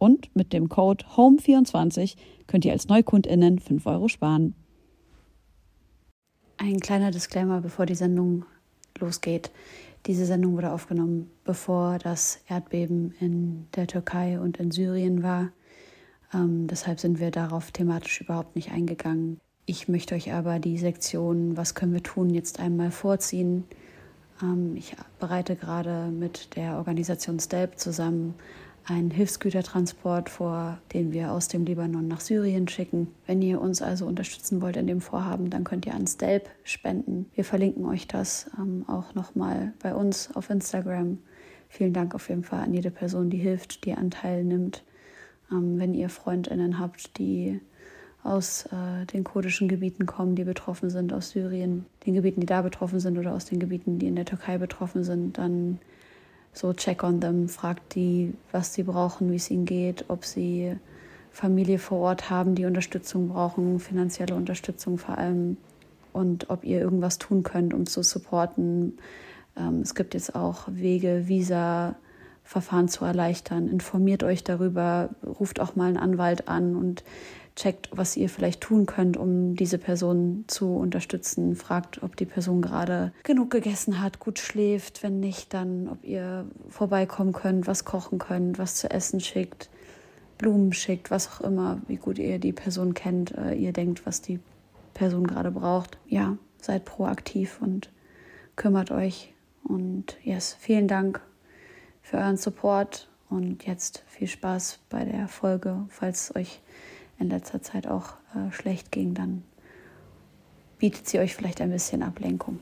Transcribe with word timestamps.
Und 0.00 0.34
mit 0.34 0.54
dem 0.54 0.70
Code 0.70 1.04
HOME24 1.14 2.16
könnt 2.46 2.64
ihr 2.64 2.72
als 2.72 2.88
NeukundInnen 2.88 3.58
5 3.58 3.84
Euro 3.84 4.08
sparen. 4.08 4.54
Ein 6.56 6.80
kleiner 6.80 7.10
Disclaimer, 7.10 7.60
bevor 7.60 7.84
die 7.84 7.94
Sendung 7.94 8.46
losgeht. 8.98 9.50
Diese 10.06 10.24
Sendung 10.24 10.56
wurde 10.56 10.72
aufgenommen, 10.72 11.30
bevor 11.44 11.98
das 11.98 12.40
Erdbeben 12.48 13.12
in 13.20 13.66
der 13.76 13.86
Türkei 13.86 14.40
und 14.40 14.56
in 14.56 14.70
Syrien 14.70 15.22
war. 15.22 15.50
Ähm, 16.32 16.66
deshalb 16.66 16.98
sind 16.98 17.20
wir 17.20 17.30
darauf 17.30 17.70
thematisch 17.70 18.22
überhaupt 18.22 18.56
nicht 18.56 18.72
eingegangen. 18.72 19.38
Ich 19.66 19.86
möchte 19.86 20.14
euch 20.14 20.32
aber 20.32 20.60
die 20.60 20.78
Sektion 20.78 21.58
Was 21.58 21.74
können 21.74 21.92
wir 21.92 22.02
tun 22.02 22.30
jetzt 22.30 22.58
einmal 22.58 22.90
vorziehen. 22.90 23.64
Ähm, 24.42 24.76
ich 24.76 24.96
bereite 25.18 25.56
gerade 25.56 26.06
mit 26.06 26.56
der 26.56 26.78
Organisation 26.78 27.38
STELP 27.38 27.78
zusammen 27.78 28.34
einen 28.84 29.10
Hilfsgütertransport 29.10 30.28
vor, 30.28 30.78
den 30.92 31.12
wir 31.12 31.32
aus 31.32 31.48
dem 31.48 31.64
Libanon 31.64 32.08
nach 32.08 32.20
Syrien 32.20 32.68
schicken. 32.68 33.08
Wenn 33.26 33.42
ihr 33.42 33.60
uns 33.60 33.82
also 33.82 34.06
unterstützen 34.06 34.60
wollt 34.62 34.76
in 34.76 34.86
dem 34.86 35.00
Vorhaben, 35.00 35.50
dann 35.50 35.64
könnt 35.64 35.86
ihr 35.86 35.94
an 35.94 36.06
Stelp 36.06 36.48
spenden. 36.64 37.26
Wir 37.34 37.44
verlinken 37.44 37.84
euch 37.86 38.08
das 38.08 38.50
ähm, 38.58 38.84
auch 38.88 39.14
nochmal 39.14 39.72
bei 39.82 39.94
uns 39.94 40.34
auf 40.34 40.50
Instagram. 40.50 41.18
Vielen 41.68 41.92
Dank 41.92 42.14
auf 42.14 42.28
jeden 42.28 42.44
Fall 42.44 42.60
an 42.60 42.74
jede 42.74 42.90
Person, 42.90 43.30
die 43.30 43.38
hilft, 43.38 43.84
die 43.84 43.94
Anteil 43.94 44.44
nimmt. 44.44 44.82
Ähm, 45.52 45.78
wenn 45.78 45.94
ihr 45.94 46.08
Freundinnen 46.08 46.78
habt, 46.78 47.18
die 47.18 47.60
aus 48.22 48.66
äh, 48.66 49.06
den 49.06 49.24
kurdischen 49.24 49.68
Gebieten 49.68 50.06
kommen, 50.06 50.34
die 50.34 50.44
betroffen 50.44 50.90
sind, 50.90 51.12
aus 51.12 51.30
Syrien, 51.30 51.86
den 52.06 52.14
Gebieten, 52.14 52.40
die 52.40 52.46
da 52.46 52.62
betroffen 52.62 53.00
sind 53.00 53.18
oder 53.18 53.34
aus 53.34 53.46
den 53.46 53.60
Gebieten, 53.60 53.98
die 53.98 54.08
in 54.08 54.16
der 54.16 54.26
Türkei 54.26 54.58
betroffen 54.58 55.04
sind, 55.04 55.38
dann 55.38 55.78
so 56.52 56.72
check 56.72 57.02
on 57.02 57.20
them, 57.20 57.48
fragt 57.48 57.94
die, 57.94 58.34
was 58.52 58.74
sie 58.74 58.82
brauchen, 58.82 59.30
wie 59.30 59.36
es 59.36 59.50
ihnen 59.50 59.64
geht, 59.64 60.04
ob 60.08 60.24
sie 60.24 60.76
Familie 61.30 61.78
vor 61.78 61.98
Ort 61.98 62.30
haben, 62.30 62.54
die 62.54 62.64
Unterstützung 62.64 63.28
brauchen, 63.28 63.78
finanzielle 63.78 64.34
Unterstützung 64.34 64.98
vor 64.98 65.18
allem 65.18 65.56
und 66.12 66.50
ob 66.50 66.64
ihr 66.64 66.80
irgendwas 66.80 67.18
tun 67.18 67.42
könnt, 67.42 67.72
um 67.72 67.86
zu 67.86 68.02
supporten. 68.02 68.98
Ähm, 69.56 69.80
es 69.80 69.94
gibt 69.94 70.14
jetzt 70.14 70.34
auch 70.34 70.64
Wege, 70.68 71.28
Visa. 71.28 71.96
Verfahren 72.50 72.88
zu 72.88 73.04
erleichtern. 73.04 73.68
Informiert 73.68 74.24
euch 74.24 74.42
darüber, 74.42 75.10
ruft 75.24 75.60
auch 75.60 75.76
mal 75.76 75.86
einen 75.86 75.96
Anwalt 75.96 76.48
an 76.48 76.74
und 76.74 77.04
checkt, 77.56 77.90
was 77.92 78.16
ihr 78.16 78.28
vielleicht 78.28 78.60
tun 78.60 78.86
könnt, 78.86 79.16
um 79.16 79.54
diese 79.54 79.78
Person 79.78 80.44
zu 80.46 80.74
unterstützen. 80.76 81.56
Fragt, 81.56 82.02
ob 82.02 82.16
die 82.16 82.26
Person 82.26 82.62
gerade 82.62 83.12
genug 83.22 83.50
gegessen 83.50 84.00
hat, 84.00 84.18
gut 84.18 84.38
schläft. 84.38 85.02
Wenn 85.02 85.20
nicht, 85.20 85.52
dann 85.54 85.88
ob 85.88 86.04
ihr 86.04 86.46
vorbeikommen 86.68 87.32
könnt, 87.32 87.66
was 87.66 87.84
kochen 87.84 88.18
könnt, 88.18 88.58
was 88.58 88.76
zu 88.76 88.90
essen 88.90 89.20
schickt, 89.20 89.68
Blumen 90.38 90.72
schickt, 90.72 91.10
was 91.10 91.28
auch 91.28 91.40
immer, 91.42 91.80
wie 91.86 91.96
gut 91.96 92.18
ihr 92.18 92.38
die 92.38 92.52
Person 92.52 92.94
kennt, 92.94 93.36
äh, 93.36 93.54
ihr 93.54 93.72
denkt, 93.72 94.06
was 94.06 94.22
die 94.22 94.40
Person 94.94 95.26
gerade 95.26 95.50
braucht. 95.50 95.98
Ja, 96.06 96.38
seid 96.60 96.84
proaktiv 96.84 97.60
und 97.60 97.90
kümmert 98.56 98.90
euch. 98.90 99.34
Und 99.62 100.16
yes, 100.22 100.56
vielen 100.58 100.88
Dank 100.88 101.20
für 102.02 102.16
euren 102.16 102.36
Support 102.36 103.08
und 103.28 103.66
jetzt 103.66 104.02
viel 104.08 104.26
Spaß 104.26 104.80
bei 104.88 105.04
der 105.04 105.28
Folge, 105.28 105.84
falls 105.88 106.34
euch 106.34 106.60
in 107.20 107.28
letzter 107.28 107.62
Zeit 107.62 107.86
auch 107.86 108.14
äh, 108.34 108.50
schlecht 108.50 108.90
ging, 108.90 109.14
dann 109.14 109.44
bietet 110.78 111.06
sie 111.06 111.18
euch 111.18 111.36
vielleicht 111.36 111.60
ein 111.60 111.70
bisschen 111.70 112.02
Ablenkung. 112.02 112.60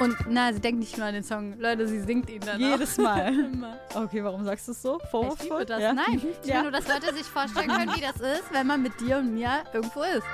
Und 0.00 0.16
na, 0.28 0.52
sie 0.52 0.58
denkt 0.58 0.80
nicht 0.80 0.98
nur 0.98 1.06
an 1.06 1.14
den 1.14 1.22
Song. 1.22 1.60
Leute, 1.60 1.86
sie 1.86 2.00
singt 2.00 2.28
ihn 2.28 2.40
dann 2.40 2.60
Jedes 2.60 2.98
auch. 2.98 3.04
Mal. 3.04 3.32
okay, 3.94 4.24
warum 4.24 4.44
sagst 4.44 4.66
du 4.66 4.72
es 4.72 4.82
so? 4.82 4.98
Vorwurfsvoll? 5.12 5.62
Ich 5.62 5.68
liebe 5.68 5.80
das. 5.80 5.80
Ja? 5.80 5.92
Nein, 5.92 6.20
ich 6.42 6.48
ja. 6.48 6.56
will 6.56 6.62
nur, 6.62 6.72
dass 6.72 6.88
Leute 6.88 7.14
sich 7.14 7.26
vorstellen 7.26 7.68
können, 7.68 7.94
wie 7.94 8.00
das 8.00 8.16
ist, 8.16 8.52
wenn 8.52 8.66
man 8.66 8.82
mit 8.82 9.00
dir 9.00 9.18
und 9.18 9.32
mir 9.32 9.62
irgendwo 9.72 10.02
ist. 10.02 10.26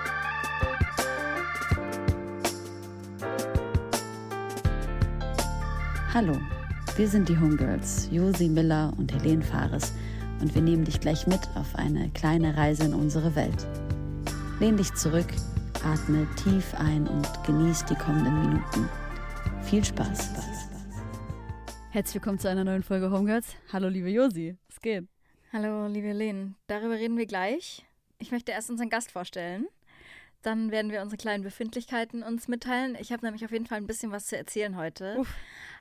Hallo, 6.15 6.41
wir 6.97 7.09
sind 7.09 7.29
die 7.29 7.39
Homegirls, 7.39 8.09
Josi 8.11 8.49
Miller 8.49 8.95
und 8.97 9.13
Helene 9.13 9.43
Fares 9.45 9.93
und 10.41 10.55
wir 10.55 10.63
nehmen 10.63 10.85
dich 10.85 11.01
gleich 11.01 11.27
mit 11.27 11.41
auf 11.55 11.75
eine 11.75 12.11
kleine 12.11 12.57
Reise 12.57 12.85
in 12.85 12.95
unsere 12.95 13.35
Welt. 13.35 13.67
Lehn 14.61 14.77
dich 14.77 14.93
zurück, 14.95 15.27
atme 15.85 16.27
tief 16.37 16.75
ein 16.75 17.07
und 17.07 17.29
genieß 17.45 17.85
die 17.87 17.95
kommenden 17.95 18.41
Minuten. 18.41 18.89
Viel 19.63 19.85
Spaß. 19.85 20.31
Herzlich 21.91 22.17
willkommen 22.17 22.39
zu 22.39 22.49
einer 22.49 22.65
neuen 22.65 22.83
Folge 22.83 23.11
Homegirls. 23.11 23.57
Hallo 23.73 23.89
liebe 23.89 24.11
Josi, 24.11 24.57
was 24.69 24.81
geht? 24.81 25.07
Hallo, 25.53 25.87
liebe 25.87 26.09
Helene. 26.09 26.55
Darüber 26.67 26.95
reden 26.95 27.17
wir 27.17 27.27
gleich. 27.27 27.87
Ich 28.19 28.33
möchte 28.33 28.53
erst 28.53 28.71
unseren 28.71 28.91
Gast 28.91 29.11
vorstellen. 29.11 29.67
Dann 30.43 30.71
werden 30.71 30.93
wir 30.93 31.03
unsere 31.03 31.17
kleinen 31.17 31.43
Befindlichkeiten 31.43 32.23
uns 32.23 32.49
mitteilen. 32.49 32.97
Ich 33.01 33.13
habe 33.13 33.25
nämlich 33.25 33.45
auf 33.45 33.51
jeden 33.51 33.67
Fall 33.67 33.79
ein 33.79 33.87
bisschen 33.87 34.13
was 34.13 34.27
zu 34.27 34.37
erzählen 34.37 34.77
heute. 34.77 35.17
Uff. 35.19 35.35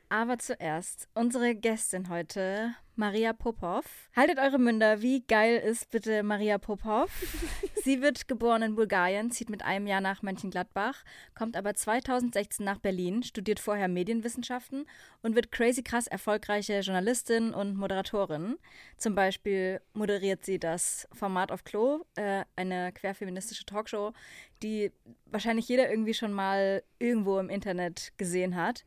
Aber 0.09 0.39
zuerst 0.39 1.09
unsere 1.13 1.53
Gästin 1.53 2.09
heute, 2.09 2.73
Maria 2.97 3.31
Popov. 3.31 3.85
Haltet 4.15 4.39
eure 4.39 4.57
Münder, 4.57 5.03
wie 5.03 5.21
geil 5.21 5.57
ist 5.57 5.91
bitte 5.91 6.23
Maria 6.23 6.57
Popov? 6.57 7.11
Sie 7.83 8.01
wird 8.01 8.27
geboren 8.27 8.63
in 8.63 8.75
Bulgarien, 8.75 9.29
zieht 9.29 9.51
mit 9.51 9.63
einem 9.63 9.85
Jahr 9.85 10.01
nach 10.01 10.23
Mönchengladbach, 10.23 11.03
kommt 11.35 11.55
aber 11.55 11.75
2016 11.75 12.65
nach 12.65 12.79
Berlin, 12.79 13.21
studiert 13.21 13.59
vorher 13.59 13.87
Medienwissenschaften 13.87 14.87
und 15.21 15.35
wird 15.35 15.51
crazy 15.51 15.83
krass 15.83 16.07
erfolgreiche 16.07 16.79
Journalistin 16.79 17.53
und 17.53 17.77
Moderatorin. 17.77 18.57
Zum 18.97 19.13
Beispiel 19.13 19.79
moderiert 19.93 20.43
sie 20.43 20.57
das 20.57 21.07
Format 21.13 21.51
auf 21.51 21.63
Klo, 21.63 22.03
äh, 22.15 22.45
eine 22.55 22.91
querfeministische 22.93 23.65
Talkshow, 23.65 24.13
die 24.63 24.91
wahrscheinlich 25.27 25.69
jeder 25.69 25.87
irgendwie 25.87 26.15
schon 26.15 26.33
mal 26.33 26.81
irgendwo 26.97 27.37
im 27.37 27.49
Internet 27.49 28.13
gesehen 28.17 28.55
hat 28.55 28.83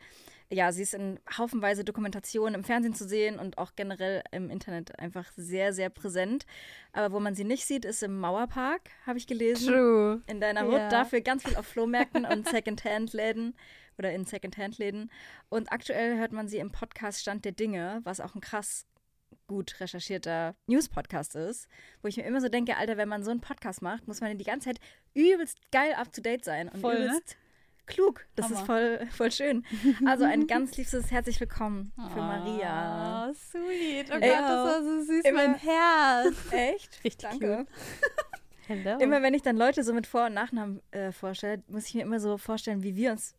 ja, 0.52 0.72
sie 0.72 0.82
ist 0.82 0.94
in 0.94 1.20
haufenweise 1.38 1.84
Dokumentationen 1.84 2.54
im 2.54 2.64
Fernsehen 2.64 2.94
zu 2.94 3.06
sehen 3.06 3.38
und 3.38 3.56
auch 3.58 3.72
generell 3.76 4.22
im 4.32 4.50
Internet 4.50 4.98
einfach 4.98 5.30
sehr, 5.36 5.72
sehr 5.72 5.90
präsent. 5.90 6.44
Aber 6.92 7.14
wo 7.14 7.20
man 7.20 7.34
sie 7.34 7.44
nicht 7.44 7.64
sieht, 7.64 7.84
ist 7.84 8.02
im 8.02 8.18
Mauerpark, 8.18 8.82
habe 9.06 9.18
ich 9.18 9.28
gelesen. 9.28 9.72
True. 9.72 10.22
In 10.26 10.40
deiner 10.40 10.64
Hut. 10.64 10.72
Ja. 10.72 10.88
Dafür 10.88 11.20
ganz 11.20 11.44
viel 11.44 11.56
auf 11.56 11.66
Flohmärkten 11.66 12.24
und 12.24 12.48
Secondhand-Läden 12.50 13.54
oder 13.96 14.12
in 14.12 14.24
Secondhand-Läden. 14.24 15.10
Und 15.50 15.72
aktuell 15.72 16.18
hört 16.18 16.32
man 16.32 16.48
sie 16.48 16.58
im 16.58 16.72
Podcast 16.72 17.20
Stand 17.20 17.44
der 17.44 17.52
Dinge, 17.52 18.00
was 18.02 18.20
auch 18.20 18.34
ein 18.34 18.40
krass 18.40 18.86
gut 19.46 19.78
recherchierter 19.80 20.56
News-Podcast 20.66 21.36
ist, 21.36 21.68
wo 22.02 22.08
ich 22.08 22.16
mir 22.16 22.24
immer 22.24 22.40
so 22.40 22.48
denke, 22.48 22.76
Alter, 22.76 22.96
wenn 22.96 23.08
man 23.08 23.22
so 23.22 23.30
einen 23.30 23.40
Podcast 23.40 23.82
macht, 23.82 24.08
muss 24.08 24.20
man 24.20 24.36
die 24.36 24.44
ganze 24.44 24.70
Zeit 24.70 24.80
übelst 25.14 25.58
geil 25.70 25.92
up-to-date 25.94 26.44
sein 26.44 26.68
und 26.68 26.80
Voll, 26.80 26.98
ne? 26.98 27.04
übelst 27.06 27.28
ne? 27.28 27.49
Klug. 27.90 28.26
Das 28.36 28.46
Hammer. 28.46 28.56
ist 28.56 28.66
voll, 28.66 29.06
voll 29.10 29.32
schön. 29.32 29.64
Also 30.06 30.24
ein 30.24 30.46
ganz 30.46 30.76
liebstes 30.76 31.10
herzlich 31.10 31.40
willkommen 31.40 31.92
für 32.12 32.20
oh, 32.20 32.22
Maria. 32.22 33.32
Sweet. 33.34 34.06
Oh 34.10 34.14
Gott, 34.14 34.22
das 34.22 34.50
war 34.50 34.82
so 34.82 35.02
süß. 35.02 35.24
Immer, 35.24 35.48
mein 35.48 35.54
Herz. 35.56 36.34
Echt? 36.50 37.04
Richtig 37.04 37.30
Danke. 37.30 37.66
Hello. 38.66 38.98
Immer 38.98 39.22
wenn 39.22 39.34
ich 39.34 39.42
dann 39.42 39.56
Leute 39.56 39.82
so 39.82 39.92
mit 39.92 40.06
Vor- 40.06 40.26
und 40.26 40.34
Nachnamen 40.34 40.80
äh, 40.92 41.10
vorstelle, 41.12 41.62
muss 41.66 41.86
ich 41.86 41.94
mir 41.94 42.02
immer 42.02 42.20
so 42.20 42.38
vorstellen, 42.38 42.82
wie 42.82 42.94
wir 42.94 43.10
uns 43.12 43.34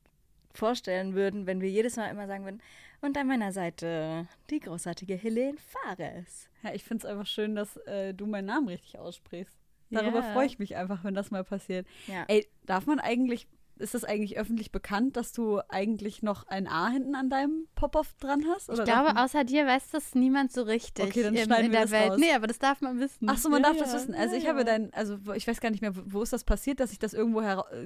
vorstellen 0.53 1.13
würden, 1.15 1.47
wenn 1.47 1.61
wir 1.61 1.69
jedes 1.69 1.95
Mal 1.95 2.09
immer 2.09 2.27
sagen 2.27 2.43
würden, 2.43 2.61
Und 2.99 3.17
an 3.17 3.27
meiner 3.27 3.53
Seite 3.53 4.27
die 4.49 4.59
großartige 4.59 5.15
Helene 5.15 5.57
Fares. 5.57 6.49
Ja, 6.63 6.73
ich 6.73 6.83
finde 6.83 7.05
es 7.07 7.11
einfach 7.11 7.25
schön, 7.25 7.55
dass 7.55 7.77
äh, 7.87 8.13
du 8.13 8.25
meinen 8.27 8.45
Namen 8.45 8.67
richtig 8.67 8.99
aussprichst. 8.99 9.57
Darüber 9.89 10.19
Ja. 10.19 10.33
freue 10.33 10.45
ich 10.45 10.59
mich 10.59 10.75
einfach, 10.75 11.03
wenn 11.03 11.13
das 11.13 11.31
mal 11.31 11.43
passiert. 11.43 11.87
Ja. 12.07 12.25
Ey, 12.27 12.47
darf 12.65 12.85
man 12.85 12.99
eigentlich, 12.99 13.47
ist 13.81 13.93
das 13.93 14.03
eigentlich 14.03 14.37
öffentlich 14.37 14.71
bekannt, 14.71 15.17
dass 15.17 15.33
du 15.33 15.59
eigentlich 15.69 16.23
noch 16.23 16.47
ein 16.47 16.67
A 16.67 16.89
hinten 16.89 17.15
an 17.15 17.29
deinem 17.29 17.67
Pop-Off 17.75 18.13
dran 18.19 18.43
hast? 18.53 18.69
Ich 18.69 18.83
glaube, 18.83 19.13
man- 19.13 19.17
außer 19.17 19.43
dir 19.43 19.65
weiß 19.65 19.89
das 19.91 20.15
niemand 20.15 20.51
so 20.51 20.63
richtig 20.63 21.05
Okay, 21.05 21.23
dann 21.23 21.35
schneiden 21.35 21.65
in 21.65 21.71
wir 21.71 21.79
der 21.79 21.81
das 21.81 21.91
Welt. 21.91 22.11
raus. 22.11 22.17
Nee, 22.19 22.33
aber 22.33 22.47
das 22.47 22.59
darf 22.59 22.81
man 22.81 22.99
wissen. 22.99 23.27
Ach 23.29 23.37
so, 23.37 23.49
man 23.49 23.61
Ja, 23.63 23.69
darf 23.69 23.77
das 23.77 23.89
ja. 23.93 23.99
wissen. 23.99 24.13
Also 24.15 24.35
Ja, 24.35 24.41
ich 24.41 24.47
habe 24.47 24.63
dein, 24.63 24.93
also 24.93 25.17
ich 25.35 25.47
weiß 25.47 25.59
gar 25.59 25.71
nicht 25.71 25.81
mehr, 25.81 25.91
wo 26.05 26.21
ist 26.21 26.31
das 26.33 26.43
passiert, 26.43 26.79
dass 26.79 26.91
ich 26.91 26.99
das 26.99 27.13
irgendwo 27.13 27.41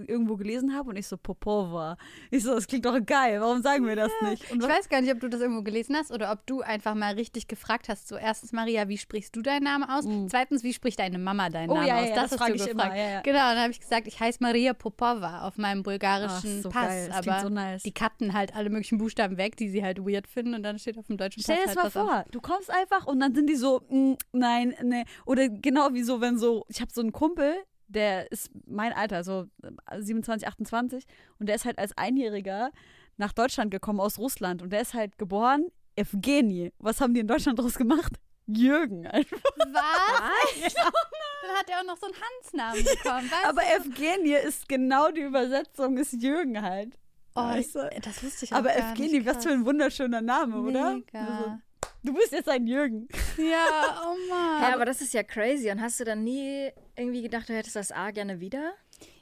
irgendwo 0.07 0.35
gelesen 0.37 0.75
habe 0.75 0.89
und 0.89 0.95
ich 0.97 1.07
so 1.07 1.17
Popova. 1.17 1.97
Ich 2.31 2.43
so, 2.43 2.53
das 2.53 2.67
klingt 2.67 2.85
doch 2.85 2.97
geil. 3.05 3.39
Warum 3.41 3.61
sagen 3.61 3.85
wir 3.87 3.95
das 3.95 4.11
nicht? 4.29 4.43
Ich 4.51 4.61
weiß 4.61 4.89
gar 4.89 5.01
nicht, 5.01 5.11
ob 5.13 5.19
du 5.19 5.29
das 5.29 5.41
irgendwo 5.41 5.63
gelesen 5.63 5.95
hast 5.95 6.11
oder 6.11 6.31
ob 6.31 6.45
du 6.45 6.61
einfach 6.61 6.95
mal 6.95 7.13
richtig 7.13 7.47
gefragt 7.47 7.89
hast. 7.89 8.07
So, 8.07 8.15
erstens, 8.17 8.51
Maria, 8.51 8.87
wie 8.87 8.97
sprichst 8.97 9.35
du 9.35 9.41
deinen 9.41 9.63
Namen 9.63 9.83
aus? 9.83 10.05
Zweitens, 10.29 10.63
wie 10.63 10.73
spricht 10.73 10.99
deine 10.99 11.17
Mama 11.19 11.49
deinen. 11.49 11.69
Oh, 11.69 11.75
Namen 11.75 11.87
ja, 11.87 11.95
aus? 12.01 12.09
ja, 12.09 12.15
das, 12.15 12.29
das 12.31 12.39
hast 12.41 12.49
du 12.49 12.55
ich 12.55 12.65
gefragt. 12.65 12.95
immer. 12.95 13.21
Genau, 13.21 13.39
dann 13.39 13.59
habe 13.59 13.71
ich 13.71 13.79
gesagt, 13.79 14.07
ich 14.07 14.19
heiße 14.19 14.39
Maria 14.41 14.73
Popova 14.73 15.47
auf 15.47 15.57
meinem 15.57 15.83
bulgarischen 15.85 16.57
Ach, 16.57 16.63
so 16.63 16.69
Pass. 16.69 17.09
aber 17.11 17.41
so 17.41 17.49
nice. 17.49 17.83
die 17.83 17.93
cutten 17.93 18.33
halt 18.33 18.55
alle 18.55 18.69
möglichen 18.69 18.97
Buchstaben 18.97 19.37
weg, 19.37 19.55
die 19.55 19.69
sie 19.69 19.83
halt 19.83 19.99
weird 19.99 20.27
finden 20.27 20.53
und 20.53 20.63
dann 20.63 20.77
steht 20.77 20.97
auf 20.97 21.07
dem 21.07 21.17
deutschen 21.17 21.41
Stell 21.41 21.55
dir 21.55 21.63
Pass 21.65 21.75
das 21.75 21.83
halt 21.83 21.95
mal 21.95 22.23
vor, 22.23 22.25
du 22.31 22.41
kommst 22.41 22.69
einfach 22.69 23.05
und 23.07 23.19
dann 23.19 23.33
sind 23.33 23.47
die 23.47 23.55
so, 23.55 23.81
mm, 23.89 24.13
nein, 24.33 24.75
nee. 24.83 25.05
Oder 25.25 25.47
genau 25.47 25.93
wie 25.93 26.03
so, 26.03 26.19
wenn 26.19 26.37
so, 26.37 26.65
ich 26.67 26.81
habe 26.81 26.91
so 26.91 27.01
einen 27.01 27.13
Kumpel, 27.13 27.53
der 27.87 28.31
ist 28.31 28.49
mein 28.65 28.91
Alter, 28.91 29.23
so 29.23 29.45
äh, 29.63 30.01
27, 30.01 30.47
28 30.47 31.05
und 31.39 31.47
der 31.47 31.55
ist 31.55 31.65
halt 31.65 31.79
als 31.79 31.97
Einjähriger 31.97 32.71
nach 33.17 33.31
Deutschland 33.31 33.71
gekommen 33.71 33.99
aus 33.99 34.19
Russland 34.19 34.61
und 34.61 34.71
der 34.71 34.81
ist 34.81 34.93
halt 34.93 35.17
geboren, 35.17 35.67
Evgeny. 35.95 36.73
Was 36.79 36.99
haben 36.99 37.13
die 37.13 37.21
in 37.21 37.27
Deutschland 37.27 37.59
draus 37.59 37.75
gemacht? 37.75 38.19
Jürgen 38.47 39.07
einfach. 39.07 39.39
Was? 39.57 40.73
Dann 40.73 41.55
hat 41.57 41.69
er 41.69 41.79
auch 41.79 41.83
noch 41.85 41.97
so 41.97 42.07
einen 42.07 42.15
Hansnamen 42.15 42.83
bekommen. 42.83 43.31
Weißt 43.31 43.45
Aber 43.47 43.61
du? 43.61 43.89
Evgeny 43.89 44.33
ist 44.35 44.67
genau 44.67 45.11
die 45.11 45.21
Übersetzung, 45.21 45.97
ist 45.97 46.13
Jürgen 46.13 46.61
halt. 46.61 46.93
Oh, 47.35 47.41
Weißt 47.41 47.75
du? 47.75 47.89
das 48.01 48.23
wusste 48.23 48.45
ich 48.45 48.53
auch 48.53 48.57
Aber 48.57 48.69
nicht. 48.95 49.25
was 49.25 49.43
für 49.43 49.51
ein 49.51 49.65
wunderschöner 49.65 50.21
Name, 50.21 50.57
oder? 50.57 50.93
Mega. 50.95 51.19
Also, 51.19 51.57
du 52.03 52.13
bist 52.13 52.31
jetzt 52.31 52.47
ein 52.47 52.65
Jürgen. 52.65 53.09
Ja, 53.37 54.03
oh 54.05 54.15
Mann. 54.29 54.61
Ja, 54.61 54.73
aber 54.73 54.85
das 54.85 55.01
ist 55.01 55.13
ja 55.13 55.21
crazy. 55.23 55.69
Und 55.69 55.81
hast 55.81 55.99
du 55.99 56.05
dann 56.05 56.23
nie 56.23 56.71
irgendwie 56.95 57.21
gedacht, 57.23 57.49
du 57.49 57.53
hättest 57.53 57.75
das 57.75 57.91
A 57.91 58.11
gerne 58.11 58.39
wieder? 58.39 58.73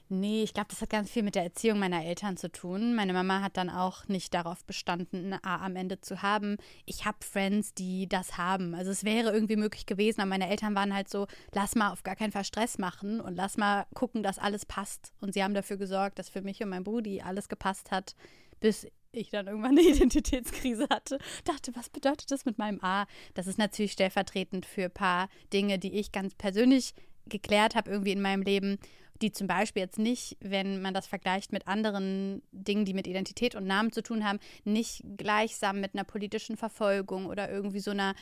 Nee, 0.10 0.44
ich 0.44 0.54
glaube, 0.54 0.68
das 0.70 0.82
hat 0.82 0.90
ganz 0.90 1.10
viel 1.10 1.24
mit 1.24 1.36
der 1.36 1.44
Erziehung 1.44 1.80
meiner 1.80 2.04
Eltern 2.04 2.38
zu 2.38 2.52
tun. 2.52 2.94
Meine 2.94 3.14
Mama 3.14 3.42
hat 3.42 3.58
dann 3.58 3.70
auch 3.70 4.08
nicht 4.08 4.34
darauf 4.34 4.64
bestanden, 4.66 5.34
ein 5.34 5.44
A 5.44 5.66
am 5.66 5.76
Ende 5.76 6.02
zu 6.02 6.22
haben. 6.22 6.58
Ich 6.86 7.06
habe 7.06 7.18
Friends, 7.22 7.74
die 7.74 8.08
das 8.08 8.38
haben. 8.38 8.76
Also 8.76 8.92
es 8.92 9.06
wäre 9.06 9.32
irgendwie 9.32 9.56
möglich 9.56 9.86
gewesen, 9.86 10.22
aber 10.22 10.30
meine 10.30 10.50
Eltern 10.50 10.76
waren 10.76 10.94
halt 10.94 11.10
so, 11.10 11.28
lass 11.54 11.76
mal 11.76 11.92
auf 11.92 12.04
gar 12.04 12.16
keinen 12.16 12.32
Fall 12.32 12.44
Stress 12.44 12.78
machen 12.78 13.22
und 13.22 13.36
lass 13.36 13.58
mal 13.58 13.86
gucken, 13.96 14.24
dass 14.24 14.40
alles 14.40 14.66
passt. 14.66 15.14
Und 15.22 15.34
sie 15.34 15.44
haben 15.44 15.54
dafür 15.54 15.78
gesorgt, 15.78 16.20
dass 16.20 16.30
für 16.30 16.42
mich 16.42 16.62
und 16.62 16.70
mein 16.70 16.84
Brudi 16.84 17.22
alles 17.22 17.48
gepasst 17.48 17.90
hat, 17.90 18.16
bis 18.60 18.86
ich 19.14 19.30
dann 19.30 19.48
irgendwann 19.48 19.78
eine 19.78 19.82
Identitätskrise 19.88 20.88
hatte. 20.90 21.18
Dachte, 21.46 21.76
was 21.76 21.90
bedeutet 21.90 22.30
das 22.30 22.46
mit 22.46 22.58
meinem 22.58 22.84
A? 22.84 23.06
Das 23.36 23.48
ist 23.48 23.58
natürlich 23.58 23.94
stellvertretend 23.94 24.66
für 24.66 24.86
ein 24.86 24.92
paar 24.92 25.30
Dinge, 25.54 25.80
die 25.80 25.94
ich 25.94 26.12
ganz 26.12 26.36
persönlich 26.36 26.94
geklärt 27.26 27.76
habe 27.76 27.90
irgendwie 27.90 28.12
in 28.12 28.22
meinem 28.22 28.42
Leben, 28.42 28.78
die 29.24 29.32
zum 29.32 29.48
Beispiel 29.48 29.82
jetzt 29.82 29.98
nicht, 29.98 30.38
wenn 30.42 30.82
man 30.82 30.94
das 30.94 31.08
vergleicht 31.08 31.52
mit 31.52 31.68
anderen 31.68 32.44
Dingen, 32.52 32.86
die 32.86 32.94
mit 32.94 33.08
Identität 33.08 33.56
und 33.56 33.66
Namen 33.66 33.92
zu 33.92 34.04
tun 34.04 34.26
haben, 34.26 34.40
nicht 34.66 35.04
gleichsam 35.18 35.80
mit 35.82 35.96
einer 35.96 36.04
politischen 36.04 36.58
Verfolgung 36.58 37.26
oder 37.26 37.50
irgendwie 37.50 37.80
so 37.80 37.92
einer 37.92 38.14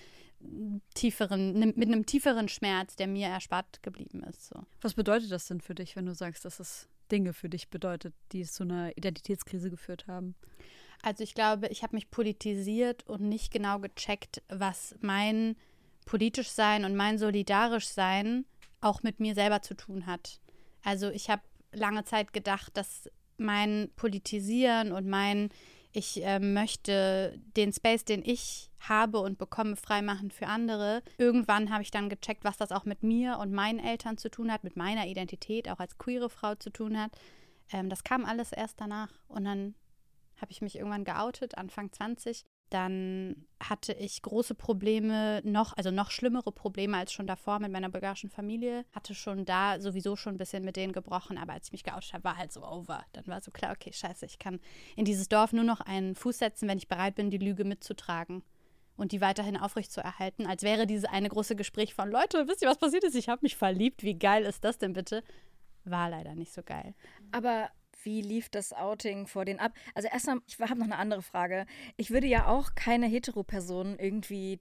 tieferen, 0.94 1.60
mit 1.60 1.88
einem 1.88 2.06
tieferen 2.06 2.48
Schmerz, 2.48 2.96
der 2.96 3.08
mir 3.08 3.28
erspart 3.28 3.84
geblieben 3.84 4.24
ist. 4.24 4.48
So. 4.48 4.62
Was 4.82 4.94
bedeutet 4.94 5.32
das 5.32 5.48
denn 5.48 5.62
für 5.62 5.76
dich, 5.76 5.96
wenn 5.96 6.06
du 6.06 6.14
sagst, 6.14 6.46
dass 6.46 6.60
es 6.60 6.88
Dinge 7.12 7.34
für 7.34 7.50
dich 7.50 7.70
bedeutet, 7.70 8.14
die 8.32 8.42
es 8.42 8.54
zu 8.54 8.64
einer 8.64 8.96
Identitätskrise 8.96 9.70
geführt 9.70 10.08
haben? 10.08 10.36
Also 11.04 11.24
ich 11.24 11.34
glaube, 11.34 11.68
ich 11.68 11.84
habe 11.84 11.96
mich 11.96 12.12
politisiert 12.12 13.08
und 13.08 13.22
nicht 13.22 13.52
genau 13.52 13.80
gecheckt, 13.80 14.44
was 14.50 14.96
mein 15.02 15.56
politisch 16.06 16.50
sein 16.50 16.86
und 16.86 16.96
mein 16.96 17.18
solidarisch 17.18 17.88
sein 17.88 18.46
auch 18.82 19.04
mit 19.04 19.20
mir 19.20 19.36
selber 19.36 19.62
zu 19.62 19.76
tun 19.76 20.06
hat. 20.06 20.40
Also 20.84 21.10
ich 21.10 21.30
habe 21.30 21.44
lange 21.72 22.04
Zeit 22.04 22.34
gedacht, 22.34 22.76
dass 22.76 23.10
mein 23.38 23.90
Politisieren 23.96 24.92
und 24.92 25.08
mein 25.08 25.50
ich 25.94 26.24
äh, 26.24 26.40
möchte 26.40 27.38
den 27.58 27.74
Space, 27.74 28.06
den 28.06 28.24
ich 28.24 28.72
habe 28.80 29.20
und 29.20 29.38
bekomme, 29.38 29.76
freimachen 29.76 30.32
für 30.32 30.48
andere. 30.48 31.04
Irgendwann 31.18 31.72
habe 31.72 31.84
ich 31.84 31.92
dann 31.92 32.10
gecheckt, 32.10 32.44
was 32.44 32.58
das 32.58 32.72
auch 32.72 32.86
mit 32.86 33.04
mir 33.04 33.40
und 33.40 33.52
meinen 33.52 33.80
Eltern 33.80 34.18
zu 34.18 34.32
tun 34.32 34.52
hat, 34.52 34.64
mit 34.64 34.78
meiner 34.78 35.08
Identität, 35.08 35.70
auch 35.70 35.80
als 35.80 35.98
queere 35.98 36.30
Frau 36.30 36.56
zu 36.56 36.70
tun 36.70 36.98
hat. 36.98 37.12
Ähm, 37.72 37.90
das 37.90 38.04
kam 38.04 38.26
alles 38.26 38.52
erst 38.52 38.80
danach. 38.80 39.12
Und 39.28 39.44
dann 39.44 39.76
habe 40.38 40.52
ich 40.52 40.62
mich 40.62 40.78
irgendwann 40.78 41.04
geoutet, 41.04 41.58
Anfang 41.58 41.92
20. 41.92 42.46
Dann 42.72 43.36
hatte 43.62 43.92
ich 43.92 44.22
große 44.22 44.56
Probleme, 44.56 45.42
noch, 45.44 45.76
also 45.76 45.92
noch 45.92 46.10
schlimmere 46.10 46.54
Probleme 46.54 46.96
als 46.96 47.12
schon 47.12 47.28
davor 47.28 47.60
mit 47.60 47.70
meiner 47.70 47.90
bulgarischen 47.90 48.30
Familie. 48.30 48.86
Hatte 48.94 49.14
schon 49.14 49.44
da 49.44 49.82
sowieso 49.82 50.16
schon 50.16 50.36
ein 50.36 50.38
bisschen 50.38 50.64
mit 50.64 50.78
denen 50.78 50.94
gebrochen, 50.94 51.38
aber 51.38 51.52
als 51.52 51.68
ich 51.68 51.74
mich 51.74 51.84
geoutet 51.84 52.14
habe, 52.14 52.24
war 52.24 52.38
halt 52.38 52.54
so 52.54 52.66
over. 52.66 53.04
Dann 53.12 53.28
war 53.28 53.42
so 53.42 53.52
klar, 53.52 53.74
okay, 53.74 53.92
scheiße, 53.92 54.26
ich 54.26 54.40
kann 54.40 54.62
in 54.96 55.04
dieses 55.04 55.28
Dorf 55.28 55.52
nur 55.52 55.66
noch 55.66 55.82
einen 55.82 56.16
Fuß 56.16 56.38
setzen, 56.38 56.70
wenn 56.70 56.78
ich 56.78 56.88
bereit 56.88 57.16
bin, 57.16 57.30
die 57.30 57.38
Lüge 57.38 57.66
mitzutragen 57.66 58.42
und 58.96 59.12
die 59.12 59.20
weiterhin 59.20 59.58
aufrechtzuerhalten, 59.58 60.48
als 60.48 60.64
wäre 60.64 60.88
dieses 60.88 61.04
eine 61.04 61.28
große 61.28 61.58
Gespräch 61.58 61.94
von 61.94 62.10
Leute, 62.10 62.48
wisst 62.48 62.62
ihr, 62.62 62.70
was 62.70 62.78
passiert 62.78 63.04
ist? 63.04 63.16
Ich 63.16 63.28
habe 63.28 63.42
mich 63.42 63.58
verliebt, 63.58 64.02
wie 64.02 64.18
geil 64.18 64.46
ist 64.46 64.64
das 64.64 64.78
denn 64.78 64.94
bitte? 64.94 65.24
War 65.84 66.10
leider 66.10 66.36
nicht 66.36 66.54
so 66.54 66.64
geil. 66.64 66.96
Aber 67.34 67.70
wie 68.04 68.22
lief 68.22 68.50
das 68.50 68.74
Outing 68.74 69.28
vor 69.28 69.46
den 69.46 69.60
ab? 69.60 69.74
Also 69.94 70.08
erstmal, 70.08 70.40
ich 70.48 70.60
habe 70.60 70.78
noch 70.78 70.86
eine 70.86 70.98
andere 70.98 71.22
Frage. 71.22 71.66
Ich 71.98 72.12
würde 72.12 72.28
ja 72.28 72.48
auch 72.48 72.76
keine 72.76 73.08
Hetero-Person 73.08 73.98
irgendwie 74.00 74.60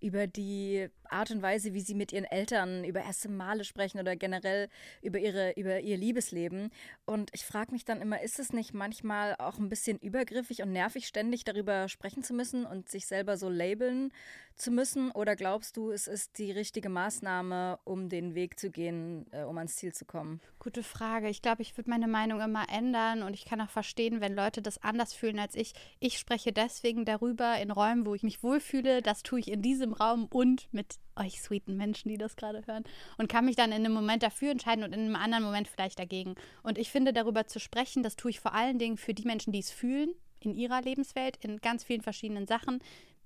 über 0.00 0.26
die 0.26 0.88
Art 1.10 1.30
und 1.30 1.42
Weise, 1.42 1.74
wie 1.74 1.80
sie 1.80 1.94
mit 1.94 2.12
ihren 2.12 2.24
Eltern 2.24 2.84
über 2.84 3.00
erste 3.00 3.28
Male 3.28 3.64
sprechen 3.64 3.98
oder 3.98 4.16
generell 4.16 4.68
über 5.02 5.18
ihre 5.18 5.52
über 5.52 5.80
ihr 5.80 5.96
Liebesleben. 5.96 6.70
Und 7.04 7.30
ich 7.32 7.44
frage 7.44 7.72
mich 7.72 7.84
dann 7.84 8.00
immer, 8.00 8.22
ist 8.22 8.38
es 8.38 8.52
nicht 8.52 8.74
manchmal 8.74 9.34
auch 9.38 9.58
ein 9.58 9.68
bisschen 9.68 9.98
übergriffig 9.98 10.62
und 10.62 10.72
nervig, 10.72 11.06
ständig 11.06 11.44
darüber 11.44 11.88
sprechen 11.88 12.22
zu 12.22 12.34
müssen 12.34 12.66
und 12.66 12.88
sich 12.88 13.06
selber 13.06 13.36
so 13.36 13.48
labeln 13.48 14.12
zu 14.58 14.70
müssen? 14.70 15.10
Oder 15.12 15.36
glaubst 15.36 15.76
du, 15.76 15.90
es 15.90 16.06
ist 16.06 16.38
die 16.38 16.52
richtige 16.52 16.88
Maßnahme, 16.88 17.78
um 17.84 18.08
den 18.08 18.34
Weg 18.34 18.58
zu 18.58 18.70
gehen, 18.70 19.26
äh, 19.32 19.42
um 19.44 19.56
ans 19.56 19.76
Ziel 19.76 19.92
zu 19.92 20.04
kommen? 20.04 20.40
Gute 20.58 20.82
Frage. 20.82 21.28
Ich 21.28 21.42
glaube, 21.42 21.62
ich 21.62 21.76
würde 21.76 21.90
meine 21.90 22.08
Meinung 22.08 22.40
immer 22.40 22.66
ändern 22.68 23.22
und 23.22 23.34
ich 23.34 23.44
kann 23.44 23.60
auch 23.60 23.70
verstehen, 23.70 24.20
wenn 24.20 24.34
Leute 24.34 24.60
das 24.60 24.82
anders 24.82 25.14
fühlen 25.14 25.38
als 25.38 25.54
ich. 25.54 25.72
Ich 26.00 26.18
spreche 26.18 26.52
deswegen 26.52 27.04
darüber 27.04 27.56
in 27.60 27.70
Räumen, 27.70 28.04
wo 28.06 28.14
ich 28.14 28.22
mich 28.22 28.42
wohlfühle. 28.42 29.02
Das 29.02 29.22
tue 29.22 29.40
ich 29.40 29.50
in 29.50 29.62
diesem 29.62 29.92
Raum 29.92 30.26
und 30.26 30.68
mit 30.72 30.97
euch 31.16 31.40
sweeten 31.40 31.76
Menschen, 31.76 32.08
die 32.08 32.18
das 32.18 32.36
gerade 32.36 32.62
hören 32.66 32.84
und 33.16 33.28
kann 33.28 33.44
mich 33.44 33.56
dann 33.56 33.72
in 33.72 33.84
einem 33.84 33.92
Moment 33.92 34.22
dafür 34.22 34.50
entscheiden 34.50 34.84
und 34.84 34.92
in 34.92 35.00
einem 35.00 35.16
anderen 35.16 35.44
Moment 35.44 35.68
vielleicht 35.68 35.98
dagegen. 35.98 36.36
Und 36.62 36.78
ich 36.78 36.90
finde, 36.90 37.12
darüber 37.12 37.46
zu 37.46 37.60
sprechen, 37.60 38.02
das 38.02 38.16
tue 38.16 38.30
ich 38.30 38.40
vor 38.40 38.54
allen 38.54 38.78
Dingen 38.78 38.96
für 38.96 39.14
die 39.14 39.24
Menschen, 39.24 39.52
die 39.52 39.58
es 39.58 39.70
fühlen 39.70 40.10
in 40.40 40.54
ihrer 40.54 40.80
Lebenswelt, 40.80 41.36
in 41.44 41.58
ganz 41.58 41.84
vielen 41.84 42.02
verschiedenen 42.02 42.46
Sachen. 42.46 42.80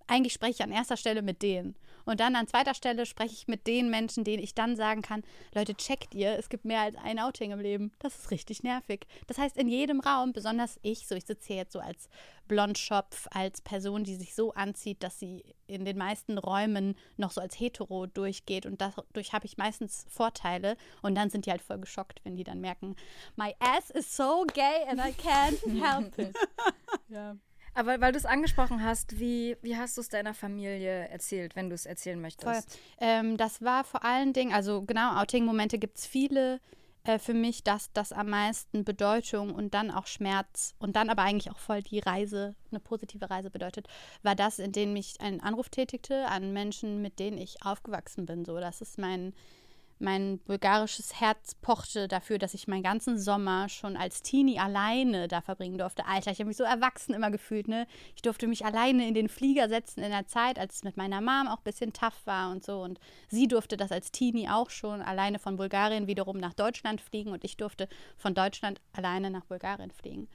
Eigentlich 0.07 0.33
spreche 0.33 0.53
ich 0.53 0.63
an 0.63 0.73
erster 0.73 0.97
Stelle 0.97 1.23
mit 1.23 1.43
denen. 1.43 1.77
Und 2.05 2.21
dann 2.21 2.37
an 2.37 2.49
zweiter 2.49 2.75
Stelle 2.75 3.07
spreche 3.07 3.35
ich 3.35 3.49
mit 3.49 3.67
den 3.67 3.91
Menschen, 3.91 4.25
denen 4.25 4.43
ich 4.43 4.55
dann 4.55 4.77
sagen 4.77 5.03
kann, 5.03 5.23
Leute, 5.55 5.75
checkt 5.75 6.15
ihr, 6.15 6.39
es 6.39 6.49
gibt 6.49 6.65
mehr 6.65 6.81
als 6.81 6.97
ein 6.97 7.19
Outing 7.19 7.53
im 7.53 7.61
Leben. 7.61 7.93
Das 8.01 8.17
ist 8.19 8.31
richtig 8.31 8.63
nervig. 8.63 9.07
Das 9.27 9.39
heißt, 9.39 9.57
in 9.57 9.69
jedem 9.69 10.01
Raum, 10.01 10.33
besonders 10.33 10.79
ich, 10.83 11.07
so 11.07 11.15
ich 11.15 11.25
sitze 11.25 11.49
hier 11.49 11.57
jetzt 11.57 11.73
so 11.73 11.81
als 11.81 12.09
Blondschopf, 12.49 13.29
als 13.31 13.61
Person, 13.61 14.05
die 14.05 14.17
sich 14.17 14.35
so 14.35 14.53
anzieht, 14.53 15.03
dass 15.03 15.19
sie 15.19 15.45
in 15.67 15.85
den 15.85 15.97
meisten 15.97 16.39
Räumen 16.39 16.97
noch 17.17 17.31
so 17.31 17.41
als 17.41 17.59
hetero 17.59 18.07
durchgeht. 18.07 18.67
Und 18.67 18.81
dadurch 18.81 19.33
habe 19.33 19.47
ich 19.47 19.57
meistens 19.57 20.05
Vorteile. 20.09 20.77
Und 21.03 21.15
dann 21.15 21.31
sind 21.31 21.47
die 21.47 21.51
halt 21.51 21.63
voll 21.63 21.79
geschockt, 21.79 22.21
wenn 22.25 22.37
die 22.37 22.45
dann 22.45 22.61
merken, 22.61 22.97
my 23.37 23.55
ass 23.61 23.91
is 23.91 24.17
so 24.17 24.45
gay 24.53 24.85
and 24.89 25.01
I 25.01 25.13
can't 25.13 25.59
help 25.81 26.19
it. 26.19 26.37
ja. 27.09 27.37
Aber 27.75 28.01
weil 28.01 28.13
du 28.13 28.19
es 28.19 28.27
angesprochen 28.27 28.85
hast, 28.85 29.19
wie, 29.19 29.57
wie 29.63 29.77
hast 29.77 29.97
du 29.97 30.03
es 30.03 30.09
deiner 30.09 30.35
Familie 30.35 31.09
erzählt, 31.09 31.57
wenn 31.57 31.71
du 31.71 31.75
es 31.75 31.87
erzählen 31.87 32.21
möchtest? 32.21 32.79
Ähm, 32.99 33.37
das 33.37 33.63
war 33.63 33.85
vor 33.85 34.05
allen 34.05 34.33
Dingen, 34.33 34.53
also 34.53 34.83
genau, 34.83 35.21
Outing-Momente 35.21 35.79
gibt 35.79 35.99
es 35.99 36.07
viele. 36.07 36.61
Äh, 37.05 37.19
für 37.19 37.35
mich 37.35 37.65
das, 37.65 37.93
das 37.93 38.13
am 38.13 38.31
meisten 38.31 38.85
Bedeutung 38.85 39.55
und 39.55 39.75
dann 39.75 39.91
auch 39.91 40.07
Schmerz 40.07 40.75
und 40.79 40.95
dann 40.95 41.11
aber 41.11 41.23
eigentlich 41.23 41.51
auch 41.51 41.59
voll 41.59 41.83
die 41.83 41.99
Reise, 41.99 42.55
eine 42.71 42.81
positive 42.81 43.29
Reise 43.29 43.51
bedeutet, 43.51 43.89
war 44.23 44.37
das, 44.37 44.59
in 44.59 44.73
dem 44.73 44.95
ich 44.95 45.21
einen 45.21 45.41
Anruf 45.41 45.69
tätigte 45.69 46.27
an 46.27 46.53
Menschen, 46.53 47.03
mit 47.03 47.19
denen 47.19 47.39
ich 47.39 47.65
aufgewachsen 47.65 48.27
bin. 48.27 48.45
So, 48.45 48.59
das 48.61 48.81
ist 48.81 48.99
mein, 48.99 49.35
mein 50.03 50.39
bulgarisches 50.41 51.21
Herz 51.21 51.55
pochte 51.55 52.09
dafür, 52.09 52.39
dass 52.39 52.55
ich 52.55 52.69
meinen 52.69 52.83
ganzen 52.83 53.19
Sommer 53.19 53.69
schon 53.69 53.97
als 53.97 54.23
Teenie 54.23 54.59
alleine 54.59 55.29
da 55.29 55.41
verbringen 55.41 55.79
durfte. 55.79 56.07
Alter, 56.07 56.33
ich 56.33 56.39
habe 56.39 56.49
mich 56.49 56.57
so 56.57 56.65
erwachsen 56.65 57.15
immer 57.15 57.31
gefühlt, 57.31 57.69
ne? 57.69 57.87
Ich 58.17 58.23
durfte 58.23 58.47
mich 58.47 58.65
alleine 58.65 59.07
in 59.07 59.15
den 59.15 59.29
Flieger 59.29 59.69
setzen 59.69 60.03
in 60.03 60.11
der 60.11 60.27
Zeit, 60.27 60.59
als 60.59 60.77
es 60.77 60.85
mit 60.85 60.97
meiner 60.97 61.21
Mom 61.21 61.47
auch 61.49 61.59
ein 61.59 61.65
bisschen 61.65 61.93
tough 61.93 62.21
war 62.27 62.51
und 62.51 62.65
so. 62.65 62.83
Und 62.83 62.99
sie 63.29 63.49
durfte 63.49 63.77
das 63.77 63.93
als 63.93 64.11
Teenie 64.11 64.49
auch 64.49 64.71
schon 64.71 65.01
alleine 65.01 65.39
von 65.39 65.57
Bulgarien 65.57 66.07
wiederum 66.07 66.39
nach 66.39 66.55
Deutschland 66.55 67.01
fliegen 67.01 67.31
und 67.31 67.45
ich 67.45 67.57
durfte 67.57 67.89
von 68.17 68.35
Deutschland 68.35 68.81
alleine 68.93 69.31
nach 69.31 69.45
Bulgarien 69.45 69.91
fliegen. 69.91 70.29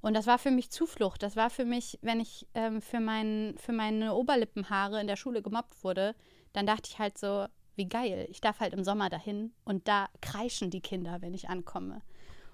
Und 0.00 0.14
das 0.14 0.26
war 0.26 0.38
für 0.38 0.50
mich 0.50 0.70
Zuflucht. 0.70 1.22
Das 1.22 1.36
war 1.36 1.48
für 1.48 1.64
mich, 1.64 1.98
wenn 2.02 2.18
ich 2.18 2.48
ähm, 2.54 2.82
für, 2.82 2.98
mein, 2.98 3.54
für 3.56 3.72
meine 3.72 4.14
Oberlippenhaare 4.14 5.00
in 5.00 5.06
der 5.06 5.16
Schule 5.16 5.42
gemobbt 5.42 5.82
wurde, 5.84 6.16
dann 6.52 6.66
dachte 6.66 6.90
ich 6.90 6.98
halt 6.98 7.16
so, 7.16 7.46
wie 7.76 7.88
geil. 7.88 8.26
Ich 8.30 8.40
darf 8.40 8.60
halt 8.60 8.72
im 8.74 8.84
Sommer 8.84 9.08
dahin 9.08 9.52
und 9.64 9.88
da 9.88 10.08
kreischen 10.20 10.70
die 10.70 10.80
Kinder, 10.80 11.22
wenn 11.22 11.34
ich 11.34 11.48
ankomme. 11.48 12.02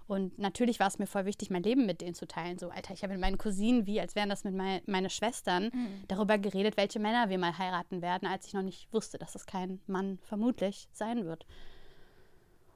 Und 0.09 0.39
natürlich 0.39 0.81
war 0.81 0.87
es 0.87 0.99
mir 0.99 1.07
voll 1.07 1.27
wichtig, 1.27 1.51
mein 1.51 1.63
Leben 1.63 1.85
mit 1.85 2.01
denen 2.01 2.15
zu 2.15 2.27
teilen. 2.27 2.59
So, 2.59 2.71
Alter, 2.71 2.95
ich 2.95 3.03
habe 3.03 3.13
mit 3.13 3.21
meinen 3.21 3.37
Cousinen, 3.37 3.87
wie 3.87 4.01
als 4.01 4.15
wären 4.15 4.31
das 4.31 4.43
mit 4.43 4.55
mein, 4.55 4.81
meine 4.87 5.11
Schwestern, 5.11 5.65
mhm. 5.65 6.05
darüber 6.09 6.39
geredet, 6.39 6.79
welche 6.79 6.99
Männer 6.99 7.29
wir 7.29 7.39
mal 7.39 7.59
heiraten 7.59 8.01
werden, 8.01 8.27
als 8.27 8.47
ich 8.47 8.55
noch 8.55 8.63
nicht 8.63 8.91
wusste, 8.91 9.19
dass 9.19 9.35
es 9.35 9.45
kein 9.45 9.81
Mann 9.87 10.19
vermutlich 10.23 10.89
sein 10.95 11.27
wird. 11.27 11.47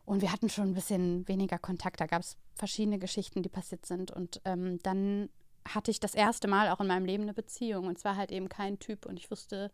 Und 0.05 0.21
wir 0.21 0.31
hatten 0.31 0.51
schon 0.51 0.69
ein 0.69 0.75
bisschen 0.75 1.27
weniger 1.27 1.59
Kontakt. 1.59 2.03
Da 2.03 2.07
gab 2.07 2.21
es 2.21 2.37
verschiedene 2.55 2.99
Geschichten, 2.99 3.43
die 3.43 3.49
passiert 3.49 3.87
sind. 3.87 4.11
Und 4.11 4.43
ähm, 4.45 4.79
dann 4.83 5.31
hatte 5.67 5.91
ich 5.91 6.01
das 6.01 6.15
erste 6.15 6.49
Mal 6.49 6.69
auch 6.69 6.81
in 6.81 6.87
meinem 6.87 7.07
Leben 7.07 7.23
eine 7.23 7.33
Beziehung. 7.33 7.87
Und 7.87 7.99
zwar 7.99 8.17
halt 8.17 8.31
eben 8.31 8.51
kein 8.51 8.79
Typ. 8.79 9.07
Und 9.07 9.19
ich 9.19 9.31
wusste, 9.31 9.71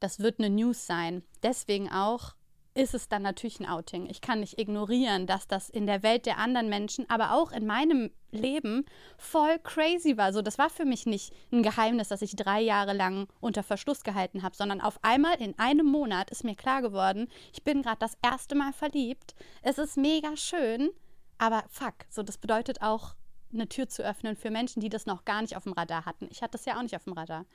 das 0.00 0.20
wird 0.20 0.38
eine 0.38 0.50
News 0.50 0.86
sein. 0.86 1.22
Deswegen 1.42 1.90
auch 1.90 2.34
ist 2.76 2.94
es 2.94 3.08
dann 3.08 3.22
natürlich 3.22 3.58
ein 3.58 3.68
Outing. 3.68 4.06
Ich 4.06 4.20
kann 4.20 4.40
nicht 4.40 4.60
ignorieren, 4.60 5.26
dass 5.26 5.48
das 5.48 5.70
in 5.70 5.86
der 5.86 6.02
Welt 6.02 6.26
der 6.26 6.38
anderen 6.38 6.68
Menschen, 6.68 7.08
aber 7.08 7.32
auch 7.32 7.50
in 7.50 7.66
meinem 7.66 8.10
Leben 8.30 8.84
voll 9.16 9.58
crazy 9.60 10.16
war. 10.18 10.32
So, 10.32 10.42
das 10.42 10.58
war 10.58 10.68
für 10.68 10.84
mich 10.84 11.06
nicht 11.06 11.32
ein 11.50 11.62
Geheimnis, 11.62 12.08
dass 12.08 12.22
ich 12.22 12.36
drei 12.36 12.60
Jahre 12.60 12.92
lang 12.92 13.28
unter 13.40 13.62
Verschluss 13.62 14.04
gehalten 14.04 14.42
habe, 14.42 14.54
sondern 14.54 14.82
auf 14.82 14.98
einmal 15.02 15.40
in 15.40 15.58
einem 15.58 15.86
Monat 15.86 16.30
ist 16.30 16.44
mir 16.44 16.54
klar 16.54 16.82
geworden, 16.82 17.28
ich 17.52 17.64
bin 17.64 17.82
gerade 17.82 17.98
das 17.98 18.18
erste 18.22 18.54
Mal 18.54 18.74
verliebt. 18.74 19.34
Es 19.62 19.78
ist 19.78 19.96
mega 19.96 20.36
schön, 20.36 20.90
aber 21.38 21.64
fuck, 21.70 21.94
so 22.10 22.22
das 22.22 22.36
bedeutet 22.36 22.82
auch 22.82 23.14
eine 23.52 23.68
Tür 23.68 23.88
zu 23.88 24.02
öffnen 24.02 24.36
für 24.36 24.50
Menschen, 24.50 24.80
die 24.80 24.90
das 24.90 25.06
noch 25.06 25.24
gar 25.24 25.40
nicht 25.40 25.56
auf 25.56 25.64
dem 25.64 25.72
Radar 25.72 26.04
hatten. 26.04 26.28
Ich 26.30 26.42
hatte 26.42 26.52
das 26.52 26.66
ja 26.66 26.76
auch 26.76 26.82
nicht 26.82 26.96
auf 26.96 27.04
dem 27.04 27.14
Radar. 27.14 27.46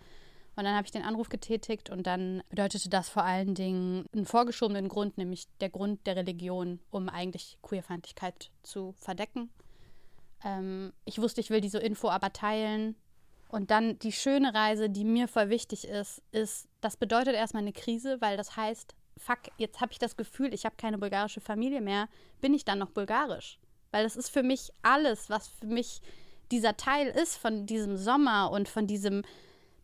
Und 0.55 0.65
dann 0.65 0.75
habe 0.75 0.85
ich 0.85 0.91
den 0.91 1.03
Anruf 1.03 1.29
getätigt 1.29 1.89
und 1.89 2.05
dann 2.05 2.43
bedeutete 2.49 2.89
das 2.89 3.07
vor 3.07 3.23
allen 3.23 3.55
Dingen 3.55 4.05
einen 4.13 4.25
vorgeschobenen 4.25 4.89
Grund, 4.89 5.17
nämlich 5.17 5.47
der 5.61 5.69
Grund 5.69 6.05
der 6.05 6.17
Religion, 6.17 6.79
um 6.89 7.07
eigentlich 7.07 7.57
Queerfeindlichkeit 7.61 8.51
zu 8.61 8.93
verdecken. 8.97 9.49
Ähm, 10.43 10.91
ich 11.05 11.19
wusste, 11.21 11.39
ich 11.39 11.49
will 11.49 11.61
diese 11.61 11.79
Info 11.79 12.09
aber 12.09 12.33
teilen. 12.33 12.95
Und 13.47 13.71
dann 13.71 13.99
die 13.99 14.11
schöne 14.11 14.53
Reise, 14.53 14.89
die 14.89 15.03
mir 15.03 15.27
voll 15.27 15.49
wichtig 15.49 15.85
ist, 15.85 16.21
ist, 16.31 16.67
das 16.79 16.97
bedeutet 16.97 17.35
erstmal 17.35 17.63
eine 17.63 17.73
Krise, 17.73 18.19
weil 18.21 18.37
das 18.37 18.55
heißt, 18.55 18.95
fuck, 19.17 19.39
jetzt 19.57 19.81
habe 19.81 19.91
ich 19.91 19.99
das 19.99 20.15
Gefühl, 20.15 20.53
ich 20.53 20.65
habe 20.65 20.75
keine 20.77 20.97
bulgarische 20.97 21.41
Familie 21.41 21.81
mehr, 21.81 22.07
bin 22.39 22.53
ich 22.53 22.65
dann 22.65 22.79
noch 22.79 22.91
bulgarisch? 22.91 23.59
Weil 23.91 24.03
das 24.03 24.15
ist 24.15 24.29
für 24.29 24.43
mich 24.43 24.71
alles, 24.81 25.29
was 25.29 25.49
für 25.49 25.67
mich 25.67 26.01
dieser 26.51 26.77
Teil 26.77 27.07
ist 27.07 27.37
von 27.37 27.65
diesem 27.65 27.97
Sommer 27.97 28.51
und 28.51 28.69
von 28.69 28.87
diesem 28.87 29.23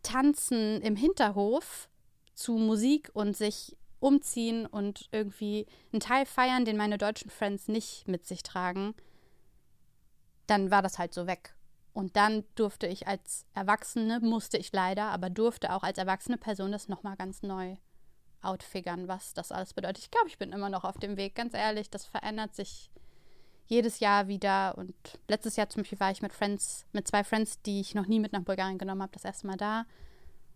Tanzen 0.02 0.80
im 0.82 0.96
Hinterhof 0.96 1.88
zu 2.34 2.52
Musik 2.52 3.10
und 3.14 3.36
sich 3.36 3.76
umziehen 4.00 4.66
und 4.66 5.08
irgendwie 5.10 5.66
einen 5.92 6.00
Teil 6.00 6.24
feiern, 6.24 6.64
den 6.64 6.76
meine 6.76 6.98
deutschen 6.98 7.30
Friends 7.30 7.68
nicht 7.68 8.06
mit 8.06 8.26
sich 8.26 8.42
tragen, 8.42 8.94
dann 10.46 10.70
war 10.70 10.82
das 10.82 10.98
halt 10.98 11.12
so 11.12 11.26
weg. 11.26 11.54
Und 11.92 12.16
dann 12.16 12.44
durfte 12.54 12.86
ich 12.86 13.08
als 13.08 13.44
Erwachsene, 13.54 14.20
musste 14.20 14.56
ich 14.56 14.72
leider, 14.72 15.06
aber 15.06 15.30
durfte 15.30 15.72
auch 15.72 15.82
als 15.82 15.98
erwachsene 15.98 16.38
Person 16.38 16.70
das 16.70 16.88
nochmal 16.88 17.16
ganz 17.16 17.42
neu 17.42 17.76
outfigern, 18.40 19.08
was 19.08 19.34
das 19.34 19.50
alles 19.50 19.74
bedeutet. 19.74 19.98
Ich 19.98 20.10
glaube, 20.12 20.28
ich 20.28 20.38
bin 20.38 20.52
immer 20.52 20.70
noch 20.70 20.84
auf 20.84 20.98
dem 20.98 21.16
Weg, 21.16 21.34
ganz 21.34 21.54
ehrlich, 21.54 21.90
das 21.90 22.04
verändert 22.04 22.54
sich 22.54 22.90
jedes 23.68 24.00
Jahr 24.00 24.28
wieder. 24.28 24.76
Und 24.76 24.94
letztes 25.28 25.56
Jahr 25.56 25.68
zum 25.68 25.82
Beispiel 25.82 26.00
war 26.00 26.10
ich 26.10 26.22
mit 26.22 26.32
Friends, 26.32 26.86
mit 26.92 27.06
zwei 27.06 27.22
Friends, 27.22 27.62
die 27.62 27.80
ich 27.80 27.94
noch 27.94 28.06
nie 28.06 28.18
mit 28.18 28.32
nach 28.32 28.42
Bulgarien 28.42 28.78
genommen 28.78 29.02
habe, 29.02 29.12
das 29.12 29.24
erste 29.24 29.46
Mal 29.46 29.56
da. 29.56 29.86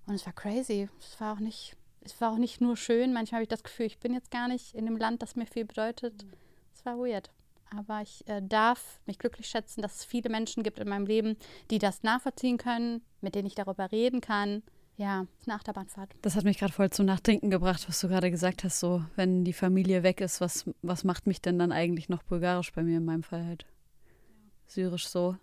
Und 0.07 0.15
es 0.15 0.27
war 0.27 0.33
crazy. 0.33 0.89
Es 0.99 1.21
war 1.21 1.35
auch 1.35 1.41
nicht, 1.41 1.77
es 2.01 2.21
war 2.21 2.33
auch 2.33 2.39
nicht 2.39 2.61
nur 2.61 2.77
schön. 2.77 3.13
Manchmal 3.13 3.39
habe 3.39 3.45
ich 3.45 3.49
das 3.49 3.63
Gefühl, 3.63 3.87
ich 3.87 4.01
bin 4.01 4.15
jetzt 4.15 4.31
gar 4.31 4.49
nicht 4.49 4.75
in 4.75 4.87
dem 4.87 4.97
Land, 4.97 5.23
das 5.23 5.37
mir 5.37 5.47
viel 5.47 5.65
bedeutet. 5.65 6.25
Mhm. 6.25 6.33
Es 6.75 6.85
war 6.85 6.99
weird. 6.99 7.31
Aber 7.77 8.03
ich 8.03 8.27
äh, 8.29 8.43
darf 8.43 9.01
mich 9.07 9.19
glücklich 9.19 9.47
schätzen, 9.47 9.81
dass 9.81 9.97
es 9.97 10.05
viele 10.05 10.29
Menschen 10.29 10.63
gibt 10.63 10.79
in 10.79 10.89
meinem 10.89 11.07
Leben, 11.07 11.37
die 11.71 11.79
das 11.79 12.03
nachvollziehen 12.03 12.59
können, 12.59 13.03
mit 13.21 13.35
denen 13.35 13.47
ich 13.47 13.55
darüber 13.55 13.93
reden 13.93 14.21
kann 14.21 14.63
ja, 15.03 15.27
eine 15.47 15.55
Achterbahnfahrt. 15.57 16.15
Das 16.23 16.37
hat 16.37 16.45
mich 16.45 16.59
gerade 16.59 16.73
voll 16.73 16.91
zum 16.91 17.07
Nachdenken 17.07 17.51
gebracht, 17.51 17.85
was 17.89 17.99
du 18.01 18.07
gerade 18.07 18.31
gesagt 18.31 18.63
hast. 18.63 18.79
So, 18.79 19.05
wenn 19.17 19.45
die 19.45 19.53
Familie 19.53 20.05
weg 20.05 20.21
ist, 20.21 20.41
was, 20.41 20.65
was 20.81 21.03
macht 21.03 21.27
mich 21.27 21.43
denn 21.43 21.59
dann 21.59 21.73
eigentlich 21.73 22.09
noch 22.09 22.23
bulgarisch 22.23 22.73
bei 22.73 22.85
mir 22.85 22.99
in 22.99 23.05
meinem 23.05 23.25
Fall 23.25 23.45
halt? 23.45 23.67
Syrisch 24.69 25.09
so. 25.09 25.37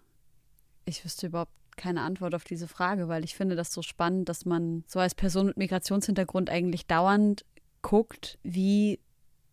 Ich 0.86 1.04
wüsste 1.04 1.28
überhaupt 1.28 1.52
keine 1.76 2.02
Antwort 2.02 2.36
auf 2.36 2.46
diese 2.46 2.70
Frage, 2.70 3.10
weil 3.10 3.26
ich 3.26 3.36
finde 3.36 3.58
das 3.58 3.74
so 3.74 3.82
spannend, 3.82 4.30
dass 4.30 4.46
man 4.46 4.86
so 4.88 5.00
als 5.00 5.14
Person 5.14 5.48
mit 5.48 5.58
Migrationshintergrund 5.58 6.50
eigentlich 6.50 6.88
dauernd 6.88 7.44
guckt, 7.82 8.40
wie 8.44 9.00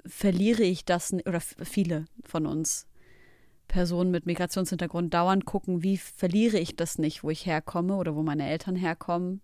verliere 0.07 0.63
ich 0.63 0.85
das, 0.85 1.13
oder 1.13 1.41
viele 1.41 2.05
von 2.25 2.47
uns 2.47 2.87
Personen 3.67 4.13
mit 4.13 4.25
Migrationshintergrund 4.25 5.13
dauernd 5.13 5.47
gucken, 5.47 5.83
wie 5.83 5.97
verliere 5.97 6.59
ich 6.59 6.77
das 6.77 6.99
nicht, 6.99 7.25
wo 7.25 7.31
ich 7.31 7.45
herkomme 7.45 7.97
oder 7.97 8.15
wo 8.15 8.23
meine 8.23 8.49
Eltern 8.49 8.77
herkommen 8.77 9.41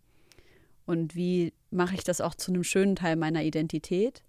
und 0.86 1.14
wie 1.14 1.52
mache 1.70 1.94
ich 1.94 2.04
das 2.04 2.20
auch 2.20 2.34
zu 2.34 2.52
einem 2.52 2.64
schönen 2.64 2.96
Teil 2.96 3.16
meiner 3.16 3.42
Identität? 3.42 4.22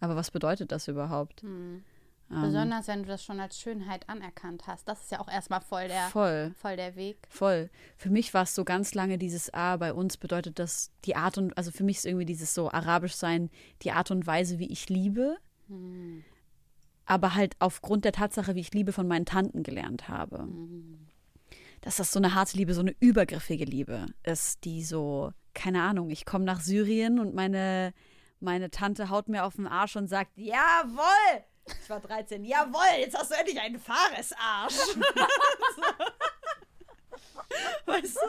Aber 0.00 0.16
was 0.16 0.30
bedeutet 0.30 0.72
das 0.72 0.88
überhaupt? 0.88 1.42
Hm. 1.42 1.82
Ähm, 2.30 2.42
Besonders 2.42 2.88
wenn 2.88 3.02
du 3.02 3.08
das 3.08 3.22
schon 3.22 3.38
als 3.38 3.58
Schönheit 3.58 4.08
anerkannt 4.08 4.66
hast. 4.66 4.88
Das 4.88 5.02
ist 5.02 5.12
ja 5.12 5.20
auch 5.20 5.28
erstmal 5.28 5.60
voll 5.60 5.86
der, 5.86 6.08
voll, 6.08 6.52
voll 6.60 6.76
der 6.76 6.96
Weg. 6.96 7.18
Voll. 7.28 7.70
Für 7.96 8.10
mich 8.10 8.34
war 8.34 8.42
es 8.42 8.54
so 8.54 8.64
ganz 8.64 8.94
lange 8.94 9.16
dieses 9.16 9.52
Ah, 9.54 9.76
bei 9.76 9.92
uns 9.92 10.16
bedeutet 10.16 10.58
das 10.58 10.90
die 11.04 11.14
Art 11.14 11.38
und, 11.38 11.56
also 11.56 11.70
für 11.70 11.84
mich 11.84 11.98
ist 11.98 12.06
irgendwie 12.06 12.26
dieses 12.26 12.52
so 12.52 12.70
arabisch 12.70 13.14
sein, 13.14 13.48
die 13.82 13.92
Art 13.92 14.10
und 14.10 14.26
Weise, 14.26 14.58
wie 14.58 14.70
ich 14.70 14.88
liebe. 14.88 15.36
Hm. 15.68 16.24
Aber 17.04 17.36
halt 17.36 17.54
aufgrund 17.60 18.04
der 18.04 18.12
Tatsache, 18.12 18.56
wie 18.56 18.60
ich 18.60 18.74
Liebe 18.74 18.92
von 18.92 19.06
meinen 19.06 19.26
Tanten 19.26 19.62
gelernt 19.62 20.08
habe. 20.08 20.38
Hm. 20.38 21.06
Dass 21.82 21.96
das 21.96 22.10
so 22.10 22.18
eine 22.18 22.34
harte 22.34 22.56
Liebe, 22.56 22.74
so 22.74 22.80
eine 22.80 22.96
übergriffige 22.98 23.64
Liebe 23.64 24.06
ist, 24.24 24.64
die 24.64 24.82
so 24.82 25.32
keine 25.56 25.82
Ahnung, 25.82 26.10
ich 26.10 26.24
komme 26.24 26.44
nach 26.44 26.60
Syrien 26.60 27.18
und 27.18 27.34
meine, 27.34 27.92
meine 28.38 28.70
Tante 28.70 29.10
haut 29.10 29.28
mir 29.28 29.44
auf 29.44 29.56
den 29.56 29.66
Arsch 29.66 29.96
und 29.96 30.06
sagt, 30.06 30.30
jawohl! 30.36 31.42
Ich 31.82 31.90
war 31.90 31.98
13, 31.98 32.44
jawohl, 32.44 33.00
jetzt 33.00 33.18
hast 33.18 33.32
du 33.32 33.34
endlich 33.34 33.60
einen 33.60 33.80
Fahresarsch. 33.80 34.76
weißt 37.86 38.16
du? 38.16 38.20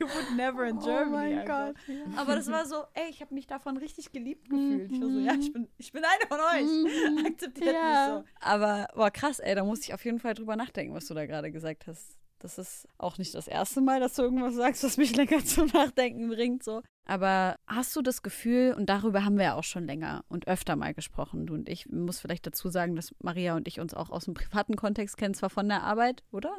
You 0.00 0.06
would 0.06 0.36
never 0.36 0.64
in 0.64 0.78
oh 0.78 0.84
Germany. 0.84 1.34
Oh 1.34 1.36
mein 1.36 1.46
Gott. 1.46 1.76
Aber 2.16 2.34
das 2.34 2.50
war 2.50 2.64
so, 2.66 2.84
ey, 2.94 3.10
ich 3.10 3.20
habe 3.20 3.34
mich 3.34 3.46
davon 3.46 3.76
richtig 3.76 4.12
geliebt 4.12 4.48
gefühlt. 4.48 4.90
Ich 4.90 5.00
war 5.00 5.10
so, 5.10 5.18
ja, 5.18 5.34
ich 5.34 5.52
bin, 5.52 5.68
ich 5.76 5.92
bin 5.92 6.02
eine 6.02 6.26
von 6.26 6.40
euch. 6.40 6.62
Mhm. 6.62 7.26
Akzeptiert 7.32 7.74
ja. 7.74 8.22
mich 8.22 8.24
so. 8.24 8.48
Aber, 8.48 8.88
boah, 8.94 9.10
krass, 9.10 9.40
ey, 9.40 9.54
da 9.54 9.64
muss 9.64 9.82
ich 9.82 9.92
auf 9.92 10.04
jeden 10.04 10.18
Fall 10.18 10.34
drüber 10.34 10.56
nachdenken, 10.56 10.94
was 10.94 11.06
du 11.06 11.14
da 11.14 11.26
gerade 11.26 11.52
gesagt 11.52 11.86
hast. 11.86 12.16
Das 12.38 12.56
ist 12.56 12.88
auch 12.96 13.18
nicht 13.18 13.34
das 13.34 13.46
erste 13.46 13.82
Mal, 13.82 14.00
dass 14.00 14.14
du 14.14 14.22
irgendwas 14.22 14.54
sagst, 14.54 14.82
was 14.82 14.96
mich 14.96 15.14
länger 15.16 15.44
zum 15.44 15.66
Nachdenken 15.66 16.30
bringt. 16.30 16.64
So. 16.64 16.82
Aber 17.04 17.56
hast 17.66 17.94
du 17.94 18.00
das 18.00 18.22
Gefühl, 18.22 18.74
und 18.76 18.88
darüber 18.88 19.24
haben 19.24 19.36
wir 19.36 19.44
ja 19.44 19.54
auch 19.54 19.64
schon 19.64 19.84
länger 19.84 20.24
und 20.28 20.48
öfter 20.48 20.74
mal 20.74 20.94
gesprochen, 20.94 21.46
du 21.46 21.54
und 21.54 21.68
ich, 21.68 21.84
ich 21.84 21.92
muss 21.92 22.18
vielleicht 22.18 22.46
dazu 22.46 22.70
sagen, 22.70 22.96
dass 22.96 23.14
Maria 23.20 23.54
und 23.54 23.68
ich 23.68 23.78
uns 23.78 23.92
auch 23.92 24.08
aus 24.08 24.24
dem 24.24 24.34
privaten 24.34 24.76
Kontext 24.76 25.18
kennen, 25.18 25.34
zwar 25.34 25.50
von 25.50 25.68
der 25.68 25.82
Arbeit, 25.82 26.22
oder? 26.32 26.56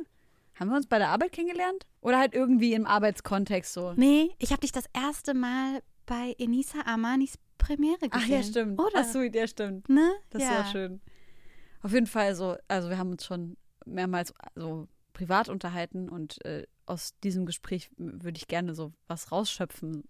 Haben 0.61 0.69
wir 0.69 0.77
uns 0.77 0.85
bei 0.85 0.99
der 0.99 1.09
Arbeit 1.09 1.31
kennengelernt? 1.31 1.87
Oder 2.01 2.19
halt 2.19 2.35
irgendwie 2.35 2.75
im 2.75 2.85
Arbeitskontext 2.85 3.73
so? 3.73 3.93
Nee, 3.95 4.29
ich 4.37 4.51
habe 4.51 4.61
dich 4.61 4.71
das 4.71 4.85
erste 4.93 5.33
Mal 5.33 5.81
bei 6.05 6.35
Enisa 6.37 6.81
Armanis 6.85 7.39
Premiere 7.57 8.09
gesehen. 8.09 8.11
Ach 8.11 8.27
ja, 8.27 8.43
stimmt. 8.43 8.79
Oder? 8.79 8.91
Ach 8.97 9.05
so, 9.05 9.23
ja, 9.23 9.47
stimmt. 9.47 9.89
Ne? 9.89 10.11
Das 10.29 10.43
ja. 10.43 10.51
war 10.51 10.65
schön. 10.67 11.01
Auf 11.81 11.93
jeden 11.93 12.05
Fall 12.05 12.35
so, 12.35 12.57
also 12.67 12.89
wir 12.89 12.99
haben 12.99 13.09
uns 13.09 13.25
schon 13.25 13.57
mehrmals 13.87 14.35
so 14.53 14.87
privat 15.13 15.49
unterhalten 15.49 16.07
und 16.07 16.45
äh, 16.45 16.67
aus 16.85 17.17
diesem 17.23 17.47
Gespräch 17.47 17.89
würde 17.97 18.37
ich 18.37 18.47
gerne 18.47 18.75
so 18.75 18.93
was 19.07 19.31
rausschöpfen, 19.31 20.03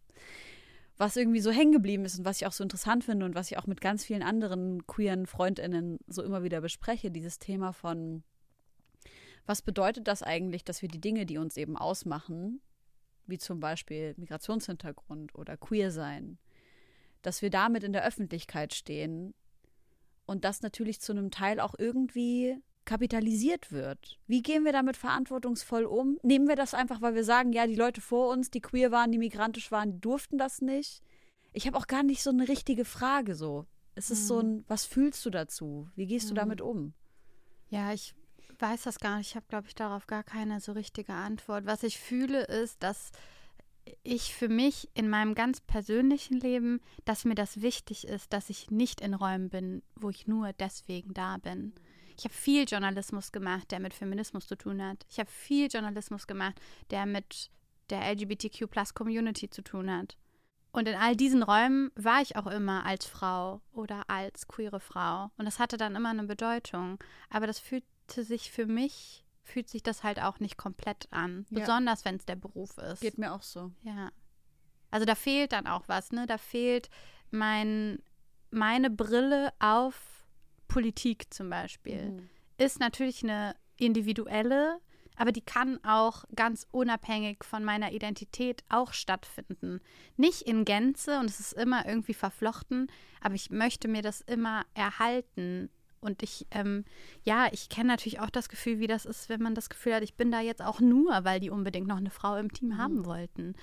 was 0.98 1.16
irgendwie 1.16 1.40
so 1.40 1.52
hängen 1.52 1.72
geblieben 1.72 2.04
ist 2.04 2.20
und 2.20 2.26
was 2.26 2.42
ich 2.42 2.46
auch 2.46 2.52
so 2.52 2.64
interessant 2.64 3.06
finde 3.06 3.26
und 3.26 3.36
was 3.36 3.52
ich 3.52 3.58
auch 3.58 3.68
mit 3.68 3.80
ganz 3.80 4.04
vielen 4.04 4.22
anderen 4.22 4.86
queeren 4.86 5.28
Freundinnen 5.28 5.98
so 6.08 6.22
immer 6.22 6.44
wieder 6.44 6.60
bespreche, 6.60 7.10
dieses 7.10 7.40
Thema 7.40 7.72
von 7.72 8.26
was 9.46 9.62
bedeutet 9.62 10.08
das 10.08 10.24
eigentlich, 10.24 10.64
dass 10.64 10.82
wir 10.82 10.90
die 10.90 11.02
Dinge, 11.02 11.26
die 11.26 11.38
uns 11.38 11.58
eben 11.58 11.78
ausmachen, 11.78 12.62
wie 13.26 13.38
zum 13.38 13.60
Beispiel 13.60 14.14
Migrationshintergrund 14.18 15.36
oder 15.36 15.58
queer 15.58 15.92
sein, 15.92 16.38
dass 17.22 17.42
wir 17.42 17.50
damit 17.50 17.84
in 17.84 17.94
der 17.94 18.06
Öffentlichkeit 18.06 18.74
stehen 18.74 19.34
und 20.26 20.46
das 20.46 20.62
natürlich 20.62 21.02
zu 21.02 21.12
einem 21.12 21.32
Teil 21.32 21.60
auch 21.60 21.76
irgendwie 21.78 22.58
kapitalisiert 22.86 23.72
wird. 23.72 24.20
Wie 24.28 24.42
gehen 24.42 24.66
wir 24.66 24.72
damit 24.72 24.98
verantwortungsvoll 24.98 25.86
um? 25.86 26.18
Nehmen 26.24 26.48
wir 26.48 26.56
das 26.56 26.74
einfach, 26.74 27.02
weil 27.02 27.16
wir 27.16 27.24
sagen, 27.24 27.54
ja, 27.54 27.68
die 27.68 27.76
Leute 27.76 28.02
vor 28.02 28.30
uns, 28.30 28.50
die 28.50 28.62
queer 28.62 28.92
waren, 28.92 29.12
die 29.12 29.18
migrantisch 29.18 29.72
waren, 29.72 29.92
die 29.92 30.02
durften 30.02 30.38
das 30.38 30.62
nicht? 30.62 31.02
Ich 31.54 31.68
habe 31.68 31.78
auch 31.78 31.88
gar 31.88 32.04
nicht 32.04 32.24
so 32.24 32.30
eine 32.30 32.48
richtige 32.48 32.86
Frage 32.86 33.36
so. 33.36 33.66
Es 33.94 34.10
ist 34.10 34.24
mhm. 34.24 34.28
so 34.28 34.40
ein, 34.40 34.66
was 34.68 34.86
fühlst 34.86 35.26
du 35.26 35.30
dazu? 35.30 35.90
Wie 35.96 36.08
gehst 36.08 36.26
mhm. 36.28 36.30
du 36.30 36.36
damit 36.36 36.62
um? 36.62 36.94
Ja, 37.70 37.94
ich 37.94 38.16
weiß 38.60 38.84
das 38.84 39.00
gar 39.00 39.18
nicht. 39.18 39.30
Ich 39.30 39.36
habe, 39.36 39.46
glaube 39.48 39.68
ich, 39.68 39.76
darauf 39.76 40.08
gar 40.08 40.24
keine 40.24 40.60
so 40.60 40.72
richtige 40.72 41.14
Antwort. 41.14 41.66
Was 41.66 41.84
ich 41.84 42.00
fühle, 42.00 42.44
ist, 42.44 42.82
dass 42.84 43.12
ich 44.04 44.34
für 44.34 44.50
mich 44.50 44.90
in 44.94 45.10
meinem 45.10 45.36
ganz 45.36 45.62
persönlichen 45.62 46.40
Leben, 46.40 46.82
dass 47.06 47.26
mir 47.26 47.36
das 47.36 47.62
wichtig 47.62 48.08
ist, 48.08 48.32
dass 48.34 48.50
ich 48.50 48.72
nicht 48.72 49.02
in 49.02 49.14
Räumen 49.14 49.50
bin, 49.50 49.84
wo 49.96 50.10
ich 50.10 50.28
nur 50.28 50.54
deswegen 50.54 51.14
da 51.14 51.38
bin. 51.38 51.74
Ich 52.18 52.26
habe 52.26 52.34
viel 52.34 52.66
Journalismus 52.68 53.32
gemacht, 53.32 53.72
der 53.72 53.80
mit 53.80 53.94
Feminismus 53.94 54.48
zu 54.48 54.56
tun 54.56 54.84
hat. 54.84 55.06
Ich 55.10 55.20
habe 55.20 55.30
viel 55.30 55.68
Journalismus 55.72 56.28
gemacht, 56.28 56.60
der 56.92 57.06
mit 57.06 57.50
der 57.90 58.02
LGBTQ-Plus-Community 58.14 59.50
zu 59.50 59.64
tun 59.64 59.92
hat. 59.92 60.18
Und 60.72 60.88
in 60.88 60.96
all 60.96 61.16
diesen 61.16 61.44
Räumen 61.44 61.92
war 61.96 62.22
ich 62.22 62.38
auch 62.38 62.48
immer 62.48 62.86
als 62.86 63.06
Frau 63.06 63.62
oder 63.74 64.10
als 64.10 64.48
queere 64.48 64.80
Frau. 64.80 65.30
Und 65.38 65.46
das 65.46 65.60
hatte 65.60 65.78
dann 65.78 65.96
immer 65.96 66.10
eine 66.10 66.24
Bedeutung. 66.24 66.98
Aber 67.30 67.46
das 67.46 67.60
fühlte 68.14 68.28
sich 68.28 68.52
für 68.52 68.66
mich 68.66 69.24
fühlt 69.44 69.70
sich 69.70 69.84
das 69.84 70.04
halt 70.04 70.22
auch 70.22 70.40
nicht 70.40 70.58
komplett 70.58 71.08
an. 71.12 71.46
Ja. 71.50 71.60
Besonders 71.60 72.06
wenn 72.06 72.16
es 72.16 72.26
der 72.26 72.36
Beruf 72.36 72.78
ist. 72.78 73.02
Geht 73.02 73.18
mir 73.18 73.34
auch 73.34 73.44
so. 73.44 73.72
Ja. 73.82 74.12
Also 74.90 75.06
da 75.06 75.16
fehlt 75.16 75.52
dann 75.52 75.68
auch 75.68 75.88
was, 75.88 76.12
ne? 76.12 76.26
Da 76.26 76.38
fehlt 76.38 76.90
mein, 77.32 78.00
meine 78.50 78.90
Brille 78.90 79.54
auf 79.60 80.28
Politik 80.68 81.34
zum 81.34 81.50
Beispiel. 81.50 82.12
Mhm. 82.12 82.30
Ist 82.58 82.80
natürlich 82.80 83.24
eine 83.24 83.56
individuelle, 83.78 84.80
aber 85.16 85.32
die 85.32 85.42
kann 85.42 85.84
auch 85.84 86.24
ganz 86.36 86.68
unabhängig 86.72 87.44
von 87.44 87.64
meiner 87.64 87.92
Identität 87.92 88.64
auch 88.70 88.94
stattfinden. 88.94 89.82
Nicht 90.18 90.44
in 90.44 90.66
Gänze 90.66 91.20
und 91.20 91.30
es 91.30 91.40
ist 91.40 91.54
immer 91.54 91.86
irgendwie 91.86 92.14
verflochten, 92.14 92.88
aber 93.22 93.36
ich 93.36 93.50
möchte 93.50 93.88
mir 93.88 94.02
das 94.02 94.22
immer 94.22 94.66
erhalten 94.74 95.70
und 96.02 96.24
ich, 96.24 96.48
ähm, 96.52 96.84
ja, 97.24 97.48
ich 97.52 97.70
kenne 97.70 97.88
natürlich 97.88 98.20
auch 98.20 98.30
das 98.30 98.50
Gefühl, 98.50 98.80
wie 98.80 98.88
das 98.88 99.06
ist, 99.06 99.30
wenn 99.30 99.42
man 99.42 99.56
das 99.56 99.70
Gefühl 99.70 99.96
hat, 99.96 100.04
ich 100.04 100.16
bin 100.16 100.32
da 100.32 100.42
jetzt 100.42 100.62
auch 100.62 100.80
nur, 100.80 101.24
weil 101.24 101.40
die 101.40 101.52
unbedingt 101.52 101.88
noch 101.88 101.98
eine 101.98 102.10
Frau 102.10 102.36
im 102.36 102.52
Team 102.52 102.70
mhm. 102.70 102.78
haben 102.78 103.06
wollten. 103.06 103.56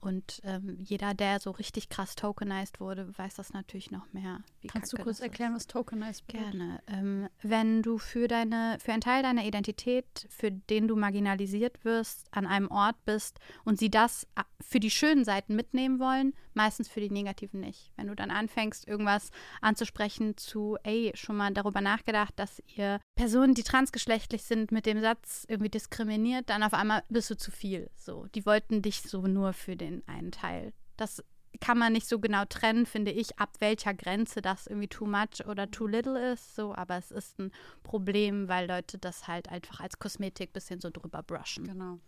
Und 0.00 0.40
ähm, 0.44 0.76
jeder, 0.78 1.14
der 1.14 1.40
so 1.40 1.50
richtig 1.50 1.88
krass 1.88 2.14
tokenized 2.14 2.80
wurde, 2.80 3.16
weiß 3.16 3.34
das 3.34 3.52
natürlich 3.52 3.90
noch 3.90 4.12
mehr. 4.12 4.40
Kannst 4.68 4.92
du 4.92 4.96
kurz 4.96 5.20
erklären, 5.20 5.54
was 5.54 5.66
tokenized 5.66 6.26
bedeutet? 6.26 6.52
Gerne. 6.52 6.80
Ähm, 6.86 7.28
wenn 7.42 7.82
du 7.82 7.98
für 7.98 8.28
deine, 8.28 8.78
für 8.80 8.92
einen 8.92 9.00
Teil 9.00 9.22
deiner 9.22 9.44
Identität, 9.44 10.26
für 10.30 10.50
den 10.50 10.86
du 10.88 10.96
marginalisiert 10.96 11.84
wirst, 11.84 12.26
an 12.30 12.46
einem 12.46 12.70
Ort 12.70 12.96
bist 13.04 13.40
und 13.64 13.78
sie 13.78 13.90
das 13.90 14.24
äh, 14.36 14.42
für 14.60 14.80
die 14.80 14.90
schönen 14.90 15.24
Seiten 15.24 15.56
mitnehmen 15.56 15.98
wollen, 15.98 16.34
meistens 16.58 16.88
für 16.88 17.00
die 17.00 17.10
negativen 17.10 17.60
nicht. 17.60 17.90
Wenn 17.96 18.08
du 18.08 18.14
dann 18.14 18.30
anfängst, 18.30 18.86
irgendwas 18.86 19.30
anzusprechen 19.60 20.36
zu, 20.36 20.76
ey, 20.82 21.12
schon 21.14 21.36
mal 21.36 21.54
darüber 21.54 21.80
nachgedacht, 21.80 22.34
dass 22.36 22.62
ihr 22.76 23.00
Personen, 23.14 23.54
die 23.54 23.62
transgeschlechtlich 23.62 24.42
sind, 24.42 24.72
mit 24.72 24.84
dem 24.84 25.00
Satz 25.00 25.46
irgendwie 25.48 25.70
diskriminiert, 25.70 26.50
dann 26.50 26.62
auf 26.62 26.74
einmal 26.74 27.02
bist 27.08 27.30
du 27.30 27.36
zu 27.36 27.50
viel. 27.50 27.90
So, 27.96 28.26
die 28.34 28.44
wollten 28.44 28.82
dich 28.82 29.02
so 29.02 29.26
nur 29.26 29.52
für 29.52 29.76
den 29.76 29.87
den 29.90 30.08
einen 30.08 30.32
Teil. 30.32 30.72
Das 30.96 31.22
kann 31.60 31.78
man 31.78 31.92
nicht 31.92 32.06
so 32.06 32.18
genau 32.20 32.44
trennen, 32.44 32.86
finde 32.86 33.10
ich, 33.10 33.38
ab 33.38 33.50
welcher 33.58 33.94
Grenze 33.94 34.42
das 34.42 34.66
irgendwie 34.66 34.88
too 34.88 35.06
much 35.06 35.46
oder 35.46 35.70
too 35.70 35.86
little 35.86 36.32
ist. 36.32 36.54
So, 36.54 36.74
aber 36.74 36.96
es 36.96 37.10
ist 37.10 37.38
ein 37.38 37.50
Problem, 37.82 38.48
weil 38.48 38.68
Leute 38.68 38.98
das 38.98 39.26
halt 39.26 39.48
einfach 39.48 39.80
als 39.80 39.98
Kosmetik 39.98 40.50
ein 40.50 40.52
bisschen 40.52 40.80
so 40.80 40.90
drüber 40.90 41.22
brushen. 41.22 41.64
Genau. 41.64 41.98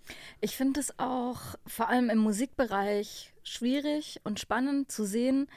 Ich 0.40 0.56
finde 0.56 0.80
es 0.80 0.98
auch 0.98 1.40
vor 1.66 1.88
allem 1.88 2.10
im 2.10 2.18
Musikbereich 2.18 3.32
schwierig 3.42 4.20
und 4.24 4.38
spannend 4.38 4.92
zu 4.92 5.04
sehen. 5.04 5.48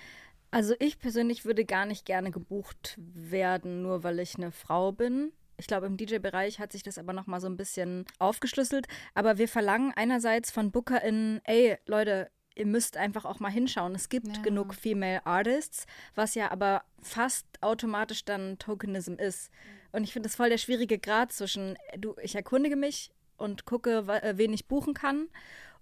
Also 0.52 0.76
ich 0.80 1.00
persönlich 1.00 1.46
würde 1.46 1.66
gar 1.66 1.86
nicht 1.86 2.06
gerne 2.06 2.32
gebucht 2.32 2.98
werden, 2.98 3.82
nur 3.82 4.04
weil 4.04 4.20
ich 4.20 4.36
eine 4.36 4.52
Frau 4.52 4.92
bin. 4.92 5.32
Ich 5.58 5.68
glaube, 5.68 5.86
im 5.86 5.98
DJ-Bereich 5.98 6.60
hat 6.60 6.72
sich 6.72 6.84
das 6.84 6.98
aber 6.98 7.14
nochmal 7.14 7.42
so 7.42 7.48
ein 7.48 7.58
bisschen 7.58 8.06
aufgeschlüsselt. 8.20 8.88
Aber 9.14 9.38
wir 9.38 9.48
verlangen 9.48 9.94
einerseits 9.96 10.52
von 10.52 10.72
BookerInnen, 10.72 11.42
ey, 11.46 11.78
Leute, 11.86 12.30
ihr 12.56 12.66
müsst 12.66 12.98
einfach 12.98 13.26
auch 13.26 13.40
mal 13.40 13.52
hinschauen. 13.52 13.96
Es 13.96 14.10
gibt 14.10 14.38
ja. 14.38 14.44
genug 14.44 14.74
Female 14.74 15.26
Artists, 15.26 15.86
was 16.16 16.36
ja 16.36 16.52
aber 16.52 16.84
fast 17.02 17.46
automatisch 17.62 18.26
dann 18.26 18.58
Tokenism 18.60 19.14
ist. 19.14 19.52
Und 19.92 20.04
ich 20.04 20.14
finde 20.14 20.28
das 20.28 20.36
voll 20.36 20.50
der 20.50 20.58
schwierige 20.58 21.00
Grad 21.00 21.32
zwischen, 21.32 21.78
du, 21.98 22.16
ich 22.22 22.36
erkundige 22.36 22.76
mich 22.76 23.12
und 23.38 23.66
gucke, 23.66 24.06
äh, 24.08 24.38
wen 24.38 24.54
ich 24.54 24.68
buchen 24.68 24.94
kann 24.94 25.28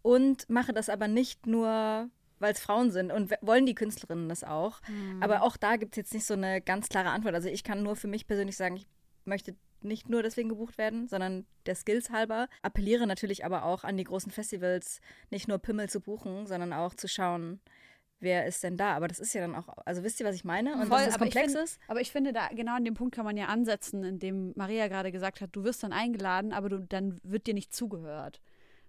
und 0.02 0.50
mache 0.50 0.74
das 0.74 0.90
aber 0.90 1.08
nicht 1.08 1.48
nur 1.48 2.10
weil 2.42 2.54
es 2.54 2.60
Frauen 2.60 2.90
sind 2.90 3.12
und 3.12 3.32
wollen 3.42 3.68
die 3.68 3.76
Künstlerinnen 3.76 4.28
das 4.28 4.44
auch. 4.44 4.82
Mhm. 4.88 5.22
Aber 5.22 5.44
auch 5.44 5.58
da 5.58 5.76
gibt 5.76 5.94
es 5.94 5.98
jetzt 5.98 6.14
nicht 6.16 6.26
so 6.26 6.34
eine 6.34 6.60
ganz 6.60 6.90
klare 6.90 7.10
Antwort. 7.10 7.36
Also 7.36 7.50
ich 7.50 7.64
kann 7.64 7.84
nur 7.84 7.96
für 7.96 8.08
mich 8.08 8.26
persönlich 8.26 8.58
sagen, 8.58 8.78
ich 8.78 8.88
möchte 9.26 9.56
nicht 9.82 10.10
nur 10.10 10.24
deswegen 10.24 10.50
gebucht 10.50 10.78
werden, 10.78 11.08
sondern 11.08 11.46
der 11.66 11.76
Skills 11.76 12.12
halber. 12.12 12.48
Appelliere 12.62 13.08
natürlich 13.08 13.46
aber 13.46 13.66
auch 13.66 13.84
an 13.84 13.98
die 13.98 14.04
großen 14.04 14.32
Festivals, 14.32 15.02
nicht 15.30 15.48
nur 15.48 15.58
Pimmel 15.58 15.90
zu 15.90 16.02
buchen, 16.02 16.46
sondern 16.46 16.74
auch 16.74 16.94
zu 16.94 17.08
schauen, 17.08 17.60
wer 18.20 18.46
ist 18.46 18.64
denn 18.64 18.78
da? 18.78 18.96
Aber 18.96 19.08
das 19.08 19.20
ist 19.20 19.34
ja 19.34 19.42
dann 19.42 19.56
auch, 19.56 19.68
also 19.86 20.04
wisst 20.04 20.20
ihr, 20.20 20.26
was 20.26 20.36
ich 20.36 20.46
meine? 20.46 20.74
Und 20.74 20.88
Voll, 20.88 21.00
dass 21.00 21.08
das 21.08 21.18
komplex 21.18 21.54
ist. 21.54 21.80
Aber 21.88 22.02
ich 22.02 22.12
finde, 22.12 22.32
da 22.32 22.48
genau 22.50 22.76
an 22.76 22.86
dem 22.86 22.94
Punkt 22.94 23.16
kann 23.16 23.26
man 23.26 23.36
ja 23.36 23.48
ansetzen, 23.48 24.04
in 24.04 24.20
dem 24.20 24.54
Maria 24.56 24.88
gerade 24.88 25.12
gesagt 25.12 25.42
hat, 25.42 25.50
du 25.54 25.64
wirst 25.64 25.84
dann 25.84 25.94
eingeladen, 25.94 26.54
aber 26.54 26.70
du, 26.70 26.80
dann 26.80 27.20
wird 27.24 27.48
dir 27.48 27.54
nicht 27.54 27.74
zugehört. 27.74 28.42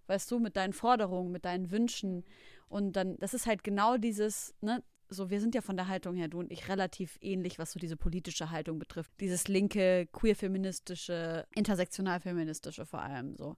Weißt 0.07 0.31
du, 0.31 0.39
mit 0.39 0.57
deinen 0.57 0.73
Forderungen, 0.73 1.33
mit 1.33 1.45
deinen 1.45 1.71
Wünschen. 1.71 2.25
Und 2.69 2.93
dann, 2.93 3.17
das 3.19 3.35
ist 3.35 3.47
halt 3.47 3.65
genau 3.65 3.97
dieses, 3.97 4.55
ne, 4.61 4.83
so, 5.13 5.31
wir 5.31 5.41
sind 5.41 5.55
ja 5.55 5.61
von 5.61 5.77
der 5.77 5.89
Haltung 5.89 6.17
her, 6.17 6.29
du 6.29 6.41
und 6.41 6.51
ich, 6.53 6.69
relativ 6.69 7.19
ähnlich, 7.21 7.59
was 7.59 7.73
so 7.73 7.79
diese 7.79 7.97
politische 7.97 8.51
Haltung 8.51 8.79
betrifft. 8.79 9.11
Dieses 9.21 9.49
linke, 9.49 10.07
queer-feministische, 10.13 11.47
intersektional-feministische 11.55 12.87
vor 12.87 13.03
allem 13.03 13.37
so. 13.37 13.57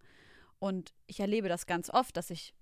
Und 0.59 0.95
ich 1.07 1.21
erlebe 1.21 1.49
das 1.49 1.67
ganz 1.67 1.91
oft, 1.91 2.17
dass 2.17 2.31
ich 2.31 2.55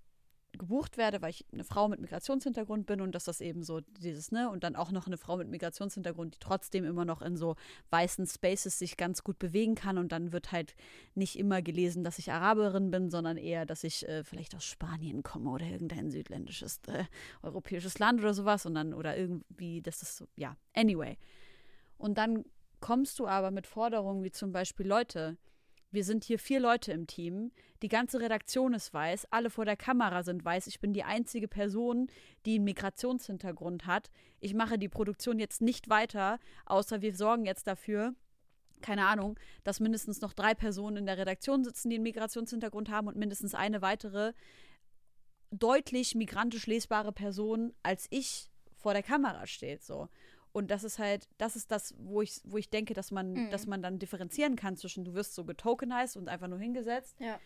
gebucht 0.59 0.97
werde, 0.97 1.23
weil 1.23 1.31
ich 1.31 1.45
eine 1.53 1.65
Frau 1.65 1.89
mit 1.89 2.01
Migrationshintergrund 2.01 2.87
bin 2.87 3.01
und 3.01 3.15
dass 3.15 3.25
das 3.25 3.41
eben 3.41 3.63
so 3.63 3.81
dieses, 4.01 4.33
ne, 4.33 4.51
und 4.51 4.65
dann 4.65 4.77
auch 4.77 4.91
noch 4.91 5.07
eine 5.07 5.17
Frau 5.17 5.37
mit 5.37 5.49
Migrationshintergrund, 5.49 6.35
die 6.35 6.39
trotzdem 6.39 6.85
immer 6.85 7.05
noch 7.05 7.23
in 7.23 7.37
so 7.37 7.57
weißen 7.91 8.27
Spaces 8.27 8.79
sich 8.79 8.97
ganz 8.97 9.25
gut 9.25 9.39
bewegen 9.39 9.75
kann 9.75 9.99
und 9.99 10.13
dann 10.13 10.33
wird 10.33 10.53
halt 10.53 10.75
nicht 11.15 11.39
immer 11.39 11.63
gelesen, 11.63 12.05
dass 12.05 12.19
ich 12.19 12.33
Araberin 12.33 12.91
bin, 12.91 13.11
sondern 13.11 13.37
eher, 13.37 13.67
dass 13.67 13.85
ich 13.85 14.07
äh, 14.09 14.25
vielleicht 14.25 14.55
aus 14.55 14.65
Spanien 14.65 15.23
komme 15.23 15.51
oder 15.51 15.67
irgendein 15.67 16.11
südländisches 16.11 16.81
äh, 16.87 17.05
europäisches 17.43 17.99
Land 17.99 18.21
oder 18.21 18.35
sowas 18.35 18.67
und 18.67 18.75
dann 18.75 18.95
oder 18.95 19.17
irgendwie, 19.17 19.83
das 19.83 20.03
ist 20.03 20.17
so, 20.17 20.27
ja, 20.37 20.57
anyway. 20.75 21.17
Und 21.99 22.19
dann 22.19 22.45
kommst 22.81 23.19
du 23.19 23.27
aber 23.27 23.51
mit 23.51 23.67
Forderungen 23.67 24.25
wie 24.25 24.33
zum 24.33 24.53
Beispiel 24.53 24.87
Leute, 24.87 25.39
wir 25.93 26.05
sind 26.05 26.25
hier 26.25 26.39
vier 26.39 26.61
Leute 26.61 26.93
im 26.93 27.07
Team. 27.07 27.53
Die 27.83 27.89
ganze 27.89 28.21
Redaktion 28.21 28.75
ist 28.75 28.93
weiß. 28.93 29.29
Alle 29.31 29.51
vor 29.51 29.65
der 29.65 29.77
Kamera 29.77 30.23
sind 30.23 30.45
weiß. 30.45 30.67
Ich 30.67 30.81
bin 30.81 30.93
die 30.93 31.05
einzige 31.05 31.49
Person, 31.49 32.09
die 32.47 32.57
einen 32.57 32.65
Migrationshintergrund 32.65 33.87
hat. 33.87 34.11
Ich 34.41 34.55
mache 34.55 34.79
die 34.79 34.89
Produktion 34.89 35.39
jetzt 35.39 35.61
nicht 35.61 35.89
weiter, 35.89 36.39
außer 36.67 37.03
wir 37.03 37.15
sorgen 37.15 37.45
jetzt 37.45 37.67
dafür, 37.67 38.15
keine 38.81 39.07
Ahnung, 39.07 39.39
dass 39.65 39.81
mindestens 39.81 40.21
noch 40.21 40.33
drei 40.33 40.55
Personen 40.55 40.99
in 40.99 41.07
der 41.07 41.19
Redaktion 41.19 41.65
sitzen, 41.65 41.91
die 41.91 41.97
einen 41.97 42.03
Migrationshintergrund 42.03 42.91
haben 42.91 43.07
und 43.07 43.17
mindestens 43.17 43.55
eine 43.55 43.83
weitere 43.83 44.33
deutlich 45.51 46.15
migrantisch 46.15 46.67
lesbare 46.67 47.13
Person 47.13 47.75
als 47.83 48.07
ich 48.11 48.49
vor 48.77 48.95
der 48.95 49.03
Kamera 49.03 49.47
steht. 49.47 49.83
So. 49.83 50.09
Und 50.53 50.71
das 50.71 50.85
ist 50.85 50.99
halt, 50.99 51.29
das 51.39 51.57
ist 51.57 51.71
das, 51.71 51.95
wo 51.99 52.21
ich, 52.23 52.41
wo 52.45 52.59
ich 52.59 52.69
denke, 52.69 52.95
dass 52.95 53.11
man, 53.11 53.33
mhm. 53.33 53.51
dass 53.51 53.67
man 53.67 53.83
dann 53.83 53.99
differenzieren 53.99 54.57
kann 54.57 54.77
zwischen, 54.77 55.05
du 55.05 55.15
wirst 55.15 55.35
so 55.35 55.45
getokenized 55.45 56.17
und 56.17 56.29
einfach 56.29 56.49
nur 56.49 56.59
hingesetzt, 56.59 57.17
ja. 57.19 57.39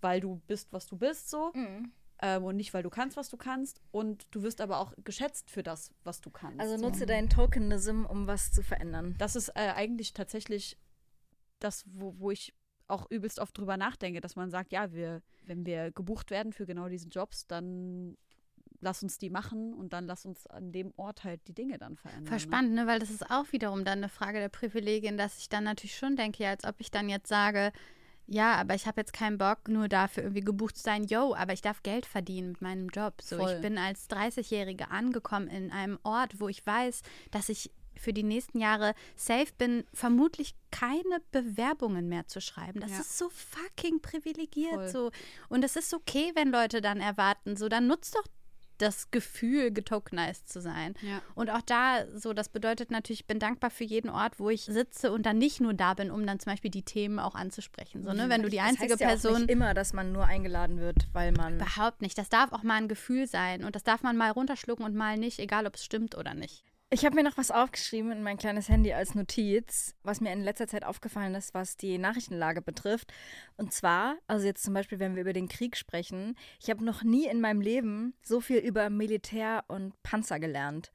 weil 0.00 0.20
du 0.20 0.40
bist, 0.46 0.72
was 0.72 0.86
du 0.86 0.96
bist, 0.96 1.28
so. 1.30 1.52
Mhm. 1.54 1.92
Ähm, 2.22 2.44
und 2.44 2.56
nicht, 2.56 2.72
weil 2.72 2.82
du 2.82 2.90
kannst, 2.90 3.16
was 3.16 3.28
du 3.28 3.36
kannst. 3.36 3.82
Und 3.90 4.26
du 4.30 4.42
wirst 4.42 4.60
aber 4.60 4.78
auch 4.78 4.94
geschätzt 5.04 5.50
für 5.50 5.62
das, 5.62 5.92
was 6.04 6.20
du 6.20 6.30
kannst. 6.30 6.60
Also 6.60 6.76
nutze 6.76 7.00
so. 7.00 7.06
deinen 7.06 7.28
Tokenism, 7.28 8.06
um 8.06 8.26
was 8.26 8.52
zu 8.52 8.62
verändern. 8.62 9.14
Das 9.18 9.36
ist 9.36 9.50
äh, 9.50 9.72
eigentlich 9.74 10.14
tatsächlich 10.14 10.78
das, 11.58 11.84
wo, 11.86 12.14
wo 12.18 12.30
ich 12.30 12.54
auch 12.86 13.10
übelst 13.10 13.40
oft 13.40 13.56
drüber 13.56 13.76
nachdenke, 13.76 14.20
dass 14.20 14.36
man 14.36 14.50
sagt, 14.50 14.72
ja, 14.72 14.92
wir, 14.92 15.22
wenn 15.44 15.66
wir 15.66 15.90
gebucht 15.90 16.30
werden 16.30 16.52
für 16.52 16.66
genau 16.66 16.88
diesen 16.88 17.10
Jobs, 17.10 17.46
dann 17.46 18.16
lass 18.84 19.02
uns 19.02 19.18
die 19.18 19.30
machen 19.30 19.72
und 19.72 19.92
dann 19.92 20.06
lass 20.06 20.24
uns 20.24 20.46
an 20.46 20.70
dem 20.70 20.92
Ort 20.96 21.24
halt 21.24 21.40
die 21.48 21.54
Dinge 21.54 21.78
dann 21.78 21.96
verändern. 21.96 22.32
Ne? 22.32 22.40
spannend, 22.40 22.74
ne? 22.74 22.86
weil 22.86 23.00
das 23.00 23.10
ist 23.10 23.30
auch 23.30 23.46
wiederum 23.50 23.84
dann 23.84 23.98
eine 23.98 24.08
Frage 24.08 24.38
der 24.38 24.48
Privilegien, 24.48 25.16
dass 25.18 25.38
ich 25.38 25.48
dann 25.48 25.64
natürlich 25.64 25.96
schon 25.96 26.14
denke, 26.16 26.44
ja, 26.44 26.50
als 26.50 26.64
ob 26.64 26.76
ich 26.78 26.90
dann 26.90 27.08
jetzt 27.08 27.28
sage, 27.28 27.72
ja, 28.26 28.54
aber 28.54 28.74
ich 28.74 28.86
habe 28.86 29.00
jetzt 29.00 29.12
keinen 29.12 29.36
Bock, 29.36 29.68
nur 29.68 29.88
dafür 29.88 30.22
irgendwie 30.22 30.40
gebucht 30.40 30.76
zu 30.76 30.82
sein. 30.82 31.04
Yo, 31.04 31.34
aber 31.34 31.52
ich 31.52 31.60
darf 31.60 31.82
Geld 31.82 32.06
verdienen 32.06 32.50
mit 32.52 32.62
meinem 32.62 32.88
Job. 32.88 33.20
So, 33.20 33.36
Voll. 33.36 33.52
ich 33.52 33.60
bin 33.60 33.76
als 33.76 34.08
30-Jährige 34.08 34.90
angekommen 34.90 35.48
in 35.48 35.70
einem 35.72 35.98
Ort, 36.04 36.40
wo 36.40 36.48
ich 36.48 36.64
weiß, 36.64 37.02
dass 37.30 37.48
ich 37.48 37.70
für 37.96 38.12
die 38.12 38.22
nächsten 38.22 38.58
Jahre 38.58 38.94
safe 39.14 39.52
bin, 39.58 39.84
vermutlich 39.92 40.54
keine 40.70 41.20
Bewerbungen 41.30 42.08
mehr 42.08 42.26
zu 42.26 42.40
schreiben. 42.40 42.80
Das 42.80 42.90
Ja. 42.90 43.00
ist 43.00 43.18
so 43.18 43.28
fucking 43.28 44.00
privilegiert 44.00 44.74
Voll. 44.74 44.88
so. 44.88 45.10
Und 45.48 45.64
es 45.64 45.76
ist 45.76 45.94
okay, 45.94 46.32
wenn 46.34 46.50
Leute 46.50 46.80
dann 46.80 47.00
erwarten, 47.00 47.56
so 47.56 47.68
dann 47.68 47.86
nutzt 47.86 48.14
doch 48.16 48.24
das 48.78 49.10
Gefühl, 49.10 49.70
getokenized 49.72 50.48
zu 50.48 50.60
sein. 50.60 50.94
Ja. 51.02 51.22
Und 51.34 51.50
auch 51.50 51.62
da, 51.62 52.06
so, 52.14 52.32
das 52.32 52.48
bedeutet 52.48 52.90
natürlich, 52.90 53.20
ich 53.20 53.26
bin 53.26 53.38
dankbar 53.38 53.70
für 53.70 53.84
jeden 53.84 54.10
Ort, 54.10 54.38
wo 54.38 54.50
ich 54.50 54.64
sitze 54.64 55.12
und 55.12 55.24
dann 55.26 55.38
nicht 55.38 55.60
nur 55.60 55.74
da 55.74 55.94
bin, 55.94 56.10
um 56.10 56.26
dann 56.26 56.40
zum 56.40 56.52
Beispiel 56.52 56.70
die 56.70 56.82
Themen 56.82 57.18
auch 57.18 57.34
anzusprechen. 57.34 58.04
So, 58.04 58.12
ne? 58.12 58.28
Wenn 58.28 58.42
du 58.42 58.48
die 58.48 58.56
das 58.56 58.66
einzige 58.66 58.92
heißt 58.92 59.00
ja 59.00 59.08
Person. 59.08 59.42
nicht 59.42 59.50
immer, 59.50 59.74
dass 59.74 59.92
man 59.92 60.12
nur 60.12 60.24
eingeladen 60.24 60.78
wird, 60.78 61.08
weil 61.12 61.32
man. 61.32 61.56
Überhaupt 61.56 62.02
nicht. 62.02 62.18
Das 62.18 62.28
darf 62.28 62.52
auch 62.52 62.62
mal 62.62 62.76
ein 62.76 62.88
Gefühl 62.88 63.26
sein. 63.26 63.64
Und 63.64 63.76
das 63.76 63.84
darf 63.84 64.02
man 64.02 64.16
mal 64.16 64.30
runterschlucken 64.30 64.84
und 64.84 64.94
mal 64.94 65.16
nicht, 65.16 65.38
egal 65.38 65.66
ob 65.66 65.74
es 65.76 65.84
stimmt 65.84 66.16
oder 66.16 66.34
nicht. 66.34 66.64
Ich 66.94 67.04
habe 67.04 67.16
mir 67.16 67.24
noch 67.24 67.36
was 67.36 67.50
aufgeschrieben 67.50 68.12
in 68.12 68.22
mein 68.22 68.36
kleines 68.36 68.68
Handy 68.68 68.92
als 68.92 69.16
Notiz, 69.16 69.96
was 70.04 70.20
mir 70.20 70.32
in 70.32 70.44
letzter 70.44 70.68
Zeit 70.68 70.84
aufgefallen 70.84 71.34
ist, 71.34 71.52
was 71.52 71.76
die 71.76 71.98
Nachrichtenlage 71.98 72.62
betrifft. 72.62 73.12
Und 73.56 73.72
zwar, 73.72 74.14
also 74.28 74.46
jetzt 74.46 74.62
zum 74.62 74.74
Beispiel, 74.74 75.00
wenn 75.00 75.16
wir 75.16 75.22
über 75.22 75.32
den 75.32 75.48
Krieg 75.48 75.76
sprechen, 75.76 76.36
ich 76.62 76.70
habe 76.70 76.84
noch 76.84 77.02
nie 77.02 77.26
in 77.26 77.40
meinem 77.40 77.60
Leben 77.60 78.14
so 78.22 78.40
viel 78.40 78.58
über 78.58 78.90
Militär 78.90 79.64
und 79.66 80.00
Panzer 80.04 80.38
gelernt. 80.38 80.92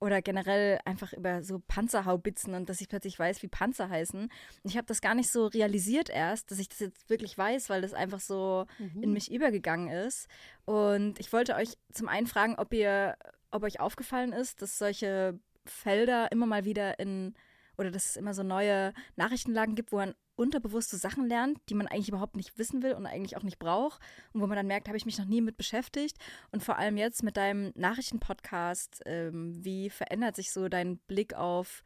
Oder 0.00 0.22
generell 0.22 0.80
einfach 0.86 1.12
über 1.12 1.42
so 1.42 1.60
Panzerhaubitzen 1.68 2.54
und 2.54 2.70
dass 2.70 2.80
ich 2.80 2.88
plötzlich 2.88 3.18
weiß, 3.18 3.42
wie 3.42 3.48
Panzer 3.48 3.90
heißen. 3.90 4.22
Und 4.22 4.30
ich 4.64 4.78
habe 4.78 4.86
das 4.86 5.02
gar 5.02 5.14
nicht 5.14 5.30
so 5.30 5.48
realisiert 5.48 6.08
erst, 6.08 6.50
dass 6.50 6.60
ich 6.60 6.70
das 6.70 6.80
jetzt 6.80 7.10
wirklich 7.10 7.36
weiß, 7.36 7.68
weil 7.68 7.82
das 7.82 7.92
einfach 7.92 8.20
so 8.20 8.64
in 9.02 9.12
mich 9.12 9.30
übergegangen 9.30 9.88
ist. 9.88 10.28
Und 10.64 11.20
ich 11.20 11.30
wollte 11.30 11.56
euch 11.56 11.76
zum 11.92 12.08
einen 12.08 12.26
fragen, 12.26 12.54
ob 12.56 12.72
ihr, 12.72 13.18
ob 13.52 13.62
euch 13.62 13.80
aufgefallen 13.80 14.32
ist, 14.32 14.62
dass 14.62 14.78
solche 14.78 15.38
Felder 15.64 16.32
immer 16.32 16.46
mal 16.46 16.64
wieder 16.64 16.98
in 16.98 17.34
oder 17.78 17.90
dass 17.90 18.10
es 18.10 18.16
immer 18.16 18.34
so 18.34 18.42
neue 18.42 18.92
Nachrichtenlagen 19.16 19.74
gibt, 19.74 19.92
wo 19.92 19.96
man 19.96 20.14
unterbewusste 20.34 20.96
Sachen 20.96 21.26
lernt, 21.26 21.58
die 21.68 21.74
man 21.74 21.86
eigentlich 21.86 22.08
überhaupt 22.08 22.36
nicht 22.36 22.58
wissen 22.58 22.82
will 22.82 22.94
und 22.94 23.06
eigentlich 23.06 23.36
auch 23.36 23.42
nicht 23.42 23.58
braucht 23.58 24.00
und 24.32 24.40
wo 24.40 24.46
man 24.46 24.56
dann 24.56 24.66
merkt, 24.66 24.88
habe 24.88 24.96
ich 24.96 25.06
mich 25.06 25.18
noch 25.18 25.26
nie 25.26 25.40
mit 25.40 25.56
beschäftigt. 25.56 26.16
Und 26.50 26.62
vor 26.62 26.78
allem 26.78 26.96
jetzt 26.96 27.22
mit 27.22 27.36
deinem 27.36 27.72
Nachrichtenpodcast, 27.74 29.02
ähm, 29.06 29.64
wie 29.64 29.90
verändert 29.90 30.36
sich 30.36 30.52
so 30.52 30.68
dein 30.68 30.98
Blick 30.98 31.34
auf 31.34 31.82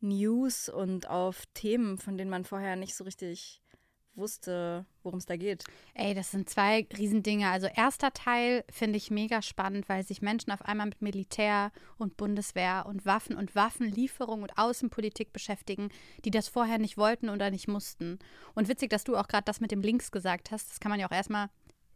News 0.00 0.68
und 0.68 1.08
auf 1.08 1.44
Themen, 1.54 1.98
von 1.98 2.16
denen 2.16 2.30
man 2.30 2.44
vorher 2.44 2.76
nicht 2.76 2.94
so 2.94 3.04
richtig 3.04 3.62
wusste, 4.18 4.84
worum 5.02 5.18
es 5.18 5.26
da 5.26 5.36
geht? 5.36 5.64
Ey, 5.94 6.14
das 6.14 6.30
sind 6.30 6.50
zwei 6.50 6.86
Riesendinge. 6.96 7.48
Also 7.48 7.66
erster 7.66 8.12
Teil 8.12 8.64
finde 8.70 8.96
ich 8.98 9.10
mega 9.10 9.42
spannend, 9.42 9.88
weil 9.88 10.04
sich 10.04 10.20
Menschen 10.20 10.52
auf 10.52 10.62
einmal 10.62 10.86
mit 10.86 11.00
Militär 11.00 11.72
und 11.96 12.16
Bundeswehr 12.16 12.84
und 12.86 13.06
Waffen 13.06 13.36
und 13.36 13.54
Waffenlieferung 13.54 14.42
und 14.42 14.58
Außenpolitik 14.58 15.32
beschäftigen, 15.32 15.88
die 16.24 16.30
das 16.30 16.48
vorher 16.48 16.78
nicht 16.78 16.96
wollten 16.96 17.28
oder 17.28 17.50
nicht 17.50 17.68
mussten. 17.68 18.18
Und 18.54 18.68
witzig, 18.68 18.90
dass 18.90 19.04
du 19.04 19.16
auch 19.16 19.28
gerade 19.28 19.44
das 19.44 19.60
mit 19.60 19.70
dem 19.70 19.82
Links 19.82 20.10
gesagt 20.10 20.50
hast. 20.50 20.70
Das 20.70 20.80
kann 20.80 20.90
man 20.90 21.00
ja 21.00 21.06
auch 21.06 21.12
erstmal 21.12 21.48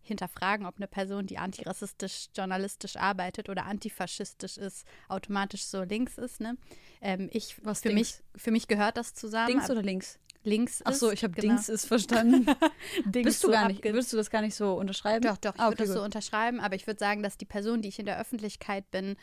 hinterfragen, 0.02 0.66
ob 0.66 0.76
eine 0.76 0.88
Person, 0.88 1.26
die 1.26 1.38
antirassistisch, 1.38 2.26
journalistisch 2.36 2.96
arbeitet 2.96 3.48
oder 3.48 3.66
antifaschistisch 3.66 4.58
ist, 4.58 4.84
automatisch 5.08 5.64
so 5.64 5.82
links 5.82 6.18
ist. 6.18 6.40
Ne? 6.40 6.56
Ähm, 7.00 7.30
ich, 7.32 7.64
Was 7.64 7.80
für 7.80 7.92
mich, 7.92 8.16
für 8.36 8.50
mich 8.50 8.68
gehört 8.68 8.96
das 8.96 9.14
zusammen. 9.14 9.48
Dings 9.48 9.64
aber 9.64 9.74
oder 9.74 9.82
links? 9.82 10.18
Links 10.44 10.80
Ach 10.84 10.92
so, 10.92 11.08
ist, 11.08 11.14
ich 11.14 11.24
habe 11.24 11.34
genau. 11.34 11.54
Dings 11.54 11.68
ist 11.68 11.86
verstanden. 11.86 12.46
Dings 13.04 13.26
Bist 13.26 13.42
du 13.44 13.48
so 13.48 13.52
gar 13.52 13.68
nicht, 13.68 13.84
würdest 13.84 14.12
du 14.12 14.16
das 14.16 14.30
gar 14.30 14.42
nicht 14.42 14.54
so 14.54 14.74
unterschreiben? 14.74 15.22
Doch, 15.26 15.36
doch, 15.36 15.54
ich 15.54 15.60
Ah, 15.60 15.66
würde 15.66 15.82
okay, 15.82 15.84
das 15.86 15.94
so 15.94 16.02
unterschreiben, 16.02 16.60
aber 16.60 16.74
ich 16.74 16.86
würde 16.86 16.98
sagen, 16.98 17.22
dass 17.22 17.36
die 17.36 17.44
Person, 17.44 17.82
die 17.82 17.88
ich 17.88 17.98
in 17.98 18.06
der 18.06 18.20
Öffentlichkeit 18.20 18.90
bin, 18.90 19.16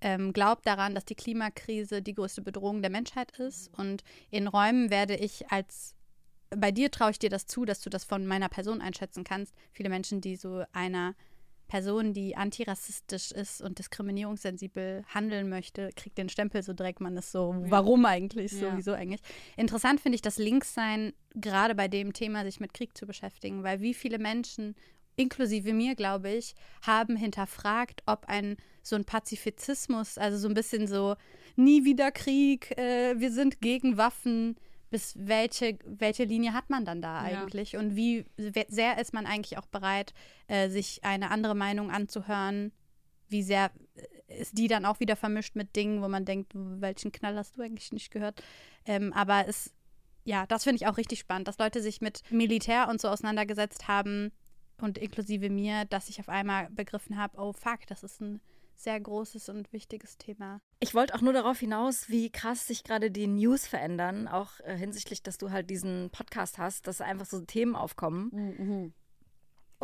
ähm, 0.00 0.32
glaubt 0.32 0.66
daran, 0.66 0.94
dass 0.94 1.04
die 1.04 1.14
Klimakrise 1.14 2.02
die 2.02 2.14
größte 2.14 2.42
Bedrohung 2.42 2.82
der 2.82 2.90
Menschheit 2.90 3.32
ist. 3.38 3.70
Und 3.78 4.04
in 4.30 4.48
Räumen 4.48 4.90
werde 4.90 5.16
ich 5.16 5.50
als, 5.50 5.94
bei 6.50 6.70
dir 6.72 6.90
traue 6.90 7.10
ich 7.10 7.18
dir 7.18 7.30
das 7.30 7.46
zu, 7.46 7.64
dass 7.64 7.80
du 7.80 7.90
das 7.90 8.04
von 8.04 8.26
meiner 8.26 8.48
Person 8.48 8.80
einschätzen 8.82 9.24
kannst. 9.24 9.54
Viele 9.72 9.88
Menschen, 9.88 10.20
die 10.20 10.36
so 10.36 10.64
einer 10.72 11.14
Person, 11.66 12.12
die 12.12 12.36
antirassistisch 12.36 13.32
ist 13.32 13.62
und 13.62 13.78
diskriminierungssensibel 13.78 15.04
handeln 15.12 15.48
möchte, 15.48 15.90
kriegt 15.96 16.18
den 16.18 16.28
Stempel 16.28 16.62
so 16.62 16.72
direkt, 16.72 17.00
man 17.00 17.16
ist 17.16 17.32
so, 17.32 17.54
warum 17.68 18.04
eigentlich, 18.06 18.52
Ja. 18.52 18.70
sowieso 18.70 18.92
eigentlich. 18.92 19.22
Interessant 19.56 20.00
finde 20.00 20.16
ich 20.16 20.22
das 20.22 20.38
Linkssein, 20.38 21.12
gerade 21.34 21.74
bei 21.74 21.88
dem 21.88 22.12
Thema, 22.12 22.44
sich 22.44 22.60
mit 22.60 22.74
Krieg 22.74 22.96
zu 22.96 23.06
beschäftigen, 23.06 23.62
weil 23.62 23.80
wie 23.80 23.94
viele 23.94 24.18
Menschen, 24.18 24.74
inklusive 25.16 25.72
mir, 25.72 25.94
glaube 25.94 26.30
ich, 26.30 26.54
haben 26.82 27.16
hinterfragt, 27.16 28.02
ob 28.06 28.26
ein 28.26 28.56
so 28.82 28.96
ein 28.96 29.04
Pazifizismus, 29.04 30.18
also 30.18 30.36
so 30.36 30.48
ein 30.48 30.54
bisschen 30.54 30.86
so, 30.86 31.14
nie 31.56 31.84
wieder 31.84 32.10
Krieg, 32.10 32.76
äh, 32.76 33.18
wir 33.18 33.32
sind 33.32 33.60
gegen 33.60 33.96
Waffen, 33.96 34.56
bis 34.90 35.14
welche, 35.18 35.78
welche 35.84 36.24
Linie 36.24 36.52
hat 36.52 36.70
man 36.70 36.84
dann 36.84 37.02
da 37.02 37.28
Ja. 37.28 37.42
eigentlich? 37.42 37.76
Und 37.76 37.96
wie 37.96 38.24
sehr 38.68 38.98
ist 38.98 39.12
man 39.12 39.26
eigentlich 39.26 39.58
auch 39.58 39.66
bereit, 39.66 40.14
äh, 40.46 40.68
sich 40.68 41.02
eine 41.04 41.30
andere 41.30 41.54
Meinung 41.54 41.90
anzuhören? 41.90 42.72
Wie 43.28 43.42
sehr 43.42 43.70
äh, 44.28 44.40
ist 44.40 44.58
die 44.58 44.68
dann 44.68 44.84
auch 44.84 45.00
wieder 45.00 45.16
vermischt 45.16 45.54
mit 45.56 45.76
Dingen, 45.76 46.02
wo 46.02 46.08
man 46.08 46.24
denkt, 46.24 46.52
welchen 46.54 47.12
Knall 47.12 47.36
hast 47.36 47.56
du 47.56 47.62
eigentlich 47.62 47.92
nicht 47.92 48.10
gehört? 48.10 48.42
Ähm, 48.84 49.12
aber 49.12 49.46
es, 49.48 49.72
ja, 50.24 50.46
das 50.46 50.64
finde 50.64 50.76
ich 50.76 50.86
auch 50.86 50.96
richtig 50.96 51.20
spannend, 51.20 51.48
dass 51.48 51.58
Leute 51.58 51.82
sich 51.82 52.00
mit 52.00 52.22
Militär 52.30 52.88
und 52.88 53.00
so 53.00 53.08
auseinandergesetzt 53.08 53.88
haben 53.88 54.32
und 54.80 54.98
inklusive 54.98 55.50
mir, 55.50 55.84
dass 55.84 56.08
ich 56.08 56.20
auf 56.20 56.28
einmal 56.28 56.68
begriffen 56.70 57.16
habe, 57.16 57.38
oh 57.38 57.52
fuck, 57.52 57.86
das 57.86 58.02
ist 58.02 58.20
ein 58.20 58.40
sehr 58.76 59.00
großes 59.00 59.48
und 59.48 59.72
wichtiges 59.72 60.18
Thema. 60.18 60.60
Ich 60.80 60.94
wollte 60.94 61.14
auch 61.14 61.20
nur 61.20 61.32
darauf 61.32 61.58
hinaus, 61.58 62.08
wie 62.08 62.30
krass 62.30 62.66
sich 62.66 62.84
gerade 62.84 63.10
die 63.10 63.26
News 63.26 63.66
verändern, 63.66 64.28
auch 64.28 64.60
äh, 64.60 64.76
hinsichtlich, 64.76 65.22
dass 65.22 65.38
du 65.38 65.50
halt 65.50 65.70
diesen 65.70 66.10
Podcast 66.10 66.58
hast, 66.58 66.86
dass 66.86 67.00
einfach 67.00 67.26
so 67.26 67.40
Themen 67.40 67.76
aufkommen. 67.76 68.30
Mhm. 68.32 68.94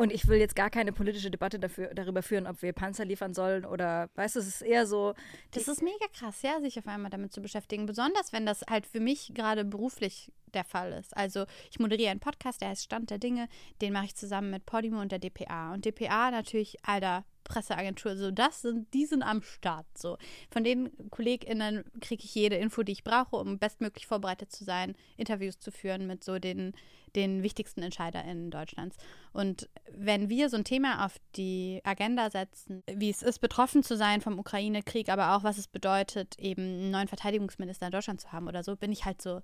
Und 0.01 0.13
ich 0.13 0.27
will 0.29 0.39
jetzt 0.39 0.57
gar 0.57 0.71
keine 0.71 0.93
politische 0.93 1.31
Debatte 1.31 1.59
dafür, 1.59 1.93
darüber 1.93 2.23
führen, 2.23 2.47
ob 2.47 2.63
wir 2.63 2.73
Panzer 2.73 3.05
liefern 3.05 3.35
sollen 3.35 3.67
oder, 3.67 4.09
weißt 4.15 4.37
du, 4.37 4.41
es 4.41 4.47
ist 4.47 4.63
eher 4.63 4.87
so, 4.87 5.13
Das 5.51 5.69
ist 5.69 5.83
mega 5.83 6.07
krass, 6.15 6.41
ja, 6.41 6.59
sich 6.61 6.79
auf 6.79 6.87
einmal 6.87 7.11
damit 7.11 7.35
zu 7.35 7.43
beschäftigen. 7.43 7.85
Besonders, 7.85 8.33
wenn 8.33 8.47
das 8.47 8.63
halt 8.63 8.87
für 8.87 9.01
mich 9.01 9.33
gerade 9.35 9.63
beruflich 9.63 10.33
der 10.55 10.65
Fall 10.65 10.93
ist. 10.93 11.15
Also 11.17 11.45
ich 11.71 11.79
moderiere 11.79 12.11
einen 12.11 12.21
Podcast, 12.21 12.63
der 12.63 12.71
heißt 12.71 12.85
Stand 12.85 13.11
der 13.11 13.19
Dinge. 13.19 13.49
Den 13.83 13.93
mache 13.93 14.07
ich 14.07 14.15
zusammen 14.15 14.51
mit 14.51 14.65
Podimo 14.65 15.03
und 15.03 15.13
der 15.13 15.19
DPA. 15.19 15.75
Und 15.75 15.85
DPA 15.85 16.31
natürlich, 16.31 16.79
alter, 16.83 17.25
Presseagentur, 17.51 18.17
so 18.17 18.31
das 18.31 18.63
sind, 18.63 18.93
die 18.95 19.07
sind 19.07 19.23
am 19.23 19.43
Start. 19.43 19.87
So. 19.99 20.17
Von 20.51 20.63
den 20.63 20.91
KollegInnen 21.11 21.85
kriege 22.01 22.25
ich 22.25 22.35
jede 22.35 22.57
Info, 22.57 22.83
die 22.85 22.93
ich 22.93 23.05
brauche, 23.05 23.37
um 23.37 23.59
bestmöglich 23.59 24.07
vorbereitet 24.07 24.53
zu 24.53 24.65
sein, 24.65 24.95
Interviews 25.17 25.59
zu 25.59 25.73
führen 25.73 26.07
mit 26.07 26.23
so 26.23 26.39
den, 26.39 26.73
den 27.17 27.43
wichtigsten 27.43 27.83
EntscheiderInnen 27.83 28.53
Deutschlands. 28.53 28.97
Und 29.33 29.69
wenn 29.91 30.29
wir 30.29 30.49
so 30.49 30.57
ein 30.57 30.65
Thema 30.65 31.05
auf 31.05 31.17
die 31.35 31.81
Agenda 31.83 32.31
setzen, 32.31 32.85
wie 32.87 33.11
es 33.11 33.23
ist, 33.23 33.41
betroffen 33.41 33.83
zu 33.83 33.97
sein 33.97 34.21
vom 34.21 34.39
Ukraine-Krieg, 34.39 35.09
aber 35.09 35.35
auch 35.35 35.43
was 35.43 35.59
es 35.59 35.67
bedeutet, 35.67 36.39
eben 36.39 36.63
einen 36.63 36.91
neuen 36.93 37.09
Verteidigungsminister 37.09 37.87
in 37.87 37.93
Deutschland 37.93 38.21
zu 38.21 38.31
haben 38.31 38.47
oder 38.47 38.63
so, 38.63 38.77
bin 38.77 38.93
ich 38.93 39.05
halt 39.05 39.21
so, 39.21 39.43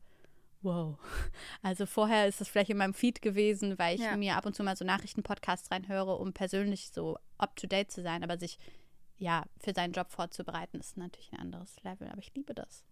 wow. 0.67 0.99
Also 1.63 1.87
vorher 1.87 2.27
ist 2.29 2.41
es 2.41 2.49
vielleicht 2.49 2.71
in 2.71 2.77
meinem 2.77 2.93
Feed 2.95 3.23
gewesen, 3.23 3.79
weil 3.79 3.95
ich 3.97 4.03
Ja. 4.03 4.17
mir 4.17 4.37
ab 4.37 4.45
und 4.45 4.55
zu 4.55 4.63
mal 4.63 4.77
so 4.77 4.85
Nachrichtenpodcasts 4.85 5.71
reinhöre, 5.71 6.17
um 6.17 6.33
persönlich 6.33 6.91
so 6.93 7.17
up-to-date 7.39 7.91
zu 7.91 8.03
sein, 8.03 8.23
aber 8.23 8.37
sich 8.39 8.59
ja 9.19 9.45
für 9.59 9.73
seinen 9.73 9.93
Job 9.93 10.11
vorzubereiten, 10.11 10.79
ist 10.79 10.97
natürlich 10.97 11.33
ein 11.33 11.41
anderes 11.41 11.77
Level, 11.83 12.09
aber 12.09 12.21
ich 12.21 12.35
liebe 12.35 12.53
das. 12.55 12.85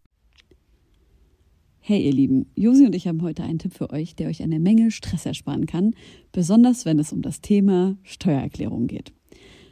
Hey 1.81 2.01
ihr 2.07 2.13
Lieben, 2.13 2.51
Josi 2.55 2.87
und 2.87 2.95
ich 2.95 3.07
haben 3.07 3.21
heute 3.21 3.43
einen 3.43 3.59
Tipp 3.59 3.75
für 3.75 3.91
euch, 3.91 4.15
der 4.17 4.29
euch 4.29 4.43
eine 4.43 4.59
Menge 4.59 4.91
Stress 4.91 5.27
ersparen 5.27 5.67
kann, 5.67 5.95
besonders 6.33 6.87
wenn 6.87 6.99
es 6.99 7.13
um 7.13 7.21
das 7.21 7.43
Thema 7.43 7.99
Steuererklärung 8.05 8.87
geht. 8.87 9.13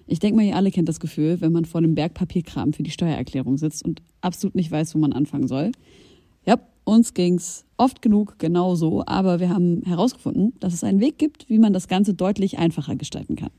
Ich 0.07 0.19
denke 0.19 0.37
mal, 0.37 0.45
ihr 0.45 0.57
alle 0.57 0.71
kennt 0.71 0.91
das 0.91 1.01
Gefühl, 1.01 1.41
wenn 1.41 1.53
man 1.53 1.65
vor 1.65 1.81
dem 1.81 1.95
Berg 1.95 2.13
Papierkram 2.13 2.75
für 2.75 2.83
die 2.83 2.91
Steuererklärung 2.91 3.57
sitzt 3.57 3.83
und 3.83 4.03
absolut 4.21 4.55
nicht 4.55 4.71
weiß, 4.71 4.95
wo 4.95 4.99
man 4.99 5.15
anfangen 5.15 5.49
soll. 5.49 5.73
Uns 6.85 7.15
ging's 7.15 7.65
oft 7.77 8.03
genug 8.03 8.39
genauso, 8.39 9.05
aber 9.07 9.41
wir 9.41 9.51
haben 9.51 9.83
herausgefunden, 9.85 10.55
dass 10.59 10.75
es 10.75 10.85
einen 10.85 11.01
Weg 11.01 11.19
gibt, 11.19 11.49
wie 11.49 11.59
man 11.59 11.73
das 11.73 11.89
Ganze 11.89 12.15
deutlich 12.15 12.59
einfacher 12.59 12.97
gestalten 12.97 13.37
kann. 13.37 13.51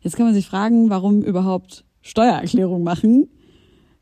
Jetzt 0.00 0.16
kann 0.16 0.26
man 0.26 0.34
sich 0.34 0.46
fragen, 0.46 0.90
warum 0.90 1.22
überhaupt 1.22 1.84
Steuererklärung 2.02 2.84
machen? 2.84 3.28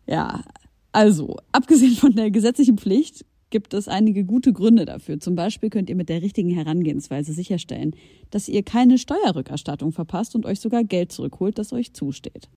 Ja, 0.06 0.42
also, 0.90 1.36
abgesehen 1.52 1.94
von 1.94 2.14
der 2.14 2.30
gesetzlichen 2.30 2.76
Pflicht 2.76 3.24
gibt 3.48 3.72
es 3.74 3.88
einige 3.88 4.24
gute 4.24 4.52
Gründe 4.52 4.84
dafür. 4.84 5.20
Zum 5.20 5.36
Beispiel 5.36 5.70
könnt 5.70 5.88
ihr 5.88 5.96
mit 5.96 6.08
der 6.08 6.22
richtigen 6.22 6.50
Herangehensweise 6.50 7.32
sicherstellen, 7.32 7.94
dass 8.30 8.48
ihr 8.48 8.62
keine 8.62 8.98
Steuerrückerstattung 8.98 9.92
verpasst 9.92 10.34
und 10.34 10.44
euch 10.44 10.60
sogar 10.60 10.84
Geld 10.84 11.12
zurückholt, 11.12 11.58
das 11.58 11.72
euch 11.72 11.94
zusteht. 11.94 12.48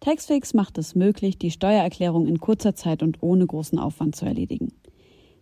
Taxfix 0.00 0.54
macht 0.54 0.78
es 0.78 0.94
möglich, 0.94 1.38
die 1.38 1.50
Steuererklärung 1.50 2.26
in 2.26 2.38
kurzer 2.38 2.74
Zeit 2.74 3.02
und 3.02 3.22
ohne 3.22 3.46
großen 3.46 3.78
Aufwand 3.78 4.14
zu 4.16 4.24
erledigen. 4.26 4.72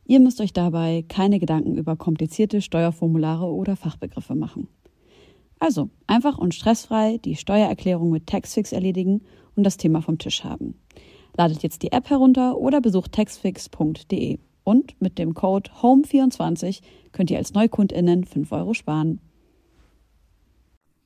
Ihr 0.06 0.20
müsst 0.20 0.40
euch 0.40 0.52
dabei 0.52 1.04
keine 1.08 1.38
Gedanken 1.38 1.76
über 1.76 1.96
komplizierte 1.96 2.60
Steuerformulare 2.60 3.46
oder 3.46 3.76
Fachbegriffe 3.76 4.34
machen. 4.34 4.68
Also 5.58 5.88
einfach 6.06 6.36
und 6.36 6.54
stressfrei 6.54 7.18
die 7.18 7.36
Steuererklärung 7.36 8.10
mit 8.10 8.26
Taxfix 8.26 8.72
erledigen 8.72 9.22
und 9.56 9.64
das 9.64 9.78
Thema 9.78 10.02
vom 10.02 10.18
Tisch 10.18 10.44
haben. 10.44 10.78
Ladet 11.36 11.62
jetzt 11.62 11.82
die 11.82 11.92
App 11.92 12.10
herunter 12.10 12.58
oder 12.58 12.80
besucht 12.80 13.12
taxfix.de. 13.12 14.38
Und 14.62 15.00
mit 15.00 15.18
dem 15.18 15.34
Code 15.34 15.70
HOME24 15.70 16.80
könnt 17.12 17.30
ihr 17.30 17.38
als 17.38 17.52
NeukundInnen 17.52 18.24
5 18.24 18.50
Euro 18.52 18.74
sparen. 18.74 19.20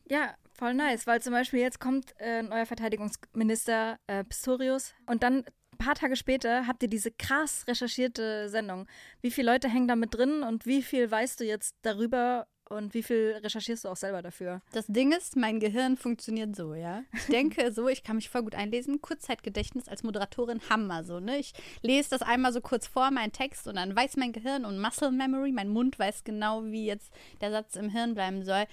Ja, 0.08 0.34
voll 0.52 0.74
nice, 0.74 1.06
weil 1.06 1.20
zum 1.20 1.32
Beispiel 1.32 1.60
jetzt 1.60 1.80
kommt 1.80 2.14
äh, 2.18 2.42
neuer 2.42 2.66
Verteidigungsminister 2.66 3.98
äh, 4.06 4.24
Pistorius 4.24 4.94
und 5.06 5.22
dann 5.22 5.44
paar 5.78 5.94
Tage 5.94 6.16
später 6.16 6.66
habt 6.66 6.82
ihr 6.82 6.88
diese 6.88 7.10
krass 7.10 7.64
recherchierte 7.66 8.48
Sendung. 8.48 8.86
Wie 9.20 9.30
viele 9.30 9.52
Leute 9.52 9.68
hängen 9.68 9.88
da 9.88 9.96
mit 9.96 10.14
drin 10.14 10.42
und 10.42 10.66
wie 10.66 10.82
viel 10.82 11.10
weißt 11.10 11.40
du 11.40 11.44
jetzt 11.44 11.76
darüber 11.82 12.46
und 12.68 12.92
wie 12.94 13.02
viel 13.02 13.38
recherchierst 13.42 13.84
du 13.84 13.88
auch 13.88 13.96
selber 13.96 14.20
dafür? 14.20 14.60
Das 14.72 14.86
Ding 14.86 15.12
ist, 15.12 15.36
mein 15.36 15.60
Gehirn 15.60 15.96
funktioniert 15.96 16.54
so, 16.54 16.74
ja. 16.74 17.02
Ich 17.14 17.26
denke 17.30 17.72
so, 17.72 17.88
ich 17.88 18.02
kann 18.02 18.16
mich 18.16 18.28
voll 18.28 18.42
gut 18.42 18.54
einlesen. 18.54 19.00
Kurzzeitgedächtnis 19.00 19.88
als 19.88 20.02
Moderatorin 20.02 20.60
Hammer 20.68 21.04
so, 21.04 21.20
ne? 21.20 21.38
Ich 21.38 21.54
lese 21.82 22.10
das 22.10 22.22
einmal 22.22 22.52
so 22.52 22.60
kurz 22.60 22.86
vor, 22.86 23.10
meinen 23.10 23.32
Text, 23.32 23.66
und 23.68 23.76
dann 23.76 23.96
weiß 23.96 24.16
mein 24.16 24.32
Gehirn 24.32 24.64
und 24.64 24.80
Muscle 24.80 25.10
Memory, 25.10 25.52
mein 25.52 25.68
Mund 25.68 25.98
weiß 25.98 26.24
genau, 26.24 26.64
wie 26.64 26.86
jetzt 26.86 27.12
der 27.40 27.50
Satz 27.50 27.76
im 27.76 27.88
Hirn 27.88 28.14
bleiben 28.14 28.44
soll. 28.44 28.66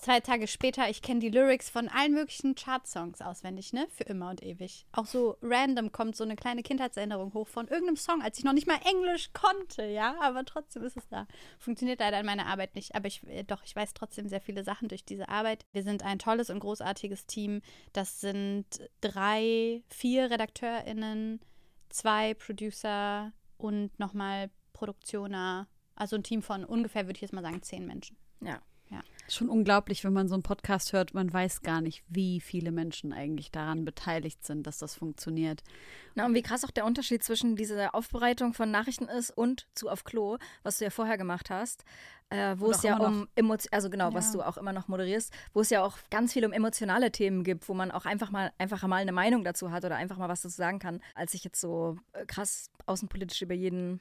Zwei 0.00 0.20
Tage 0.20 0.46
später, 0.46 0.88
ich 0.88 1.02
kenne 1.02 1.20
die 1.20 1.28
Lyrics 1.28 1.68
von 1.68 1.88
allen 1.88 2.12
möglichen 2.12 2.54
Chart-Songs 2.54 3.20
auswendig, 3.20 3.72
ne? 3.72 3.86
Für 3.90 4.04
immer 4.04 4.30
und 4.30 4.42
ewig. 4.42 4.86
Auch 4.92 5.06
so 5.06 5.36
random 5.42 5.90
kommt 5.90 6.14
so 6.14 6.22
eine 6.22 6.36
kleine 6.36 6.62
Kindheitserinnerung 6.62 7.34
hoch 7.34 7.48
von 7.48 7.66
irgendeinem 7.66 7.96
Song, 7.96 8.22
als 8.22 8.38
ich 8.38 8.44
noch 8.44 8.52
nicht 8.52 8.68
mal 8.68 8.78
Englisch 8.84 9.32
konnte, 9.32 9.84
ja? 9.84 10.14
Aber 10.20 10.44
trotzdem 10.44 10.84
ist 10.84 10.96
es 10.96 11.08
da. 11.08 11.26
Funktioniert 11.58 12.00
leider 12.00 12.20
in 12.20 12.26
meiner 12.26 12.46
Arbeit 12.46 12.76
nicht. 12.76 12.94
Aber 12.94 13.08
ich, 13.08 13.26
äh, 13.26 13.42
doch, 13.42 13.62
ich 13.64 13.74
weiß 13.74 13.92
trotzdem 13.92 14.28
sehr 14.28 14.40
viele 14.40 14.62
Sachen 14.62 14.88
durch 14.88 15.04
diese 15.04 15.28
Arbeit. 15.28 15.64
Wir 15.72 15.82
sind 15.82 16.04
ein 16.04 16.20
tolles 16.20 16.48
und 16.48 16.60
großartiges 16.60 17.26
Team. 17.26 17.60
Das 17.92 18.20
sind 18.20 18.66
drei, 19.00 19.82
vier 19.88 20.30
RedakteurInnen, 20.30 21.40
zwei 21.88 22.34
Producer 22.34 23.32
und 23.56 23.98
nochmal 23.98 24.50
Produktioner. 24.72 25.66
Also 25.96 26.14
ein 26.14 26.22
Team 26.22 26.42
von 26.42 26.64
ungefähr, 26.64 27.06
würde 27.06 27.16
ich 27.16 27.22
jetzt 27.22 27.32
mal 27.32 27.42
sagen, 27.42 27.62
zehn 27.62 27.84
Menschen. 27.84 28.16
Ja. 28.40 28.62
Schon 29.30 29.50
unglaublich, 29.50 30.04
wenn 30.04 30.14
man 30.14 30.26
so 30.26 30.34
einen 30.34 30.42
Podcast 30.42 30.94
hört, 30.94 31.12
man 31.12 31.30
weiß 31.30 31.60
gar 31.60 31.82
nicht, 31.82 32.02
wie 32.08 32.40
viele 32.40 32.72
Menschen 32.72 33.12
eigentlich 33.12 33.50
daran 33.50 33.84
beteiligt 33.84 34.42
sind, 34.44 34.66
dass 34.66 34.78
das 34.78 34.94
funktioniert. 34.94 35.62
Na, 36.14 36.24
und 36.24 36.34
wie 36.34 36.40
krass 36.42 36.64
auch 36.64 36.70
der 36.70 36.86
Unterschied 36.86 37.22
zwischen 37.22 37.54
dieser 37.54 37.94
Aufbereitung 37.94 38.54
von 38.54 38.70
Nachrichten 38.70 39.04
ist 39.04 39.30
und 39.30 39.66
zu 39.74 39.90
auf 39.90 40.04
Klo, 40.04 40.38
was 40.62 40.78
du 40.78 40.84
ja 40.84 40.90
vorher 40.90 41.18
gemacht 41.18 41.50
hast, 41.50 41.84
äh, 42.30 42.54
wo 42.58 42.66
Und 42.66 42.74
es 42.76 42.82
ja 42.82 42.96
immer 42.96 43.06
um 43.06 43.28
Emotionen, 43.34 43.72
also 43.74 43.90
genau, 43.90 44.14
was 44.14 44.32
Ja. 44.32 44.38
du 44.40 44.46
auch 44.46 44.56
immer 44.56 44.72
noch 44.72 44.88
moderierst, 44.88 45.30
wo 45.52 45.60
es 45.60 45.68
ja 45.68 45.84
auch 45.84 45.98
ganz 46.10 46.32
viel 46.32 46.46
um 46.46 46.52
emotionale 46.52 47.12
Themen 47.12 47.44
gibt, 47.44 47.68
wo 47.68 47.74
man 47.74 47.90
auch 47.90 48.06
einfach 48.06 48.30
mal 48.30 48.50
einfach 48.56 48.82
mal 48.86 48.96
eine 48.96 49.12
Meinung 49.12 49.44
dazu 49.44 49.70
hat 49.70 49.84
oder 49.84 49.96
einfach 49.96 50.16
mal 50.16 50.30
was 50.30 50.40
dazu 50.40 50.56
sagen 50.56 50.78
kann, 50.78 51.00
als 51.14 51.34
ich 51.34 51.44
jetzt 51.44 51.60
so 51.60 51.98
äh, 52.14 52.24
krass 52.24 52.70
außenpolitisch 52.86 53.42
über 53.42 53.54
jeden 53.54 54.00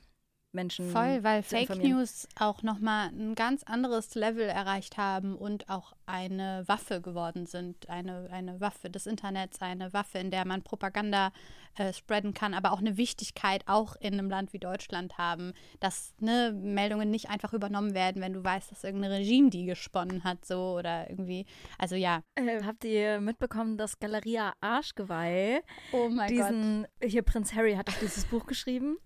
Menschen 0.58 0.90
Voll, 0.90 1.24
weil 1.24 1.44
zu 1.44 1.56
Fake. 1.56 1.78
News 1.78 2.28
auch 2.38 2.64
nochmal 2.64 3.10
ein 3.10 3.36
ganz 3.36 3.64
anderes 3.64 4.16
Level 4.16 4.50
erreicht 4.50 4.98
haben 4.98 5.36
und 5.36 5.70
auch 5.70 5.94
eine 6.08 6.64
Waffe 6.68 7.00
geworden 7.00 7.46
sind. 7.46 7.90
Eine, 7.90 8.28
eine 8.32 8.60
Waffe 8.60 8.90
des 8.90 9.06
Internets, 9.06 9.62
eine 9.62 9.94
Waffe, 9.94 10.18
in 10.18 10.32
der 10.32 10.46
man 10.46 10.64
Propaganda 10.64 11.32
äh, 11.76 11.94
spreaden 11.94 12.34
kann, 12.34 12.56
aber 12.56 12.72
auch 12.72 12.80
eine 12.80 12.98
Wichtigkeit 12.98 13.64
auch 13.68 13.96
in 14.00 14.14
einem 14.14 14.32
Land 14.32 14.52
wie 14.52 14.58
Deutschland 14.58 15.20
haben, 15.20 15.54
dass 15.80 16.16
ne, 16.20 16.52
Meldungen 16.52 17.12
nicht 17.12 17.30
einfach 17.30 17.54
übernommen 17.54 17.94
werden, 17.94 18.20
wenn 18.20 18.34
du 18.34 18.44
weißt, 18.44 18.72
dass 18.72 18.84
irgendein 18.84 19.12
Regime 19.12 19.52
die 19.52 19.66
gesponnen 19.66 20.24
hat, 20.24 20.44
so 20.44 20.76
oder 20.76 21.08
irgendwie. 21.08 21.46
Also 21.78 21.96
ja. 21.96 22.24
Äh, 22.34 22.64
habt 22.64 22.84
ihr 22.84 23.22
mitbekommen, 23.22 23.78
dass 23.78 24.00
Galeria 24.00 24.54
Arschgeweih 24.60 25.62
Oh 25.92 26.10
mein 26.10 26.30
diesen, 26.30 26.88
hier 27.04 27.22
Prinz 27.22 27.54
Harry 27.54 27.76
hat 27.76 27.90
auch 27.90 28.00
dieses 28.02 28.26
Buch 28.26 28.48
geschrieben 28.48 28.98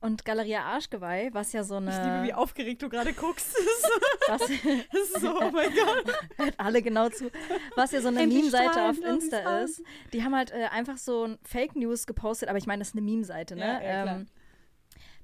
und 0.00 0.24
Galeria 0.24 0.62
Arschgeweih, 0.62 1.30
was 1.32 1.52
ja 1.52 1.62
so 1.62 1.76
eine, 1.76 2.34
aufgeregt 2.34 2.82
du 2.82 2.88
gerade 2.88 3.12
guckst. 3.12 3.54
was, 4.28 4.40
so, 5.20 5.36
oh 5.38 5.50
mein 5.50 5.70
Gott. 5.74 6.14
hört 6.36 6.54
alle 6.58 6.82
genau 6.82 7.08
zu, 7.10 7.30
was 7.76 7.92
ja 7.92 8.00
so 8.00 8.08
eine 8.08 8.26
Meme-Seite 8.26 8.88
auf 8.88 8.98
Insta 8.98 9.60
ist. 9.60 9.82
Die 10.12 10.24
haben 10.24 10.34
halt 10.34 10.52
äh, 10.52 10.66
einfach 10.70 10.96
so 10.96 11.24
ein 11.24 11.38
Fake 11.42 11.76
News 11.76 12.06
gepostet, 12.06 12.48
aber 12.48 12.58
ich 12.58 12.66
meine, 12.66 12.80
das 12.80 12.88
ist 12.88 12.94
eine 12.94 13.02
Meme-Seite, 13.02 13.56
ne? 13.56 13.60
Ja, 13.62 13.82
ja, 13.82 14.16
ähm, 14.16 14.26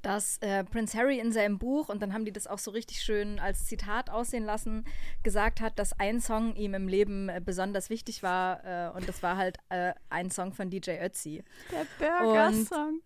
dass 0.06 0.38
äh, 0.38 0.62
Prince 0.62 0.96
Harry 0.96 1.18
in 1.18 1.32
seinem 1.32 1.58
Buch, 1.58 1.88
und 1.88 2.00
dann 2.00 2.12
haben 2.12 2.24
die 2.24 2.32
das 2.32 2.46
auch 2.46 2.58
so 2.58 2.70
richtig 2.70 3.00
schön 3.02 3.40
als 3.40 3.66
Zitat 3.66 4.08
aussehen 4.08 4.44
lassen, 4.44 4.84
gesagt 5.24 5.60
hat, 5.60 5.78
dass 5.80 5.98
ein 5.98 6.20
Song 6.20 6.54
ihm 6.54 6.74
im 6.74 6.86
Leben 6.86 7.28
äh, 7.28 7.40
besonders 7.44 7.90
wichtig 7.90 8.22
war. 8.22 8.64
Äh, 8.64 8.96
und 8.96 9.08
das 9.08 9.22
war 9.24 9.36
halt 9.36 9.58
äh, 9.68 9.92
ein 10.08 10.30
Song 10.30 10.52
von 10.52 10.70
DJ 10.70 10.92
Ötzi. 11.02 11.42
Der 11.72 11.86
Burger-Song. 11.98 13.00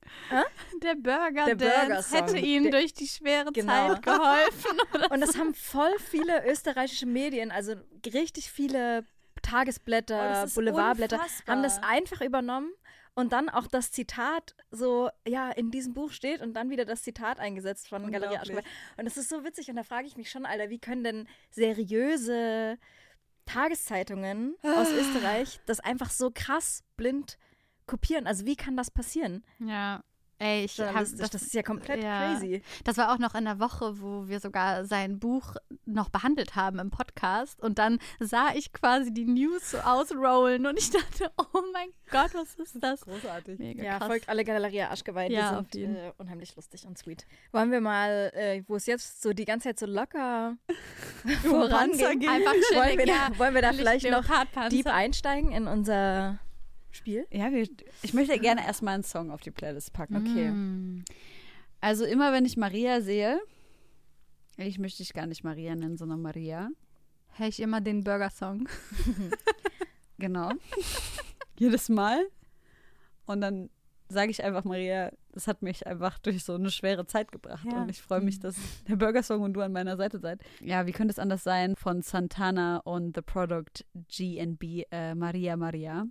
Der 0.82 0.94
Burger 0.96 1.46
Der 1.46 1.54
Dance 1.56 1.78
Burger-Song. 1.86 2.18
hätte 2.18 2.38
ihm 2.38 2.64
Der- 2.64 2.72
durch 2.72 2.92
die 2.92 3.06
schwere 3.08 3.50
Genau. 3.52 3.94
Zeit 3.94 4.02
geholfen. 4.02 4.78
Und 5.10 5.20
das 5.22 5.36
haben 5.38 5.54
voll 5.54 5.92
viele 5.98 6.46
österreichische 6.46 7.06
Medien, 7.06 7.50
also 7.50 7.74
richtig 8.12 8.50
viele 8.50 9.04
Tagesblätter, 9.42 10.44
Oh, 10.46 10.54
Boulevardblätter, 10.54 11.16
unfassbar. 11.16 11.54
haben 11.56 11.62
das 11.62 11.82
einfach 11.82 12.20
übernommen 12.20 12.70
und 13.14 13.32
dann 13.32 13.48
auch 13.48 13.66
das 13.66 13.90
Zitat 13.90 14.54
so, 14.70 15.10
ja, 15.26 15.50
in 15.50 15.70
diesem 15.70 15.92
Buch 15.94 16.10
steht 16.12 16.40
und 16.40 16.54
dann 16.54 16.70
wieder 16.70 16.84
das 16.84 17.02
Zitat 17.02 17.38
eingesetzt 17.38 17.88
von 17.88 18.02
Galeria 18.10 18.40
Unglaublich. 18.40 18.40
Aschenbeck. 18.58 18.64
Und 18.96 19.04
das 19.04 19.16
ist 19.16 19.28
so 19.28 19.44
witzig 19.44 19.68
und 19.70 19.76
da 19.76 19.82
frage 19.82 20.06
ich 20.06 20.16
mich 20.16 20.30
schon, 20.30 20.46
Alter, 20.46 20.70
wie 20.70 20.78
können 20.78 21.04
denn 21.04 21.28
seriöse 21.50 22.78
Tageszeitungen 23.46 24.56
Ah. 24.62 24.80
aus 24.82 24.90
Österreich 24.92 25.60
das 25.66 25.80
einfach 25.80 26.10
so 26.10 26.30
krass 26.32 26.84
blind 26.96 27.38
kopieren? 27.86 28.26
Also 28.26 28.46
wie 28.46 28.56
kann 28.56 28.76
das 28.76 28.90
passieren? 28.90 29.44
Ja. 29.58 30.02
Ey, 30.42 30.64
ich 30.64 30.78
hab, 30.80 30.86
Journalistisch, 30.86 31.28
das, 31.28 31.42
ist 31.42 31.52
ja 31.52 31.62
komplett 31.62 32.02
ja. 32.02 32.32
crazy. 32.32 32.62
Das 32.84 32.96
war 32.96 33.12
auch 33.12 33.18
noch 33.18 33.34
in 33.34 33.44
der 33.44 33.60
Woche, 33.60 34.00
wo 34.00 34.26
wir 34.26 34.40
sogar 34.40 34.86
sein 34.86 35.18
Buch 35.18 35.54
noch 35.84 36.08
behandelt 36.08 36.56
haben 36.56 36.78
im 36.78 36.90
Podcast. 36.90 37.60
Und 37.62 37.78
dann 37.78 37.98
sah 38.20 38.48
ich 38.54 38.72
quasi 38.72 39.12
die 39.12 39.26
News 39.26 39.72
so 39.72 39.78
ausrollen 39.78 40.64
und 40.64 40.78
ich 40.78 40.90
dachte, 40.90 41.30
oh 41.38 41.60
mein 41.74 41.90
Gott, 42.10 42.30
was 42.32 42.54
ist 42.54 42.82
das? 42.82 43.02
Großartig. 43.02 43.58
Mega 43.58 43.84
Ja, 43.84 43.98
krass. 43.98 44.08
folgt 44.08 44.28
alle 44.30 44.44
Galeria 44.46 44.90
Aschgeweih, 44.90 45.28
die 45.28 45.34
Ja, 45.34 45.50
sind 45.50 45.58
auf 45.58 45.74
jeden. 45.74 45.94
äh, 45.96 46.12
unheimlich 46.16 46.56
lustig 46.56 46.86
und 46.86 46.96
sweet. 46.96 47.26
Wollen 47.52 47.70
wir 47.70 47.82
mal, 47.82 48.32
äh, 48.34 48.62
wo 48.66 48.76
es 48.76 48.86
jetzt 48.86 49.20
so 49.20 49.34
die 49.34 49.44
ganze 49.44 49.68
Zeit 49.68 49.78
so 49.78 49.84
locker 49.84 50.56
vorangeht, 51.42 52.02
Einfach 52.26 52.52
wollen 52.54 52.98
wir 52.98 53.04
chillig, 53.04 53.06
da, 53.06 53.12
ja. 53.28 53.38
wollen 53.38 53.54
wir 53.54 53.60
da 53.62 53.70
Chillig 53.72 54.02
vielleicht 54.02 54.10
noch 54.10 54.68
deep 54.70 54.86
einsteigen 54.86 55.52
in 55.52 55.66
unser 55.66 56.38
Spiel? 56.90 57.26
Ja, 57.30 57.52
wir, 57.52 57.68
ich 58.02 58.14
möchte 58.14 58.38
gerne 58.38 58.64
erstmal 58.64 58.94
einen 58.94 59.04
Song 59.04 59.30
auf 59.30 59.40
die 59.40 59.50
Playlist 59.50 59.92
packen. 59.92 60.16
Okay. 60.16 60.50
Mm. 60.50 61.04
Also 61.80 62.04
immer 62.04 62.32
wenn 62.32 62.44
ich 62.44 62.56
Maria 62.56 63.00
sehe, 63.00 63.40
ich 64.56 64.78
möchte 64.78 64.98
dich 64.98 65.12
gar 65.12 65.26
nicht 65.26 65.44
Maria 65.44 65.74
nennen, 65.74 65.96
sondern 65.96 66.20
Maria. 66.20 66.68
Hör 67.28 67.48
ich 67.48 67.60
immer 67.60 67.80
den 67.80 68.04
Burger-Song. 68.04 68.68
Genau. 70.20 70.50
Jedes 71.58 71.88
Mal. 71.88 72.22
Und 73.24 73.40
dann 73.40 73.70
sage 74.08 74.30
ich 74.30 74.44
einfach, 74.44 74.64
Maria, 74.64 75.10
das 75.32 75.46
hat 75.46 75.62
mich 75.62 75.86
einfach 75.86 76.18
durch 76.18 76.44
so 76.44 76.54
eine 76.54 76.70
schwere 76.70 77.06
Zeit 77.06 77.32
gebracht. 77.32 77.64
Ja. 77.64 77.82
Und 77.82 77.90
ich 77.90 78.02
freue 78.02 78.20
mich, 78.20 78.38
dass 78.38 78.56
der 78.88 78.96
Burger-Song 78.96 79.40
und 79.40 79.54
du 79.54 79.60
an 79.60 79.72
meiner 79.72 79.96
Seite 79.96 80.18
seid. 80.18 80.40
Ja, 80.60 80.86
wie 80.86 80.92
könnte 80.92 81.12
es 81.12 81.18
anders 81.18 81.42
sein 81.42 81.74
von 81.74 82.02
Santana 82.02 82.78
und 82.78 83.16
The 83.16 83.22
Product 83.22 83.84
GNB 83.94 84.84
äh, 84.90 85.14
Maria 85.14 85.56
Maria. 85.56 86.06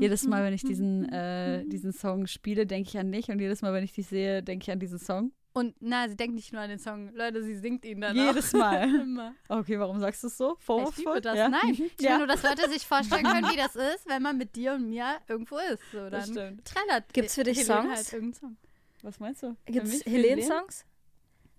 Jedes 0.00 0.24
Mal, 0.26 0.44
wenn 0.44 0.52
ich 0.54 0.62
diesen, 0.62 1.08
äh, 1.10 1.64
diesen 1.66 1.92
Song 1.92 2.26
spiele, 2.26 2.66
denke 2.66 2.88
ich 2.88 2.98
an 2.98 3.10
dich. 3.12 3.28
Und 3.30 3.40
jedes 3.40 3.62
Mal, 3.62 3.72
wenn 3.72 3.84
ich 3.84 3.92
dich 3.92 4.06
sehe, 4.06 4.42
denke 4.42 4.64
ich 4.64 4.70
an 4.70 4.78
diesen 4.80 4.98
Song. 4.98 5.32
Und 5.54 5.74
na, 5.80 6.08
sie 6.08 6.14
denkt 6.16 6.36
nicht 6.36 6.52
nur 6.52 6.62
an 6.62 6.68
den 6.68 6.78
Song, 6.78 7.10
Leute, 7.14 7.42
sie 7.42 7.56
singt 7.56 7.84
ihn 7.84 8.00
dann 8.00 8.14
Jedes 8.14 8.54
auch. 8.54 8.58
Mal. 8.60 8.94
Immer. 9.02 9.34
Okay, 9.48 9.78
warum 9.80 9.98
sagst 9.98 10.22
du 10.22 10.28
es 10.28 10.36
so? 10.36 10.56
Ich 10.58 10.64
Vorwurfsvoll? 10.64 11.14
liebe 11.14 11.20
das. 11.22 11.36
Ja? 11.36 11.48
Nein, 11.48 11.70
Mhm. 11.70 11.90
ich 11.98 11.98
will 12.04 12.18
nur, 12.18 12.26
dass 12.28 12.42
Leute 12.44 12.68
sich 12.70 12.86
vorstellen 12.86 13.24
können, 13.24 13.48
wie 13.50 13.56
das 13.56 13.74
ist, 13.74 14.08
wenn 14.08 14.22
man 14.22 14.36
mit 14.38 14.54
dir 14.54 14.74
und 14.74 14.88
mir 14.88 15.16
irgendwo 15.26 15.56
ist. 15.56 15.82
So, 15.90 16.08
Das 16.10 16.26
dann 16.30 16.34
stimmt. 16.34 16.64
trällert 16.64 17.12
Gibt's 17.12 17.34
für 17.34 17.42
dich 17.42 17.58
Helene 17.58 17.82
Songs? 17.96 18.12
Halt 18.12 18.36
Song. 18.36 18.56
Was 19.02 19.20
meinst 19.20 19.42
du? 19.42 19.56
Gibt 19.66 19.86
es 19.86 20.04
Helene-Songs? 20.06 20.84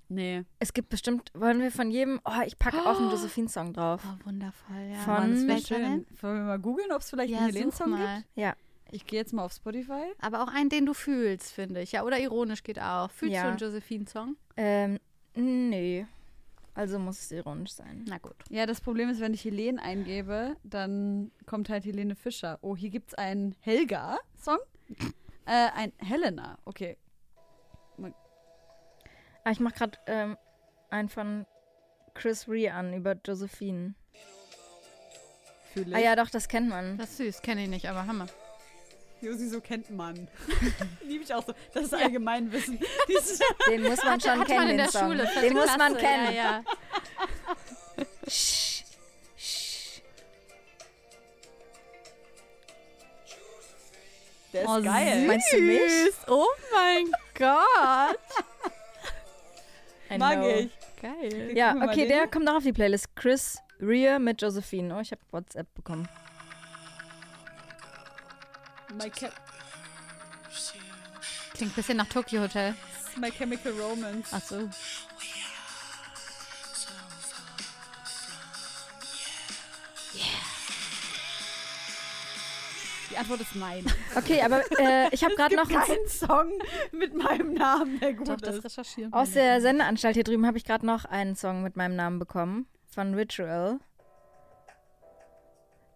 Nee. 0.09 0.43
Es 0.59 0.73
gibt 0.73 0.89
bestimmt, 0.89 1.31
wollen 1.35 1.61
wir 1.61 1.71
von 1.71 1.91
jedem, 1.91 2.19
oh, 2.25 2.41
ich 2.45 2.57
packe 2.57 2.77
auch 2.81 2.99
einen 2.99 3.11
Josephine-Song 3.11 3.73
drauf. 3.73 4.01
Oh, 4.05 4.25
wundervoll, 4.25 4.89
ja. 4.91 4.99
Von- 4.99 5.13
Mann, 5.13 5.47
das 5.47 5.67
schön. 5.67 6.05
Wollen 6.21 6.37
wir 6.37 6.43
mal 6.45 6.59
googeln, 6.59 6.91
ob 6.91 7.01
es 7.01 7.09
vielleicht 7.11 7.31
Ja, 7.31 7.37
einen 7.39 7.53
Helene-Song 7.53 7.91
gibt? 7.95 8.25
Ja. 8.35 8.55
Ich 8.91 9.05
gehe 9.05 9.19
jetzt 9.19 9.33
mal 9.33 9.43
auf 9.45 9.53
Spotify. 9.53 10.01
Aber 10.19 10.41
auch 10.43 10.47
einen, 10.47 10.69
den 10.69 10.87
du 10.87 10.95
fühlst, 10.95 11.51
finde 11.51 11.81
ich. 11.81 11.91
Ja, 11.91 12.03
oder 12.03 12.19
ironisch 12.19 12.63
geht 12.63 12.81
auch. 12.81 13.11
Fühlst 13.11 13.35
Ja. 13.35 13.43
du 13.43 13.49
einen 13.49 13.57
Josephine-Song? 13.59 14.35
Ähm, 14.57 14.97
nee. 15.35 16.07
Also 16.73 16.97
muss 16.97 17.19
es 17.19 17.31
ironisch 17.31 17.73
sein. 17.73 18.03
Na 18.07 18.17
gut. 18.17 18.35
Ja, 18.49 18.65
das 18.65 18.81
Problem 18.81 19.09
ist, 19.09 19.19
wenn 19.19 19.33
ich 19.35 19.43
Helene 19.43 19.79
eingebe, 19.81 20.55
dann 20.63 21.29
kommt 21.45 21.69
halt 21.69 21.85
Helene 21.85 22.15
Fischer. 22.15 22.57
Oh, 22.61 22.75
hier 22.75 22.89
gibt 22.89 23.09
es 23.09 23.13
einen 23.15 23.53
Helga-Song. 23.59 24.57
äh, 25.45 25.67
ein 25.75 25.91
Helena. 25.97 26.57
Okay. 26.65 26.97
Ah, 29.43 29.51
ich 29.51 29.59
mach 29.59 29.73
gerade 29.73 29.97
ähm, 30.07 30.37
einen 30.89 31.09
von 31.09 31.45
Chris 32.13 32.47
Ree 32.47 32.69
an 32.69 32.93
über 32.93 33.15
Josephine. 33.25 33.93
Fühle 35.73 35.95
Ah 35.95 35.99
ja, 35.99 36.15
doch, 36.15 36.29
das 36.29 36.47
kennt 36.47 36.69
man. 36.69 36.97
Das 36.97 37.11
ist 37.11 37.17
süß, 37.17 37.41
kenne 37.41 37.63
ich 37.63 37.69
nicht, 37.69 37.87
aber 37.87 38.05
Hammer. 38.05 38.25
Josi, 39.21 39.49
so 39.49 39.59
kennt 39.59 39.89
man. 39.91 40.29
Liebe 41.03 41.23
ich 41.23 41.33
auch 41.33 41.45
so. 41.45 41.53
Das 41.73 41.83
ist 41.85 41.93
Allgemeinwissen. 41.93 42.79
Den 43.69 43.83
muss 43.83 44.03
man 44.03 44.19
schon 44.19 44.39
Hat 44.39 44.47
kennen, 44.47 44.59
man 44.59 44.69
in 44.69 44.77
den 44.77 44.77
der 44.77 44.91
Song. 44.91 45.07
Schule. 45.11 45.23
Den 45.23 45.27
vierte 45.27 45.53
muss 45.55 45.77
man 45.77 45.97
Klasse, 45.97 46.05
kennen. 46.05 46.35
Ja, 46.35 46.41
ja. 46.43 46.63
Sch, 48.27 48.83
sch. 49.37 50.01
der 54.53 54.61
ist 54.63 54.69
Oh, 54.69 54.81
geil. 54.81 55.27
Meinst 55.27 55.53
du 55.53 55.61
mich? 55.61 55.79
Süß. 55.81 56.15
Oh 56.27 56.45
mein 56.73 57.11
Gott. 57.37 58.19
I 60.09 60.17
Mag 60.17 60.39
know. 60.39 60.49
ich. 60.49 60.71
Geil. 61.01 61.55
Ja, 61.55 61.75
okay, 61.75 62.01
den. 62.01 62.09
der 62.09 62.27
kommt 62.27 62.45
noch 62.45 62.55
auf 62.55 62.63
die 62.63 62.73
Playlist. 62.73 63.15
Chris 63.15 63.59
Rea 63.79 64.19
mit 64.19 64.41
Josephine. 64.41 64.95
Oh, 64.95 64.99
ich 64.99 65.11
habe 65.11 65.21
WhatsApp 65.31 65.73
bekommen. 65.75 66.07
My, 68.97 69.09
Klingt 69.09 69.33
ein 71.61 71.75
bisschen 71.75 71.97
nach 71.97 72.07
Tokyo 72.07 72.41
Hotel. 72.41 72.73
My 73.19 73.29
Chemical 73.29 73.73
Romance. 73.73 74.29
Ach 74.31 74.41
so. 74.41 74.69
Antwort 83.19 83.41
ist 83.41 83.55
nein. 83.55 83.85
Okay, 84.15 84.41
aber 84.41 84.61
äh, 84.79 85.09
ich 85.11 85.23
habe 85.23 85.35
gerade 85.35 85.55
noch 85.55 85.69
einen 85.69 85.81
keinen 85.83 86.07
Song 86.07 86.51
mit 86.91 87.13
meinem 87.13 87.53
Namen, 87.53 87.99
der 87.99 88.13
gut 88.13 88.27
Doch, 88.29 88.37
das 88.37 88.63
recherchieren. 88.63 89.13
Aus 89.13 89.31
der 89.33 89.61
Sendeanstalt 89.61 90.15
hier 90.15 90.23
drüben 90.23 90.45
habe 90.45 90.57
ich 90.57 90.65
gerade 90.65 90.85
noch 90.85 91.05
einen 91.05 91.35
Song 91.35 91.61
mit 91.63 91.75
meinem 91.75 91.95
Namen 91.95 92.19
bekommen. 92.19 92.67
Von 92.87 93.13
Ritual. 93.13 93.79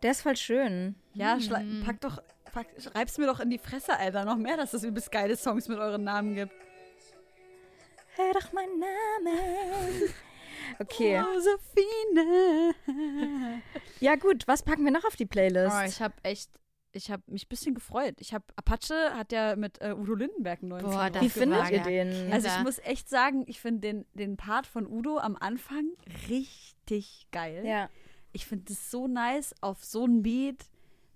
Der 0.03 0.11
ist 0.11 0.21
voll 0.21 0.35
schön. 0.37 0.95
Ja, 1.13 1.35
schla- 1.37 1.83
pack 1.85 2.01
doch, 2.01 2.21
pack, 2.51 2.67
schreib's 2.77 3.17
mir 3.17 3.25
doch 3.25 3.39
in 3.39 3.49
die 3.49 3.57
Fresse, 3.57 3.97
Alter. 3.97 4.25
Noch 4.25 4.35
mehr, 4.37 4.57
dass 4.57 4.73
es 4.73 4.83
übelst 4.83 5.11
geile 5.11 5.35
Songs 5.37 5.67
mit 5.67 5.79
euren 5.79 6.03
Namen 6.03 6.35
gibt. 6.35 6.51
Hör 8.15 8.33
doch 8.33 8.51
meinen 8.53 8.79
Namen. 8.79 10.13
Okay. 10.79 11.17
Josephine. 11.17 12.83
Ja, 13.99 14.15
gut. 14.15 14.47
Was 14.47 14.63
packen 14.63 14.85
wir 14.85 14.91
noch 14.91 15.03
auf 15.03 15.15
die 15.15 15.25
Playlist? 15.25 15.75
Oh, 15.77 15.85
ich 15.85 16.01
habe 16.01 16.13
echt, 16.23 16.49
ich 16.93 17.11
habe 17.11 17.23
mich 17.27 17.45
ein 17.45 17.49
bisschen 17.49 17.75
gefreut. 17.75 18.15
Ich 18.19 18.33
habe 18.33 18.45
Apache 18.55 19.13
hat 19.15 19.31
ja 19.31 19.55
mit 19.55 19.81
äh, 19.81 19.93
Udo 19.93 20.13
Lindenberg 20.15 20.59
einen 20.61 20.69
neuen 20.69 20.85
Boah, 20.85 21.09
Wie 21.19 21.29
findet 21.29 21.69
ihr 21.71 21.81
den? 21.81 22.31
Also 22.31 22.47
ich 22.47 22.59
muss 22.63 22.79
echt 22.79 23.09
sagen, 23.09 23.43
ich 23.47 23.59
finde 23.59 23.81
den, 23.81 24.05
den 24.13 24.37
Part 24.37 24.67
von 24.67 24.85
Udo 24.87 25.17
am 25.17 25.35
Anfang 25.35 25.85
richtig 26.29 27.27
geil. 27.31 27.63
ja. 27.65 27.89
Ich 28.35 28.47
finde 28.47 28.73
es 28.73 28.89
so 28.89 29.07
nice, 29.07 29.53
auf 29.61 29.83
so 29.85 30.05
ein 30.05 30.23
Beat 30.23 30.65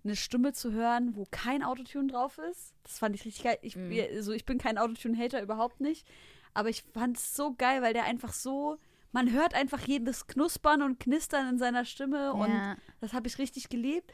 eine 0.04 0.16
Stimme 0.16 0.54
zu 0.54 0.72
hören, 0.72 1.16
wo 1.16 1.26
kein 1.32 1.64
Autotune 1.64 2.12
drauf 2.12 2.38
ist. 2.38 2.76
Das 2.84 3.00
fand 3.00 3.16
ich 3.16 3.26
richtig 3.26 3.44
geil. 3.44 3.58
Ich, 3.64 3.76
Mhm. 3.76 3.92
also 4.14 4.34
ich 4.34 4.46
bin 4.46 4.60
kein 4.60 4.78
Autotune-Hater, 4.78 5.42
überhaupt 5.42 5.82
nicht. 5.82 6.08
Aber 6.54 6.70
ich 6.70 6.84
fand 6.94 7.18
es 7.18 7.36
so 7.36 7.56
geil, 7.56 7.82
weil 7.82 7.94
der 7.94 8.04
einfach 8.04 8.34
so, 8.34 8.78
man 9.12 9.32
hört 9.32 9.56
einfach 9.56 9.82
jedes 9.88 10.28
Knuspern 10.28 10.84
und 10.84 11.00
Knistern 11.00 11.50
in 11.50 11.58
seiner 11.58 11.86
Stimme 11.86 12.34
und 12.34 12.50
Ja. 12.52 12.78
das 13.02 13.14
habe 13.14 13.28
ich 13.28 13.40
richtig 13.40 13.68
geliebt. 13.70 14.12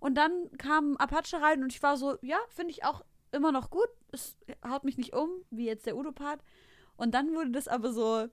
Und 0.00 0.14
dann 0.16 0.50
kam 0.58 0.96
Apache 0.96 1.40
rein 1.40 1.62
und 1.62 1.72
ich 1.72 1.82
war 1.82 1.96
so, 1.96 2.16
ja, 2.22 2.38
finde 2.48 2.70
ich 2.72 2.84
auch 2.84 3.04
immer 3.32 3.52
noch 3.52 3.70
gut. 3.70 3.88
Es 4.12 4.36
haut 4.66 4.82
mich 4.84 4.96
nicht 4.96 5.12
um, 5.12 5.28
wie 5.50 5.66
jetzt 5.66 5.86
der 5.86 5.96
Udo-Part. 5.96 6.42
Und 6.96 7.12
dann 7.14 7.34
wurde 7.34 7.50
das 7.50 7.68
aber 7.68 7.92
so 7.92 8.26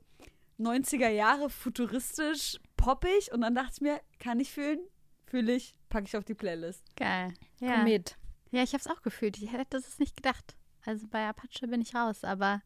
90er 0.59 1.09
Jahre 1.09 1.49
futuristisch, 1.49 2.57
poppig. 2.77 3.31
Und 3.31 3.41
dann 3.41 3.53
dachte 3.53 3.71
ich 3.75 3.81
mir, 3.81 4.01
kann 4.19 4.39
ich 4.39 4.51
fühlen? 4.51 4.79
Fühle 5.25 5.53
ich, 5.53 5.75
packe 5.89 6.05
ich 6.07 6.17
auf 6.17 6.23
die 6.23 6.33
Playlist. 6.33 6.83
Geil. 6.95 7.33
Ja. 7.59 7.75
Komm 7.75 7.83
mit. 7.83 8.17
ja, 8.51 8.63
ich 8.63 8.73
habe 8.73 8.81
es 8.81 8.87
auch 8.87 9.01
gefühlt. 9.01 9.37
Ich 9.37 9.51
hätte 9.51 9.77
es 9.77 9.99
nicht 9.99 10.15
gedacht. 10.15 10.55
Also 10.85 11.05
bei 11.09 11.27
Apache 11.27 11.67
bin 11.67 11.81
ich 11.81 11.93
raus, 11.93 12.23
aber 12.23 12.61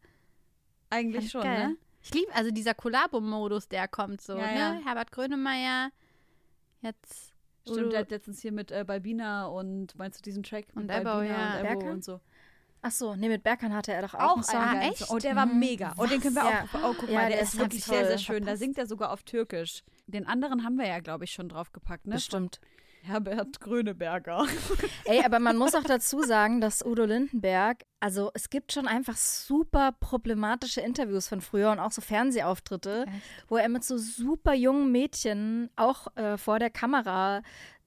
Eigentlich 0.90 1.30
schon, 1.30 1.42
geil. 1.42 1.68
ne? 1.70 1.76
Ich 2.02 2.14
liebe 2.14 2.32
also 2.34 2.50
dieser 2.52 2.74
Kollabo-Modus, 2.74 3.68
der 3.68 3.88
kommt 3.88 4.20
so, 4.20 4.36
Ja, 4.36 4.46
ne? 4.46 4.58
ja. 4.58 4.80
Herbert 4.84 5.10
Grönemeyer, 5.12 5.90
jetzt 6.82 7.31
Stimmt, 7.70 7.92
der 7.92 8.00
hat 8.00 8.10
letztens 8.10 8.40
hier 8.40 8.52
mit 8.52 8.70
äh, 8.72 8.84
Balbina 8.86 9.46
und 9.46 9.96
meinst 9.96 10.18
du 10.18 10.22
diesen 10.22 10.42
Track? 10.42 10.66
Und 10.74 10.86
mit 10.86 10.90
Ebbo, 10.96 11.04
Balbina 11.04 11.34
ja. 11.34 11.60
und 11.60 11.66
Ebbo 11.66 11.78
Berkan? 11.80 11.94
und 11.94 12.04
so. 12.04 12.20
Ach 12.84 12.90
so, 12.90 13.14
nee, 13.14 13.28
mit 13.28 13.44
Berkan 13.44 13.72
hatte 13.72 13.92
er 13.92 14.02
doch 14.02 14.14
auch, 14.14 14.20
Auch 14.30 14.34
einen 14.34 14.42
Song. 14.42 14.56
Ah, 14.60 14.80
echt? 14.88 15.08
Oh, 15.08 15.18
der 15.18 15.36
war 15.36 15.46
Mhm. 15.46 15.58
mega. 15.60 15.92
Und 15.96 16.10
den 16.10 16.20
können 16.20 16.34
wir 16.34 16.42
Ja. 16.44 16.64
auch. 16.64 16.90
Oh, 16.90 16.94
guck 16.98 17.08
Ja, 17.08 17.14
mal, 17.14 17.20
der, 17.28 17.36
der 17.36 17.40
ist 17.42 17.54
ist 17.54 17.60
wirklich 17.60 17.84
toll. 17.84 17.94
sehr, 17.98 18.06
sehr 18.08 18.18
schön. 18.18 18.44
Da 18.44 18.56
singt 18.56 18.76
er 18.76 18.86
sogar 18.86 19.12
auf 19.12 19.22
Türkisch. 19.22 19.84
Den 20.08 20.26
anderen 20.26 20.64
haben 20.64 20.76
wir 20.76 20.86
ja, 20.88 20.98
glaube 20.98 21.22
ich, 21.24 21.32
schon 21.32 21.48
drauf 21.48 21.72
gepackt, 21.72 22.08
ne? 22.08 22.14
Bestimmt. 22.16 22.60
Herbert 23.02 23.60
Gröneberger. 23.60 24.46
Ey, 25.04 25.24
aber 25.24 25.38
man 25.38 25.56
muss 25.56 25.74
auch 25.74 25.82
dazu 25.82 26.22
sagen, 26.22 26.60
dass 26.60 26.84
Udo 26.84 27.04
Lindenberg, 27.04 27.82
also 28.00 28.30
es 28.34 28.48
gibt 28.48 28.72
schon 28.72 28.86
einfach 28.86 29.16
super 29.16 29.92
problematische 29.98 30.80
Interviews 30.80 31.28
von 31.28 31.40
früher 31.40 31.72
und 31.72 31.80
auch 31.80 31.92
so 31.92 32.00
Fernsehauftritte, 32.00 33.06
wo 33.48 33.56
er 33.56 33.68
mit 33.68 33.84
so 33.84 33.98
super 33.98 34.54
jungen 34.54 34.92
Mädchen 34.92 35.70
auch 35.76 36.14
äh, 36.16 36.36
vor 36.38 36.58
der 36.58 36.70
Kamera 36.70 37.42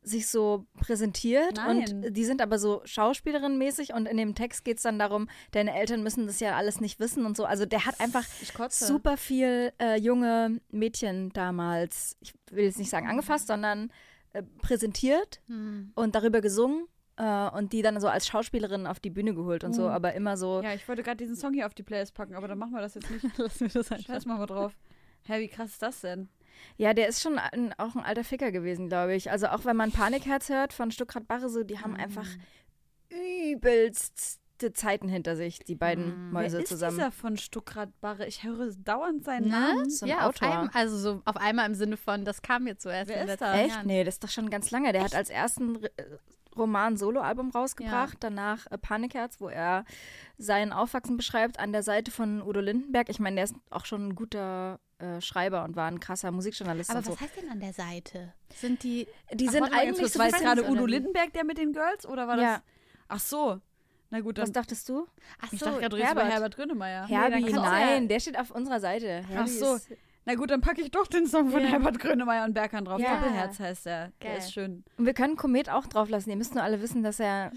sich 0.05 0.27
so 0.27 0.65
präsentiert 0.79 1.55
Nein. 1.55 1.77
und 1.77 2.15
die 2.15 2.25
sind 2.25 2.41
aber 2.41 2.59
so 2.59 2.81
Schauspielerin-mäßig 2.85 3.93
und 3.93 4.05
in 4.05 4.17
dem 4.17 4.35
Text 4.35 4.63
geht 4.63 4.77
es 4.77 4.83
dann 4.83 4.99
darum, 4.99 5.27
deine 5.51 5.75
Eltern 5.75 6.03
müssen 6.03 6.27
das 6.27 6.39
ja 6.39 6.55
alles 6.55 6.79
nicht 6.79 6.99
wissen 6.99 7.25
und 7.25 7.35
so. 7.35 7.45
Also 7.45 7.65
der 7.65 7.85
hat 7.85 7.99
einfach 7.99 8.23
super 8.69 9.17
viel 9.17 9.73
äh, 9.81 9.97
junge 9.99 10.61
Mädchen 10.69 11.31
damals, 11.33 12.17
ich 12.19 12.33
will 12.51 12.65
jetzt 12.65 12.77
nicht 12.77 12.89
sagen 12.89 13.07
angefasst, 13.07 13.47
sondern 13.47 13.91
äh, 14.35 14.43
präsentiert 14.61 15.41
Hm. 15.47 15.91
und 15.95 16.15
darüber 16.15 16.41
gesungen 16.41 16.87
äh, 17.17 17.49
und 17.49 17.71
die 17.73 17.81
dann 17.81 17.99
so 18.01 18.07
als 18.07 18.27
Schauspielerin 18.27 18.87
auf 18.87 18.99
die 18.99 19.09
Bühne 19.09 19.33
geholt 19.33 19.63
und 19.63 19.73
so, 19.73 19.83
Mhm. 19.83 19.87
aber 19.89 20.13
immer 20.13 20.35
so. 20.37 20.61
Ja, 20.61 20.73
ich 20.73 20.87
wollte 20.87 21.01
gerade 21.03 21.17
diesen 21.17 21.35
Song 21.35 21.53
hier 21.53 21.65
auf 21.65 21.73
die 21.73 21.83
Playlist 21.83 22.13
packen, 22.13 22.35
aber 22.35 22.47
dann 22.47 22.57
machen 22.57 22.73
wir 22.73 22.81
das 22.81 22.95
jetzt 22.95 23.09
nicht. 23.09 23.25
Lass 23.37 23.59
mir 23.61 23.69
das 23.69 23.87
Scheiß 24.03 24.25
mal 24.25 24.37
mal 24.37 24.45
drauf. 24.45 24.73
Hä, 25.23 25.39
wie 25.39 25.47
krass 25.47 25.71
ist 25.71 25.81
das 25.81 26.01
denn? 26.01 26.29
Ja, 26.77 26.93
der 26.93 27.07
ist 27.07 27.21
schon 27.21 27.37
ein, 27.39 27.73
auch 27.77 27.95
ein 27.95 28.03
alter 28.03 28.23
Ficker 28.23 28.51
gewesen, 28.51 28.87
glaube 28.87 29.15
ich. 29.15 29.31
Also 29.31 29.47
auch 29.47 29.65
wenn 29.65 29.75
man 29.75 29.91
Panikherz 29.91 30.49
hört 30.49 30.71
von 30.73 30.91
Stuttgart 30.91 31.27
Barre, 31.27 31.49
so, 31.49 31.63
die 31.63 31.79
haben 31.79 31.91
Mhm. 31.93 31.99
einfach 31.99 32.27
übelste 33.09 34.39
Zeiten 34.73 35.07
hinter 35.07 35.35
sich, 35.35 35.59
die 35.59 35.75
beiden 35.75 36.31
Mäuse 36.31 36.55
Mhm. 36.55 36.59
Wer 36.59 36.63
ist 36.63 36.69
zusammen. 36.69 36.95
dieser 36.97 37.11
von 37.11 37.37
Stuckrad 37.37 37.89
Barre? 38.01 38.25
Ich 38.27 38.43
höre 38.43 38.71
dauernd 38.77 39.23
seinen 39.23 39.45
Ne? 39.45 39.51
Namen. 39.51 39.89
So 39.89 40.05
ein 40.05 40.09
ja, 40.09 40.19
auf 40.27 40.35
Autor. 40.35 40.49
einmal, 40.51 40.69
also 40.73 40.97
so 40.97 41.21
auf 41.25 41.37
einmal 41.37 41.65
im 41.67 41.75
Sinne 41.75 41.97
von, 41.97 42.25
das 42.25 42.41
kam 42.41 42.63
mir 42.63 42.77
zuerst 42.77 43.09
Wer 43.09 43.17
in 43.17 43.21
ist 43.23 43.27
letzten 43.39 43.43
das? 43.45 43.55
Echt? 43.57 43.69
Jahren. 43.75 43.87
Nee, 43.87 44.03
das 44.03 44.15
ist 44.15 44.23
doch 44.23 44.29
schon 44.29 44.49
ganz 44.49 44.71
lange. 44.71 44.91
Der 44.93 45.03
hat 45.03 45.13
als 45.15 45.29
ersten 45.29 45.83
R- 45.83 45.89
Roman 46.57 46.95
Soloalbum 46.95 47.51
rausgebracht, 47.51 48.13
Ja. 48.13 48.19
danach 48.29 48.65
äh, 48.71 48.77
Panikherz, 48.77 49.41
wo 49.41 49.49
er 49.49 49.83
sein 50.37 50.71
Aufwachsen 50.71 51.17
beschreibt 51.17 51.59
an 51.59 51.73
der 51.73 51.83
Seite 51.83 52.11
von 52.11 52.41
Udo 52.41 52.61
Lindenberg. 52.61 53.09
Ich 53.09 53.19
meine, 53.19 53.35
der 53.35 53.43
ist 53.43 53.55
auch 53.71 53.83
schon 53.85 54.07
ein 54.07 54.15
guter 54.15 54.79
äh, 54.99 55.19
Schreiber 55.19 55.65
und 55.65 55.75
war 55.75 55.87
ein 55.89 55.99
krasser 55.99 56.31
Musikjournalist 56.31 56.89
Aber 56.91 56.99
und 56.99 57.07
was 57.09 57.13
so. 57.15 57.19
heißt 57.19 57.35
denn 57.41 57.49
an 57.49 57.59
der 57.59 57.73
Seite? 57.73 58.33
Sind 58.55 58.83
die. 58.83 59.05
Die 59.33 59.49
Ach, 59.49 59.51
sind 59.51 59.63
eigentlich 59.73 60.13
so 60.13 60.19
war 60.19 60.29
gerade 60.31 60.63
Udo? 60.69 60.85
Lindenberg 60.85 61.33
der 61.33 61.43
mit 61.43 61.57
den 61.57 61.73
Girls 61.73 62.05
oder 62.05 62.25
war 62.29 62.37
das? 62.37 62.45
Ja. 62.45 62.61
Ach 63.09 63.19
so. 63.19 63.59
Na 64.11 64.19
gut. 64.21 64.37
Was 64.37 64.51
dachtest 64.51 64.87
du? 64.89 65.07
Ach 65.41 65.51
ich 65.51 65.59
so, 65.59 65.65
dachte 65.65 65.79
gerade, 65.81 65.97
du 65.97 66.03
Herbert. 66.03 66.31
Herbert 66.31 66.55
Grönemeyer. 66.55 67.07
Herbie, 67.07 67.43
Nee, 67.43 67.51
nein, 67.51 68.07
der 68.07 68.19
steht 68.19 68.37
auf 68.37 68.51
unserer 68.51 68.79
Seite. 68.79 69.23
Herbie 69.27 69.49
so. 69.49 69.75
ist- 69.75 69.89
Na 70.25 70.35
gut, 70.35 70.49
dann 70.51 70.61
packe 70.61 70.81
ich 70.81 70.91
doch 70.91 71.07
den 71.07 71.27
Song 71.27 71.49
von 71.51 71.61
Ja. 71.61 71.67
Herbert 71.69 71.99
Grönemeyer 71.99 72.45
und 72.45 72.53
Berkan 72.53 72.85
drauf. 72.85 72.99
Ja. 72.99 73.15
Doppelherz 73.19 73.59
heißt 73.59 73.85
der. 73.85 74.11
Der 74.21 74.29
Geil. 74.31 74.37
ist 74.39 74.53
schön. 74.53 74.83
Und 74.97 75.05
wir 75.05 75.13
können 75.13 75.35
Komet 75.35 75.69
auch 75.69 75.85
drauf 75.87 76.09
lassen. 76.09 76.29
Ihr 76.29 76.35
müsst 76.35 76.53
nur 76.55 76.63
alle 76.63 76.81
wissen, 76.81 77.03
dass 77.03 77.19
er 77.19 77.51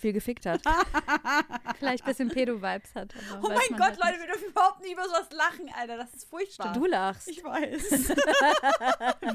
viel 0.00 0.12
gefickt 0.12 0.44
hat. 0.44 0.60
vielleicht 1.78 2.04
ein 2.04 2.08
bisschen 2.08 2.28
Pedo-Vibes 2.28 2.94
hat. 2.94 3.14
Oh 3.42 3.48
mein 3.48 3.58
Gott, 3.70 3.80
halt 3.80 3.96
Leute, 4.02 4.18
wir 4.20 4.26
dürfen 4.26 4.48
überhaupt 4.50 4.80
nicht 4.82 4.92
über 4.92 5.04
sowas 5.04 5.28
lachen, 5.32 5.70
Alter. 5.78 5.96
Das 5.96 6.12
ist 6.12 6.28
furchtbar. 6.28 6.72
Du 6.74 6.84
lachst. 6.84 7.28
ich 7.28 7.42
weiß. 7.42 8.14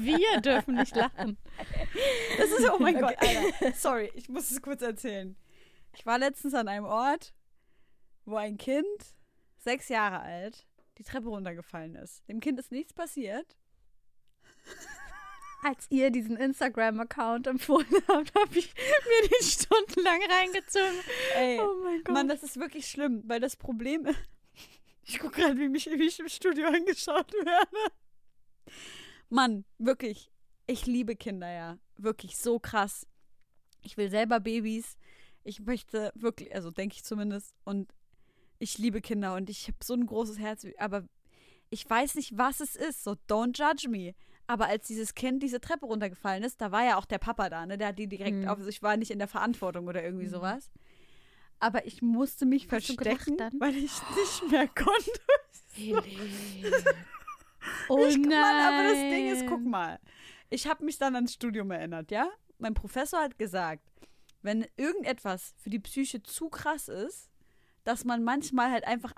Wir 0.00 0.40
dürfen 0.40 0.76
nicht 0.76 0.94
lachen. 0.94 1.36
Das 2.38 2.48
ist, 2.50 2.70
oh 2.70 2.78
mein 2.78 2.98
Gott, 3.00 3.14
Alter. 3.18 3.72
Sorry, 3.76 4.10
ich 4.14 4.28
muss 4.28 4.50
es 4.50 4.62
kurz 4.62 4.80
erzählen. 4.82 5.36
Ich 5.92 6.06
war 6.06 6.18
letztens 6.18 6.54
an 6.54 6.68
einem 6.68 6.84
Ort, 6.84 7.34
wo 8.24 8.36
ein 8.36 8.56
Kind, 8.56 8.86
sechs 9.58 9.88
Jahre 9.88 10.20
alt, 10.20 10.66
die 10.98 11.04
Treppe 11.04 11.28
runtergefallen 11.28 11.94
ist. 11.96 12.26
Dem 12.28 12.40
Kind 12.40 12.58
ist 12.58 12.72
nichts 12.72 12.92
passiert. 12.92 13.56
Als 15.62 15.86
ihr 15.90 16.10
diesen 16.10 16.36
Instagram-Account 16.38 17.46
empfohlen 17.46 17.86
habt, 18.08 18.34
habe 18.34 18.58
ich 18.58 18.72
mir 18.74 19.28
den 19.28 19.46
stundenlang 19.46 20.20
reingezogen. 20.30 21.00
Ey, 21.34 21.60
Oh 21.60 21.82
mein 21.84 22.02
Gott. 22.02 22.14
Mann, 22.14 22.28
das 22.28 22.42
ist 22.42 22.58
wirklich 22.58 22.86
schlimm, 22.86 23.22
weil 23.26 23.40
das 23.40 23.56
Problem 23.56 24.06
ist, 24.06 24.18
ich 25.04 25.18
gucke 25.18 25.40
gerade, 25.40 25.58
wie, 25.58 25.68
mich, 25.68 25.86
wie 25.86 26.06
ich 26.06 26.18
im 26.18 26.28
Studio 26.28 26.68
angeschaut 26.68 27.32
werde. 27.34 27.92
Mann, 29.28 29.64
wirklich, 29.78 30.32
ich 30.66 30.86
liebe 30.86 31.14
Kinder 31.14 31.50
ja. 31.50 31.78
Wirklich 31.96 32.38
so 32.38 32.58
krass. 32.58 33.06
Ich 33.82 33.96
will 33.96 34.10
selber 34.10 34.40
Babys. 34.40 34.96
Ich 35.44 35.60
möchte 35.60 36.12
wirklich, 36.14 36.54
also 36.54 36.70
denke 36.70 36.94
ich 36.96 37.04
zumindest. 37.04 37.54
Und 37.64 37.92
ich 38.58 38.78
liebe 38.78 39.00
Kinder 39.00 39.34
und 39.34 39.48
ich 39.50 39.68
habe 39.68 39.78
so 39.82 39.94
ein 39.94 40.06
großes 40.06 40.38
Herz, 40.38 40.66
aber 40.78 41.04
ich 41.70 41.88
weiß 41.88 42.16
nicht, 42.16 42.36
was 42.36 42.60
es 42.60 42.76
ist. 42.76 43.04
So, 43.04 43.14
don't 43.28 43.56
judge 43.56 43.88
me. 43.88 44.14
Aber 44.46 44.66
als 44.66 44.86
dieses 44.88 45.14
Kind 45.14 45.42
diese 45.42 45.60
Treppe 45.60 45.86
runtergefallen 45.86 46.42
ist, 46.42 46.60
da 46.60 46.72
war 46.72 46.84
ja 46.84 46.96
auch 46.98 47.04
der 47.04 47.18
Papa 47.18 47.48
da, 47.48 47.64
ne? 47.66 47.78
Der 47.78 47.88
hat 47.88 47.98
die 47.98 48.08
direkt 48.08 48.38
Mhm. 48.38 48.48
auf. 48.48 48.58
Also 48.58 48.68
ich 48.68 48.82
war 48.82 48.96
nicht 48.96 49.12
in 49.12 49.18
der 49.20 49.28
Verantwortung 49.28 49.86
oder 49.86 50.02
irgendwie 50.02 50.26
sowas. 50.26 50.70
Aber 51.60 51.86
ich 51.86 52.02
musste 52.02 52.46
mich 52.46 52.64
Hast 52.70 52.86
verstecken, 52.86 53.36
weil 53.60 53.76
ich 53.76 53.92
nicht 54.16 54.50
mehr 54.50 54.66
konnte. 54.68 55.20
oh 57.88 58.04
ich, 58.08 58.16
nein. 58.18 58.28
Mann, 58.28 58.60
aber 58.74 58.82
das 58.84 58.98
Ding 58.98 59.28
ist, 59.28 59.46
guck 59.46 59.64
mal. 59.64 59.98
Ich 60.48 60.66
habe 60.66 60.84
mich 60.84 60.98
dann 60.98 61.14
ans 61.14 61.34
Studium 61.34 61.70
erinnert, 61.70 62.10
ja? 62.10 62.28
Mein 62.58 62.74
Professor 62.74 63.20
hat 63.20 63.38
gesagt, 63.38 63.82
wenn 64.42 64.66
irgendetwas 64.76 65.54
für 65.58 65.70
die 65.70 65.78
Psyche 65.78 66.22
zu 66.22 66.48
krass 66.48 66.88
ist, 66.88 67.28
dass 67.84 68.04
man 68.04 68.22
manchmal 68.22 68.70
halt 68.70 68.86
einfach 68.86 69.14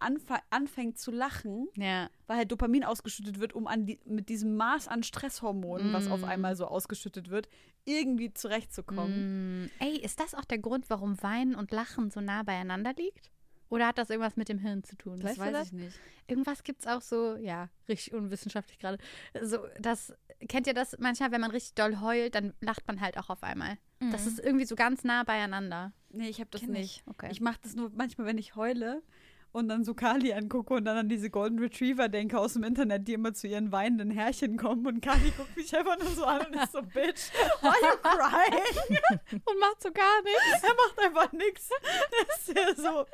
anfängt 0.50 0.96
zu 0.96 1.10
lachen, 1.10 1.68
Ja. 1.76 2.08
weil 2.28 2.36
halt 2.38 2.52
Dopamin 2.52 2.84
ausgeschüttet 2.84 3.40
wird, 3.40 3.54
um 3.54 3.66
die, 3.86 3.98
mit 4.04 4.28
diesem 4.28 4.56
Maß 4.56 4.86
an 4.86 5.02
Stresshormonen, 5.02 5.92
was 5.92 6.08
Mm. 6.08 6.12
auf 6.12 6.22
einmal 6.24 6.54
so 6.54 6.66
ausgeschüttet 6.66 7.28
wird, 7.28 7.48
irgendwie 7.84 8.32
zurechtzukommen. 8.32 9.64
Mm, 9.64 9.70
ey, 9.80 9.96
ist 9.96 10.20
das 10.20 10.34
auch 10.34 10.44
der 10.44 10.58
Grund, 10.58 10.88
warum 10.90 11.20
Weinen 11.22 11.56
und 11.56 11.72
Lachen 11.72 12.10
so 12.10 12.20
nah 12.20 12.44
beieinander 12.44 12.92
liegt? 12.94 13.32
Oder 13.68 13.88
hat 13.88 13.98
das 13.98 14.10
irgendwas 14.10 14.36
mit 14.36 14.48
dem 14.48 14.58
Hirn 14.58 14.84
zu 14.84 14.96
tun? 14.96 15.18
Das 15.20 15.30
weißt 15.32 15.40
weiß 15.40 15.52
das? 15.52 15.66
ich 15.68 15.72
nicht. 15.72 15.98
Irgendwas 16.28 16.62
gibt 16.62 16.82
es 16.82 16.86
auch 16.86 17.00
so, 17.00 17.36
ja, 17.36 17.68
richtig 17.88 18.12
unwissenschaftlich 18.14 18.78
gerade. 18.78 18.98
So, 19.42 19.58
das, 19.80 20.14
kennt 20.48 20.66
ihr 20.68 20.74
das 20.74 20.96
manchmal, 21.00 21.32
wenn 21.32 21.40
man 21.40 21.50
richtig 21.50 21.74
doll 21.74 21.98
heult, 22.00 22.34
dann 22.34 22.52
lacht 22.60 22.86
man 22.86 23.00
halt 23.00 23.18
auch 23.18 23.28
auf 23.30 23.42
einmal. 23.42 23.78
Das 24.10 24.26
ist 24.26 24.40
irgendwie 24.40 24.64
so 24.64 24.74
ganz 24.74 25.04
nah 25.04 25.22
beieinander. 25.24 25.92
Nee, 26.10 26.28
ich 26.28 26.40
habe 26.40 26.50
das 26.50 26.62
Kenn 26.62 26.72
nicht. 26.72 27.02
Okay. 27.06 27.28
Ich 27.30 27.40
mache 27.40 27.58
das 27.62 27.74
nur 27.74 27.90
manchmal, 27.94 28.26
wenn 28.26 28.38
ich 28.38 28.56
heule 28.56 29.02
und 29.52 29.68
dann 29.68 29.84
so 29.84 29.92
Kali 29.94 30.32
angucke 30.32 30.72
und 30.74 30.84
dann 30.86 30.96
an 30.96 31.08
diese 31.10 31.28
Golden 31.30 31.58
Retriever 31.58 32.08
denke 32.08 32.38
aus 32.38 32.54
dem 32.54 32.64
Internet, 32.64 33.06
die 33.06 33.12
immer 33.12 33.34
zu 33.34 33.46
ihren 33.46 33.70
weinenden 33.70 34.10
Herrchen 34.10 34.56
kommen 34.56 34.86
und 34.86 35.02
Kali 35.02 35.30
guckt 35.36 35.54
mich 35.56 35.76
einfach 35.76 35.98
nur 35.98 36.08
so 36.08 36.24
an 36.24 36.46
und 36.46 36.54
ist 36.54 36.72
so, 36.72 36.80
Bitch, 36.82 37.30
why 37.60 37.68
you 37.82 37.96
crying? 38.02 38.98
Und 39.44 39.58
macht 39.60 39.82
so 39.82 39.90
gar 39.92 40.22
nichts. 40.22 40.62
er 40.62 40.74
macht 40.74 40.98
einfach 40.98 41.32
nichts. 41.32 41.68
Ist 42.38 42.56
ja 42.56 42.74
so. 42.74 43.06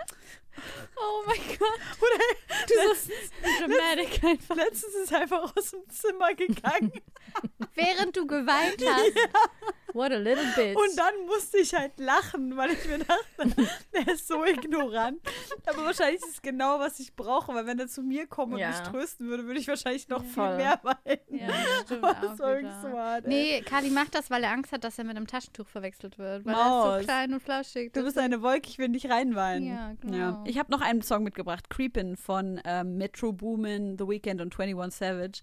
Oh 0.97 1.23
mein 1.27 1.39
Gott. 1.59 1.81
Oder 2.01 2.19
Du 2.67 2.95
so 2.95 3.67
dramatic 3.67 4.25
einfach. 4.25 4.57
letztens 4.57 4.95
ist 4.95 5.13
er 5.13 5.21
einfach 5.23 5.57
aus 5.57 5.71
dem 5.71 5.89
Zimmer 5.89 6.35
gegangen 6.35 6.93
Während 7.75 8.17
du 8.17 8.27
geweint 8.27 8.83
hast. 8.85 9.88
What 9.99 10.13
a 10.13 10.17
little 10.17 10.45
bitch. 10.57 10.77
und 10.77 10.97
dann 10.99 11.27
musste 11.27 11.59
ich 11.59 11.75
halt 11.75 11.99
lachen, 11.99 12.57
weil 12.57 12.71
ich 12.71 12.85
mir 12.89 12.99
dachte, 12.99 13.69
der 13.93 14.15
ist 14.15 14.29
so 14.29 14.45
ignorant. 14.45 15.19
Aber 15.67 15.85
wahrscheinlich 15.87 16.23
ist 16.23 16.35
es 16.35 16.43
genau, 16.43 16.79
was 16.79 17.01
ich 17.01 17.15
brauche, 17.17 17.53
weil 17.55 17.67
wenn 17.67 17.79
er 17.79 17.89
zu 17.89 18.03
mir 18.03 18.27
kommen 18.27 18.53
und 18.55 18.59
Ja. 18.61 18.69
mich 18.71 18.79
trösten 18.81 19.29
würde, 19.29 19.45
würde 19.47 19.59
ich 19.61 19.67
wahrscheinlich 19.69 20.09
noch 20.09 20.23
viel 20.23 20.33
Voll. 20.35 20.57
mehr 20.57 20.81
weinen. 20.83 21.19
ja, 21.31 21.47
das 21.49 21.83
stimmt 21.87 22.05
auch 22.05 22.21
das 22.21 22.39
war 22.39 22.59
wieder. 22.59 22.81
so 22.83 22.89
hart, 22.97 23.25
ey. 23.25 23.29
Nee, 23.31 23.61
Kali 23.63 23.91
macht 23.91 24.15
das, 24.15 24.31
weil 24.31 24.43
er 24.45 24.51
Angst 24.53 24.73
hat, 24.73 24.85
dass 24.85 24.99
er 24.99 25.05
mit 25.05 25.17
einem 25.17 25.27
Taschentuch 25.27 25.67
verwechselt 25.69 26.19
wird. 26.19 26.45
Weil 26.47 26.55
er 26.55 26.59
Maus. 26.65 26.95
ist 26.97 27.01
so 27.03 27.07
klein 27.07 27.35
und 27.35 27.43
flauschig. 27.43 27.93
Du 27.93 28.05
bist 28.05 28.19
eine 28.19 28.41
Wolke, 28.43 28.69
ich 28.69 28.79
will 28.79 28.89
nicht 28.89 29.11
reinweinen. 29.11 29.69
Ja, 29.69 29.93
genau. 30.01 30.45
Ich 30.47 30.59
habe 30.59 30.71
noch 30.71 30.81
einen 30.81 31.03
Song 31.03 31.25
mitgebracht, 31.25 31.69
Creepin' 31.71 32.17
von 32.17 32.61
ähm, 32.65 32.97
Metro 32.99 33.33
Boomin, 33.33 33.97
The 33.99 34.07
Weeknd 34.07 34.41
und 34.41 34.59
21 34.59 34.97
Savage. 34.99 35.41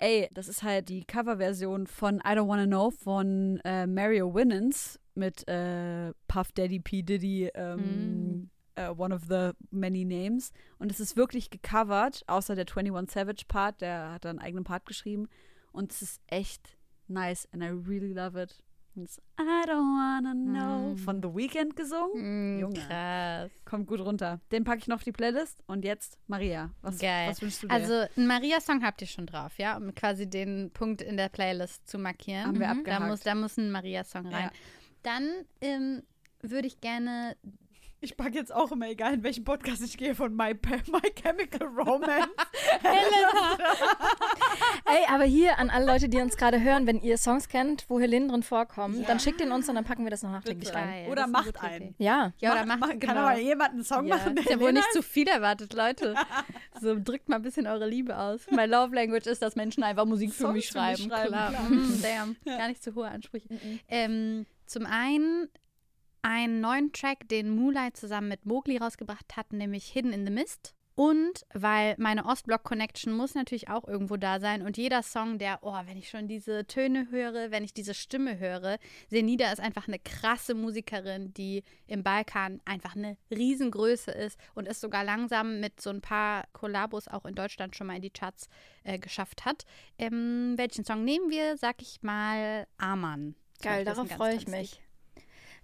Ey, 0.00 0.28
das 0.32 0.46
ist 0.46 0.62
halt 0.62 0.88
die 0.88 1.04
Coverversion 1.04 1.88
von 1.88 2.18
I 2.18 2.30
Don't 2.30 2.46
Wanna 2.46 2.66
Know 2.66 2.90
von 2.90 3.60
äh, 3.64 3.86
Mario 3.86 4.32
Winans 4.32 5.00
mit 5.14 5.46
äh, 5.48 6.12
Puff 6.28 6.52
Daddy 6.52 6.78
P. 6.78 7.02
Diddy, 7.02 7.50
ähm, 7.54 8.48
äh, 8.76 8.88
one 8.88 9.12
of 9.12 9.22
the 9.28 9.50
many 9.70 10.04
names. 10.04 10.52
Und 10.78 10.92
es 10.92 11.00
ist 11.00 11.16
wirklich 11.16 11.50
gecovert, 11.50 12.22
außer 12.28 12.54
der 12.54 12.66
21 12.66 13.12
Savage 13.12 13.44
Part, 13.48 13.80
der 13.80 14.12
hat 14.12 14.24
einen 14.24 14.38
eigenen 14.38 14.64
Part 14.64 14.86
geschrieben. 14.86 15.28
Und 15.72 15.92
es 15.92 16.02
ist 16.02 16.20
echt 16.28 16.78
nice 17.08 17.48
and 17.52 17.64
I 17.64 17.68
really 17.68 18.12
love 18.12 18.40
it. 18.40 18.62
Ist 19.04 19.20
I 19.40 19.42
don't 19.68 19.70
wanna 19.96 20.32
know 20.32 20.96
von 20.96 21.22
The 21.22 21.28
Weeknd 21.34 21.76
gesungen. 21.76 22.56
Mm, 22.56 22.60
Junge. 22.60 22.80
Krass. 22.80 23.50
Kommt 23.64 23.86
gut 23.86 24.00
runter. 24.00 24.40
Den 24.52 24.64
packe 24.64 24.78
ich 24.78 24.88
noch 24.88 24.96
auf 24.96 25.04
die 25.04 25.12
Playlist. 25.12 25.62
Und 25.66 25.84
jetzt 25.84 26.18
Maria. 26.26 26.70
Was, 26.82 26.98
Geil. 26.98 27.28
was 27.30 27.40
wünschst 27.42 27.62
du 27.62 27.68
dir? 27.68 27.74
Also, 27.74 27.92
einen 28.16 28.26
Maria-Song 28.26 28.82
habt 28.82 29.00
ihr 29.00 29.06
schon 29.06 29.26
drauf, 29.26 29.58
ja? 29.58 29.76
Um 29.76 29.94
quasi 29.94 30.28
den 30.28 30.70
Punkt 30.72 31.00
in 31.02 31.16
der 31.16 31.28
Playlist 31.28 31.86
zu 31.88 31.98
markieren. 31.98 32.46
Haben 32.46 32.58
wir 32.60 32.66
Da 32.66 32.72
abgehakt. 32.72 33.06
muss, 33.06 33.20
da 33.20 33.34
muss 33.34 33.56
ein 33.56 33.70
Maria-Song 33.70 34.26
rein. 34.26 34.44
Ja. 34.44 34.50
Dann 35.02 35.28
ähm, 35.60 36.02
würde 36.42 36.66
ich 36.68 36.80
gerne. 36.80 37.36
Ich 38.00 38.16
packe 38.16 38.34
jetzt 38.34 38.54
auch 38.54 38.72
immer, 38.72 38.88
egal 38.88 39.14
in 39.14 39.22
welchen 39.22 39.44
Podcast 39.44 39.82
ich 39.82 39.96
gehe, 39.98 40.14
von 40.14 40.34
My, 40.34 40.54
My 40.92 41.00
Chemical 41.20 41.66
Romance. 41.66 42.28
Ey, 44.84 45.04
aber 45.08 45.24
hier 45.24 45.58
an 45.58 45.70
alle 45.70 45.86
Leute, 45.86 46.08
die 46.08 46.18
uns 46.18 46.36
gerade 46.36 46.60
hören, 46.60 46.86
wenn 46.86 47.00
ihr 47.00 47.18
Songs 47.18 47.48
kennt, 47.48 47.84
wo 47.88 48.00
Helene 48.00 48.28
drin 48.28 48.42
vorkommen, 48.42 49.04
dann 49.06 49.20
schickt 49.20 49.40
ihn 49.40 49.52
uns 49.52 49.68
und 49.68 49.74
dann 49.74 49.84
packen 49.84 50.04
wir 50.04 50.10
das 50.10 50.22
noch 50.22 50.30
nachträglich 50.30 50.72
rein. 50.72 51.06
Oder 51.08 51.26
macht 51.26 51.60
einen. 51.62 51.94
Ja. 51.98 52.32
Ja, 52.38 52.52
oder 52.52 52.66
Mach- 52.66 52.78
macht, 52.78 52.90
mach- 52.92 52.98
genau. 53.00 53.12
Kann 53.14 53.18
aber 53.18 53.38
jemand 53.38 53.70
einen 53.70 53.84
Song 53.84 54.06
ja. 54.06 54.16
machen, 54.16 54.34
der 54.36 54.44
Ist 54.44 54.50
ja 54.50 54.56
wohl 54.60 54.68
Helena 54.68 54.80
nicht 54.80 54.92
zu 54.92 55.02
viel 55.02 55.28
erwartet, 55.28 55.72
Leute. 55.74 56.14
So, 56.80 56.96
drückt 56.98 57.28
mal 57.28 57.36
ein 57.36 57.42
bisschen 57.42 57.66
eure 57.66 57.88
Liebe 57.88 58.16
aus. 58.16 58.46
My 58.50 58.66
love 58.66 58.94
language 58.94 59.26
ist, 59.26 59.42
dass 59.42 59.56
Menschen 59.56 59.82
einfach 59.82 60.04
Musik 60.04 60.32
für 60.32 60.42
Songs 60.44 60.54
mich 60.54 60.70
für 60.70 60.78
mich 60.80 60.98
schreiben. 60.98 61.10
schreiben, 61.10 61.28
klar. 61.30 61.50
klar. 61.50 61.62
Mm, 61.68 62.02
damn. 62.02 62.36
Gar 62.44 62.68
nicht 62.68 62.82
zu 62.82 62.94
hohe 62.94 63.08
Ansprüche. 63.08 63.48
Ähm, 63.88 64.46
zum 64.66 64.86
einen 64.86 65.48
einen 66.22 66.60
neuen 66.60 66.92
Track, 66.92 67.28
den 67.28 67.50
Moonlight 67.50 67.96
zusammen 67.96 68.28
mit 68.28 68.46
Mowgli 68.46 68.76
rausgebracht 68.76 69.36
hat, 69.36 69.52
nämlich 69.52 69.86
Hidden 69.86 70.12
in 70.12 70.26
the 70.26 70.32
Mist. 70.32 70.74
Und 70.98 71.46
weil 71.54 71.94
meine 71.96 72.26
Ostblock-Connection 72.26 73.12
muss 73.12 73.36
natürlich 73.36 73.68
auch 73.68 73.86
irgendwo 73.86 74.16
da 74.16 74.40
sein. 74.40 74.62
Und 74.62 74.76
jeder 74.76 75.04
Song, 75.04 75.38
der, 75.38 75.60
oh, 75.62 75.78
wenn 75.84 75.96
ich 75.96 76.08
schon 76.08 76.26
diese 76.26 76.66
Töne 76.66 77.06
höre, 77.12 77.52
wenn 77.52 77.62
ich 77.62 77.72
diese 77.72 77.94
Stimme 77.94 78.40
höre, 78.40 78.78
Senida 79.08 79.52
ist 79.52 79.60
einfach 79.60 79.86
eine 79.86 80.00
krasse 80.00 80.54
Musikerin, 80.54 81.32
die 81.34 81.62
im 81.86 82.02
Balkan 82.02 82.60
einfach 82.64 82.96
eine 82.96 83.16
Riesengröße 83.30 84.10
ist 84.10 84.40
und 84.56 84.66
es 84.66 84.80
sogar 84.80 85.04
langsam 85.04 85.60
mit 85.60 85.80
so 85.80 85.90
ein 85.90 86.00
paar 86.00 86.48
Kollabos 86.52 87.06
auch 87.06 87.26
in 87.26 87.36
Deutschland 87.36 87.76
schon 87.76 87.86
mal 87.86 87.94
in 87.94 88.02
die 88.02 88.10
Charts 88.10 88.48
äh, 88.82 88.98
geschafft 88.98 89.44
hat. 89.44 89.66
Ähm, 89.98 90.54
welchen 90.56 90.84
Song 90.84 91.04
nehmen 91.04 91.30
wir? 91.30 91.56
Sag 91.58 91.80
ich 91.80 92.02
mal 92.02 92.66
Aman. 92.76 93.36
Geil, 93.62 93.84
darauf 93.84 94.08
freue 94.08 94.34
ich 94.34 94.48
mich. 94.48 94.80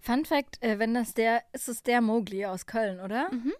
Fun 0.04 0.26
Fact, 0.26 0.62
äh, 0.62 0.78
wenn 0.78 0.92
das 0.92 1.14
der, 1.14 1.42
ist 1.54 1.66
es 1.66 1.82
der 1.82 2.02
Mowgli 2.02 2.44
aus 2.44 2.66
Köln, 2.66 3.00
oder? 3.00 3.32
Mhm. 3.32 3.54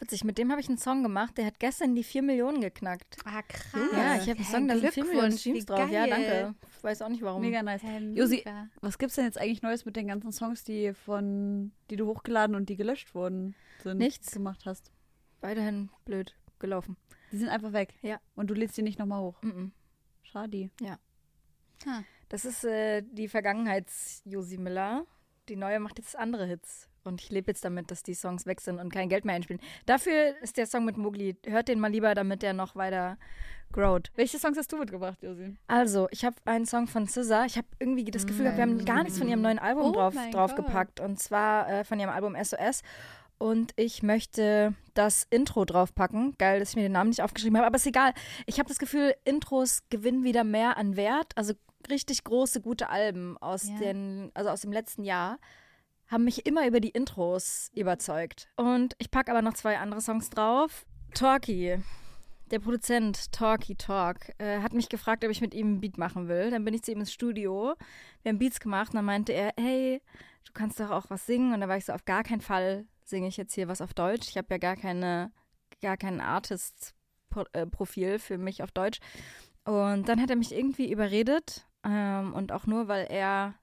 Witzig, 0.00 0.24
mit 0.24 0.36
dem 0.36 0.50
habe 0.50 0.60
ich 0.60 0.68
einen 0.68 0.78
Song 0.78 1.04
gemacht, 1.04 1.38
der 1.38 1.46
hat 1.46 1.60
gestern 1.60 1.94
die 1.94 2.02
4 2.02 2.22
Millionen 2.22 2.60
geknackt. 2.60 3.16
Ah, 3.24 3.42
krass. 3.42 3.80
Ja, 3.92 4.16
ich 4.16 4.22
habe 4.22 4.38
einen 4.38 4.44
Song, 4.44 4.66
da 4.66 4.76
sind 4.76 4.92
4 4.92 5.04
Millionen 5.04 5.38
Streams 5.38 5.66
drauf. 5.66 5.88
Ja, 5.88 6.08
danke. 6.08 6.56
Ich 6.76 6.82
weiß 6.82 7.02
auch 7.02 7.08
nicht 7.08 7.22
warum. 7.22 7.42
Mega 7.42 7.62
nice. 7.62 7.82
Josi, 8.12 8.44
was 8.80 8.98
gibt's 8.98 9.14
denn 9.14 9.26
jetzt 9.26 9.38
eigentlich 9.38 9.62
Neues 9.62 9.84
mit 9.84 9.94
den 9.94 10.08
ganzen 10.08 10.32
Songs, 10.32 10.64
die 10.64 10.94
von, 10.94 11.70
die 11.90 11.96
du 11.96 12.06
hochgeladen 12.06 12.56
und 12.56 12.68
die 12.68 12.76
gelöscht 12.76 13.14
wurden, 13.14 13.54
sind, 13.84 13.98
Nichts. 13.98 14.32
gemacht 14.32 14.66
hast? 14.66 14.90
Weiterhin 15.42 15.90
blöd 16.04 16.34
gelaufen. 16.58 16.96
Die 17.30 17.38
sind 17.38 17.50
einfach 17.50 17.72
weg. 17.72 17.94
Ja. 18.02 18.20
Und 18.34 18.50
du 18.50 18.54
lädst 18.54 18.76
die 18.76 18.82
nicht 18.82 18.98
nochmal 18.98 19.20
hoch. 19.20 19.40
Mhm. 19.42 19.70
Schade. 20.24 20.70
Ah. 21.86 22.02
Das 22.28 22.44
ist 22.44 22.64
äh, 22.64 23.02
die 23.02 23.28
Vergangenheits-Josi 23.28 24.58
Miller. 24.58 25.06
Die 25.48 25.56
neue 25.56 25.80
macht 25.80 25.98
jetzt 25.98 26.16
andere 26.16 26.46
Hits. 26.46 26.88
Und 27.04 27.22
ich 27.22 27.30
lebe 27.30 27.50
jetzt 27.50 27.64
damit, 27.64 27.90
dass 27.90 28.02
die 28.02 28.14
Songs 28.14 28.44
weg 28.44 28.60
sind 28.60 28.78
und 28.78 28.92
kein 28.92 29.08
Geld 29.08 29.24
mehr 29.24 29.34
einspielen. 29.34 29.62
Dafür 29.86 30.34
ist 30.42 30.56
der 30.56 30.66
Song 30.66 30.84
mit 30.84 30.96
Mowgli. 30.96 31.36
Hört 31.46 31.68
den 31.68 31.80
mal 31.80 31.90
lieber, 31.90 32.14
damit 32.14 32.42
der 32.42 32.52
noch 32.52 32.76
weiter 32.76 33.16
growt. 33.72 34.10
Welche 34.14 34.38
Songs 34.38 34.58
hast 34.58 34.70
du 34.72 34.76
mitgebracht, 34.76 35.22
Josi? 35.22 35.56
Also, 35.66 36.08
ich 36.10 36.24
habe 36.24 36.36
einen 36.44 36.66
Song 36.66 36.86
von 36.86 37.06
SZA. 37.06 37.46
Ich 37.46 37.56
habe 37.56 37.66
irgendwie 37.78 38.04
das 38.04 38.26
Gefühl, 38.26 38.44
gehabt, 38.44 38.58
wir 38.58 38.62
haben 38.62 38.84
gar 38.84 39.02
nichts 39.02 39.18
von 39.18 39.28
ihrem 39.28 39.42
neuen 39.42 39.58
Album 39.58 39.86
Oh 39.86 39.92
drauf, 39.92 40.14
draufgepackt. 40.32 41.00
Und 41.00 41.18
zwar 41.18 41.68
äh, 41.70 41.84
von 41.84 41.98
ihrem 41.98 42.10
Album 42.10 42.36
SOS. 42.42 42.82
Und 43.38 43.72
ich 43.76 44.02
möchte 44.02 44.74
das 44.94 45.26
Intro 45.30 45.64
draufpacken. 45.64 46.34
Geil, 46.38 46.58
dass 46.58 46.70
ich 46.70 46.76
mir 46.76 46.82
den 46.82 46.92
Namen 46.92 47.10
nicht 47.10 47.22
aufgeschrieben 47.22 47.56
habe, 47.56 47.66
aber 47.66 47.76
ist 47.76 47.86
egal. 47.86 48.12
Ich 48.46 48.58
habe 48.58 48.68
das 48.68 48.78
Gefühl, 48.78 49.14
Intros 49.24 49.82
gewinnen 49.90 50.24
wieder 50.24 50.42
mehr 50.44 50.76
an 50.76 50.96
Wert. 50.96 51.32
Also 51.36 51.54
richtig 51.88 52.24
große, 52.24 52.60
gute 52.60 52.88
Alben 52.88 53.38
aus, 53.38 53.68
Ja. 53.68 53.76
den, 53.78 54.32
also 54.34 54.50
aus 54.50 54.62
dem 54.62 54.72
letzten 54.72 55.04
Jahr 55.04 55.38
haben 56.08 56.24
mich 56.24 56.46
immer 56.46 56.66
über 56.66 56.80
die 56.80 56.88
Intros 56.88 57.70
überzeugt. 57.74 58.48
Und 58.56 58.94
ich 58.98 59.10
packe 59.10 59.30
aber 59.30 59.42
noch 59.42 59.54
zwei 59.54 59.78
andere 59.78 60.00
Songs 60.00 60.30
drauf. 60.30 60.84
Talkie, 61.14 61.76
der 62.50 62.58
Produzent 62.58 63.30
Talkie 63.30 63.76
Talk, 63.76 64.32
äh, 64.38 64.60
hat 64.62 64.72
mich 64.72 64.88
gefragt, 64.88 65.24
ob 65.24 65.30
ich 65.30 65.40
mit 65.40 65.54
ihm 65.54 65.66
einen 65.66 65.80
Beat 65.80 65.96
machen 65.98 66.26
will. 66.28 66.50
Dann 66.50 66.64
bin 66.64 66.74
ich 66.74 66.82
zu 66.82 66.90
ihm 66.92 67.00
ins 67.00 67.12
Studio. 67.12 67.74
Wir 68.22 68.30
haben 68.30 68.38
Beats 68.38 68.58
gemacht 68.58 68.90
und 68.90 68.96
dann 68.96 69.04
meinte 69.04 69.32
er, 69.32 69.52
hey, 69.60 70.00
du 70.44 70.52
kannst 70.54 70.80
doch 70.80 70.90
auch 70.90 71.04
was 71.08 71.24
singen. 71.26 71.52
Und 71.54 71.60
da 71.60 71.68
war 71.68 71.76
ich 71.76 71.84
so, 71.84 71.92
auf 71.92 72.04
gar 72.04 72.24
keinen 72.24 72.40
Fall 72.40 72.86
singe 73.08 73.28
ich 73.28 73.36
jetzt 73.36 73.54
hier 73.54 73.68
was 73.68 73.80
auf 73.80 73.94
Deutsch. 73.94 74.28
Ich 74.28 74.36
habe 74.36 74.48
ja 74.50 74.58
gar 74.58 74.76
keine, 74.76 75.32
gar 75.80 75.96
kein 75.96 76.20
Artist-Profil 76.20 78.18
für 78.18 78.38
mich 78.38 78.62
auf 78.62 78.70
Deutsch. 78.70 78.98
Und 79.64 80.08
dann 80.08 80.20
hat 80.20 80.30
er 80.30 80.36
mich 80.36 80.52
irgendwie 80.52 80.90
überredet 80.90 81.66
ähm, 81.84 82.32
und 82.34 82.52
auch 82.52 82.66
nur, 82.66 82.88
weil 82.88 83.06
er 83.10 83.54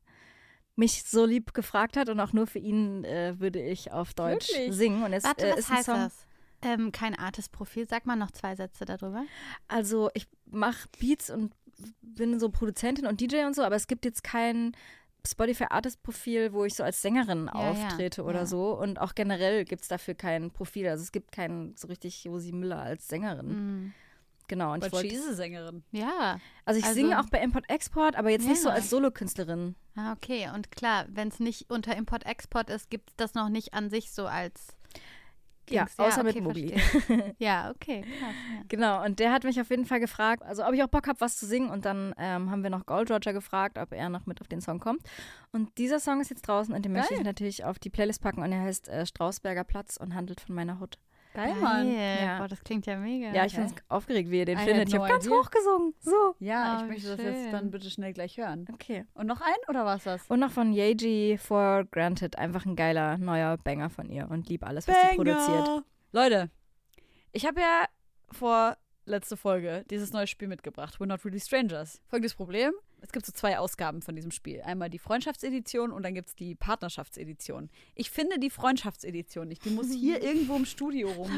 mich 0.75 1.03
so 1.03 1.25
lieb 1.25 1.53
gefragt 1.53 1.97
hat 1.97 2.09
und 2.09 2.19
auch 2.19 2.33
nur 2.33 2.47
für 2.47 2.59
ihn 2.59 3.03
äh, 3.05 3.39
würde 3.39 3.61
ich 3.61 3.91
auf 3.91 4.13
Deutsch 4.13 4.51
Wirklich? 4.51 4.75
singen. 4.75 5.03
Und 5.03 5.13
es 5.13 5.23
Warte, 5.23 5.47
äh, 5.47 5.51
was 5.51 5.59
ist 5.59 5.71
ein 5.71 5.77
heißt 5.77 5.85
Song. 5.85 5.95
das? 5.95 6.27
Ähm, 6.61 6.91
kein 6.91 7.15
Artist-Profil. 7.17 7.87
Sag 7.87 8.05
mal 8.05 8.15
noch 8.15 8.31
zwei 8.31 8.55
Sätze 8.55 8.85
darüber. 8.85 9.23
Also 9.67 10.09
ich 10.13 10.27
mache 10.45 10.87
Beats 10.99 11.29
und 11.29 11.53
bin 12.01 12.39
so 12.39 12.49
Produzentin 12.49 13.05
und 13.05 13.21
DJ 13.21 13.45
und 13.45 13.55
so, 13.55 13.63
aber 13.63 13.75
es 13.75 13.87
gibt 13.87 14.05
jetzt 14.05 14.23
kein 14.23 14.75
Spotify 15.25 15.65
Artist 15.69 16.01
Profil, 16.03 16.53
wo 16.53 16.65
ich 16.65 16.73
so 16.75 16.83
als 16.83 17.01
Sängerin 17.01 17.49
Ja, 17.53 17.61
ja, 17.63 17.71
auftrete 17.71 18.23
oder 18.23 18.39
ja. 18.39 18.45
so. 18.45 18.71
Und 18.77 18.99
auch 18.99 19.15
generell 19.15 19.65
gibt 19.65 19.83
es 19.83 19.87
dafür 19.87 20.13
kein 20.15 20.51
Profil. 20.51 20.87
Also 20.87 21.03
es 21.03 21.11
gibt 21.11 21.31
keinen 21.31 21.75
so 21.75 21.87
richtig 21.87 22.23
Josi 22.23 22.51
Müller 22.51 22.79
als 22.79 23.07
Sängerin. 23.07 23.47
Mhm. 23.47 23.93
Genau. 24.47 24.73
Und 24.73 24.83
ich 24.85 24.91
But 24.91 25.01
she 25.01 25.05
wollte, 25.11 25.15
is 25.15 25.27
a 25.27 25.33
Sängerin. 25.33 25.83
Ja. 25.91 26.39
also 26.65 26.79
ich 26.79 26.85
also- 26.85 26.95
singe 26.95 27.19
auch 27.19 27.29
bei 27.29 27.41
Import-Export, 27.41 28.15
aber 28.15 28.29
jetzt 28.29 28.47
nicht 28.47 28.61
so 28.61 28.69
Ja. 28.69 28.75
als 28.75 28.89
Solokünstlerin. 28.89 29.75
Ah, 29.95 30.13
okay. 30.13 30.49
Und 30.53 30.71
klar, 30.71 31.05
wenn 31.09 31.29
es 31.29 31.39
nicht 31.39 31.69
unter 31.71 31.95
Import-Export 31.95 32.69
ist, 32.69 32.89
gibt 32.89 33.09
es 33.09 33.15
das 33.15 33.33
noch 33.33 33.49
nicht 33.49 33.73
an 33.73 33.89
sich 33.89 34.11
so 34.11 34.27
als. 34.27 34.75
Ja, 35.69 35.87
außer 35.97 36.21
okay, 36.21 36.41
mit 36.41 36.57
verstehe. 36.57 37.35
ja, 37.39 37.71
okay, 37.71 38.01
krass. 38.01 38.33
Ja. 38.53 38.63
Genau, 38.67 39.03
und 39.03 39.19
der 39.19 39.31
hat 39.31 39.43
mich 39.43 39.59
auf 39.59 39.69
jeden 39.69 39.85
Fall 39.85 39.99
gefragt, 39.99 40.43
also 40.43 40.65
ob 40.65 40.73
ich 40.73 40.83
auch 40.83 40.87
Bock 40.87 41.07
habe, 41.07 41.19
was 41.21 41.37
zu 41.37 41.45
singen. 41.45 41.69
Und 41.69 41.85
dann 41.85 42.13
ähm, 42.17 42.51
haben 42.51 42.63
wir 42.63 42.69
noch 42.69 42.85
Gold 42.85 43.11
Roger 43.11 43.33
gefragt, 43.33 43.77
ob 43.77 43.91
er 43.93 44.09
noch 44.09 44.25
mit 44.25 44.41
auf 44.41 44.47
den 44.47 44.61
Song 44.61 44.79
kommt. 44.79 45.01
Und 45.51 45.77
dieser 45.77 45.99
Song 45.99 46.21
ist 46.21 46.29
jetzt 46.29 46.47
draußen 46.47 46.73
und 46.73 46.83
den 46.83 46.91
möchte 46.91 47.13
ich 47.13 47.19
Geil. 47.19 47.25
natürlich 47.25 47.63
auf 47.63 47.79
die 47.79 47.89
Playlist 47.89 48.21
packen. 48.21 48.41
Und 48.41 48.51
er 48.51 48.61
heißt 48.61 48.89
äh, 48.89 49.05
Strausberger 49.05 49.63
Platz 49.63 49.97
und 49.97 50.13
handelt 50.15 50.41
von 50.41 50.55
meiner 50.55 50.79
Hut. 50.79 50.97
Geil, 51.35 51.51
Geil. 51.53 51.61
Mann. 51.61 51.93
Ja. 51.93 52.37
Boah, 52.39 52.47
das 52.47 52.63
klingt 52.63 52.85
ja 52.85 52.97
mega. 52.97 53.33
Ja, 53.33 53.45
ich 53.45 53.55
bin 53.55 53.71
aufgeregt, 53.89 54.31
wie 54.31 54.39
ihr 54.39 54.45
den 54.45 54.57
I 54.57 54.61
findet. 54.61 54.79
had 54.81 54.87
Ich 54.87 54.93
no 54.95 55.01
habe 55.01 55.11
ganz 55.11 55.29
hoch 55.29 55.49
gesungen. 55.51 55.93
So. 55.99 56.35
Ja, 56.39 56.77
Oh, 56.79 56.83
ich 56.83 56.89
möchte 56.89 57.09
das 57.09 57.19
schön. 57.21 57.33
jetzt 57.33 57.53
dann 57.53 57.71
bitte 57.71 57.89
schnell 57.89 58.13
gleich 58.13 58.37
hören. 58.37 58.65
Okay. 58.73 59.05
Und 59.13 59.27
noch 59.27 59.41
ein 59.41 59.55
oder 59.67 59.85
was 59.85 60.03
das? 60.05 60.25
Und 60.29 60.39
noch 60.39 60.51
von 60.51 60.71
Yeji 60.73 61.37
for 61.37 61.83
Granted. 61.91 62.37
Einfach 62.37 62.65
ein 62.65 62.75
geiler 62.75 63.17
neuer 63.17 63.57
Banger 63.57 63.89
von 63.89 64.09
ihr. 64.09 64.29
Und 64.29 64.49
lieb 64.49 64.65
alles, 64.65 64.87
was 64.87 64.95
sie 65.09 65.15
produziert. 65.15 65.83
Leute, 66.11 66.49
ich 67.33 67.45
habe 67.45 67.59
ja 67.59 67.85
vor 68.31 68.77
letzte 69.05 69.37
Folge 69.37 69.83
dieses 69.89 70.13
neue 70.13 70.27
Spiel 70.27 70.47
mitgebracht, 70.47 70.95
We're 70.99 71.05
Not 71.05 71.23
Really 71.25 71.39
Strangers. 71.39 72.01
Folgendes 72.07 72.33
Problem, 72.33 72.71
es 73.05 73.11
gibt 73.11 73.25
so 73.25 73.31
zwei 73.31 73.59
Ausgaben 73.59 74.01
von 74.01 74.15
diesem 74.15 74.31
Spiel. 74.31 74.61
Einmal 74.61 74.89
die 74.89 74.97
Freundschaftsedition 74.97 75.91
und 75.91 76.03
dann 76.03 76.15
gibt 76.15 76.29
es 76.29 76.35
die 76.35 76.55
Partnerschaftsedition. 76.55 77.69
Ich 77.93 78.09
finde 78.09 78.39
die 78.39 78.49
Freundschaftsedition 78.49 79.47
nicht. 79.47 79.63
Die 79.63 79.69
muss 79.69 79.91
hier 79.93 80.23
irgendwo 80.23 80.55
im 80.55 80.65
Studio 80.65 81.11
rum. 81.11 81.29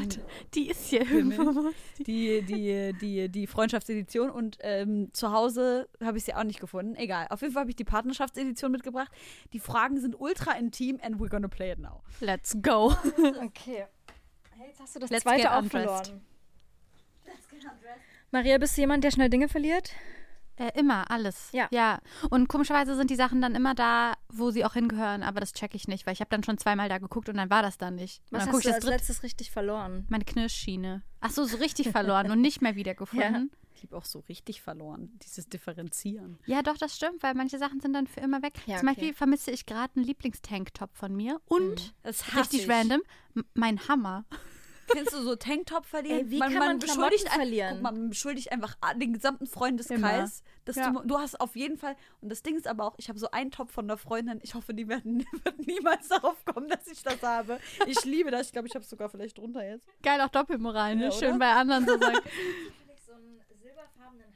Die 0.54 0.70
ist 0.70 0.86
hier 0.88 1.04
Himmel. 1.04 1.38
irgendwo. 1.38 1.70
Die, 1.98 2.42
die, 2.42 2.94
die, 2.98 3.28
die 3.28 3.46
Freundschaftsedition 3.46 4.30
und 4.30 4.56
ähm, 4.60 5.10
zu 5.12 5.30
Hause 5.30 5.88
habe 6.02 6.16
ich 6.16 6.24
sie 6.24 6.34
auch 6.34 6.44
nicht 6.44 6.60
gefunden. 6.60 6.94
Egal. 6.96 7.26
Auf 7.28 7.42
jeden 7.42 7.52
Fall 7.52 7.60
habe 7.62 7.70
ich 7.70 7.76
die 7.76 7.84
Partnerschaftsedition 7.84 8.72
mitgebracht. 8.72 9.12
Die 9.52 9.60
Fragen 9.60 10.00
sind 10.00 10.18
ultra 10.18 10.52
intim 10.52 10.98
and 11.02 11.16
we're 11.16 11.28
gonna 11.28 11.48
play 11.48 11.70
it 11.70 11.78
now. 11.78 12.02
Let's 12.20 12.56
go. 12.62 12.94
Okay. 13.38 13.86
Hey, 14.56 14.68
jetzt 14.68 14.80
hast 14.80 14.96
du 14.96 15.00
das 15.00 15.10
Let's 15.10 15.22
zweite 15.22 15.42
get 15.42 15.50
auch 15.50 15.64
verloren. 15.64 16.20
Maria, 18.30 18.58
bist 18.58 18.76
du 18.76 18.82
jemand, 18.82 19.04
der 19.04 19.10
schnell 19.10 19.30
Dinge 19.30 19.48
verliert? 19.48 19.92
Äh, 20.58 20.78
immer, 20.78 21.10
alles. 21.10 21.50
Ja. 21.52 21.68
Ja. 21.70 22.00
Und 22.30 22.48
komischerweise 22.48 22.96
sind 22.96 23.10
die 23.10 23.16
Sachen 23.16 23.40
dann 23.40 23.54
immer 23.54 23.74
da, 23.74 24.14
wo 24.28 24.50
sie 24.50 24.64
auch 24.64 24.74
hingehören, 24.74 25.22
aber 25.22 25.40
das 25.40 25.52
checke 25.52 25.76
ich 25.76 25.86
nicht, 25.88 26.06
weil 26.06 26.12
ich 26.14 26.20
habe 26.20 26.30
dann 26.30 26.42
schon 26.42 26.58
zweimal 26.58 26.88
da 26.88 26.98
geguckt 26.98 27.28
und 27.28 27.36
dann 27.36 27.48
war 27.50 27.62
das 27.62 27.78
da 27.78 27.90
nicht. 27.90 28.22
Was 28.30 28.44
dann 28.44 28.52
hast 28.52 28.58
ich 28.58 28.62
du 28.64 28.68
das 28.68 28.74
als 28.76 28.84
dritte. 28.84 28.96
letztes 28.96 29.22
richtig 29.22 29.50
verloren? 29.50 30.06
Meine 30.08 30.24
Knirschschiene. 30.24 31.02
Ach 31.20 31.30
so, 31.30 31.44
so 31.44 31.56
richtig 31.58 31.90
verloren 31.90 32.30
und 32.30 32.40
nicht 32.40 32.60
mehr 32.62 32.74
wiedergefunden. 32.76 33.50
Ich 33.80 33.84
habe 33.84 33.96
auch 33.96 34.04
so 34.06 34.24
richtig 34.28 34.60
verloren, 34.60 35.16
dieses 35.22 35.48
Differenzieren. 35.48 36.40
Ja. 36.46 36.62
doch, 36.62 36.76
das 36.76 36.96
stimmt, 36.96 37.22
weil 37.22 37.34
manche 37.34 37.58
Sachen 37.60 37.78
sind 37.78 37.92
dann 37.92 38.08
für 38.08 38.18
immer 38.18 38.42
weg. 38.42 38.54
Ja, 38.66 38.78
Zum 38.78 38.88
okay. 38.88 38.96
Beispiel 38.96 39.14
vermisse 39.14 39.52
ich 39.52 39.66
gerade 39.66 39.94
einen 39.94 40.04
Lieblingstanktop 40.04 40.96
von 40.96 41.14
mir 41.14 41.40
und, 41.46 41.94
Das 42.02 42.34
richtig 42.36 42.68
random, 42.68 43.02
m- 43.36 43.44
mein 43.54 43.86
Hammer. 43.86 44.24
Kennst 44.92 45.12
du 45.12 45.22
so 45.22 45.36
Tanktop 45.36 45.84
verlieren? 45.86 46.18
Ey, 46.20 46.30
wie 46.30 46.38
kann 46.38 46.52
man 46.54 46.78
beschuldigt 46.78 47.24
Klamotten 47.26 47.28
ein- 47.28 47.40
verlieren? 47.48 47.74
Guck 47.74 47.82
man 47.82 48.08
beschuldigt 48.10 48.52
einfach 48.52 48.76
den 48.96 49.12
gesamten 49.12 49.46
Freundeskreis. 49.46 50.42
Dass 50.64 50.76
Ja. 50.76 50.90
du, 50.90 51.00
du 51.06 51.18
hast 51.18 51.40
auf 51.40 51.56
jeden 51.56 51.76
Fall, 51.78 51.96
und 52.20 52.28
das 52.30 52.42
Ding 52.42 52.56
ist 52.56 52.66
aber 52.66 52.84
auch, 52.84 52.94
ich 52.98 53.08
habe 53.08 53.18
so 53.18 53.30
einen 53.30 53.50
Top 53.50 53.70
von 53.70 53.86
einer 53.86 53.96
Freundin, 53.96 54.38
ich 54.42 54.54
hoffe, 54.54 54.74
die 54.74 54.88
werden, 54.88 55.24
wird 55.44 55.66
niemals 55.66 56.08
darauf 56.08 56.44
kommen, 56.44 56.68
dass 56.68 56.86
ich 56.88 57.02
das 57.02 57.22
habe. 57.22 57.58
Ich 57.86 58.04
liebe 58.04 58.30
das, 58.30 58.48
ich 58.48 58.52
glaube, 58.52 58.68
ich 58.68 58.74
habe 58.74 58.82
es 58.82 58.90
sogar 58.90 59.08
vielleicht 59.08 59.38
drunter 59.38 59.66
jetzt. 59.66 59.86
Geil, 60.02 60.20
auch 60.20 60.28
Doppelmoral, 60.28 60.96
ne? 60.96 61.04
Ja, 61.04 61.12
Schön 61.12 61.38
bei 61.38 61.50
anderen 61.52 61.86
so 61.86 61.98
sagen. 61.98 62.18
so 63.06 63.12
einen 63.14 63.40
silberfarbenen. 63.62 64.26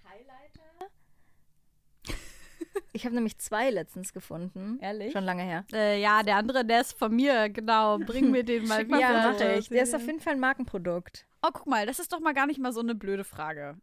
Ich 2.93 3.05
habe 3.05 3.15
nämlich 3.15 3.39
zwei 3.39 3.71
letztens 3.71 4.13
gefunden. 4.13 4.79
Ehrlich? 4.81 5.13
Schon 5.13 5.25
lange 5.25 5.43
her. 5.43 5.65
äh, 5.73 6.01
ja, 6.01 6.23
der 6.23 6.37
andere, 6.37 6.65
der 6.65 6.81
ist 6.83 6.99
von 6.99 7.15
mir, 7.15 7.49
genau. 7.49 7.99
Bring 7.99 8.31
mir 8.31 8.45
den 8.45 8.67
mal 8.69 8.87
wieder. 8.87 9.01
Ja, 9.01 9.33
mache 9.33 9.55
ich. 9.55 9.69
Der 9.69 9.83
ist 9.83 9.95
auf 9.95 10.07
jeden 10.07 10.21
Fall 10.21 10.35
ein 10.35 10.41
Markenprodukt. 10.41 11.27
Oh, 11.43 11.51
guck 11.53 11.67
mal, 11.67 11.87
das 11.87 11.99
ist 11.99 12.13
doch 12.13 12.21
mal 12.21 12.35
gar 12.35 12.47
nicht 12.47 12.61
mal 12.61 12.73
so 12.73 12.81
eine 12.81 12.95
blöde 12.95 13.25
Frage. 13.25 13.77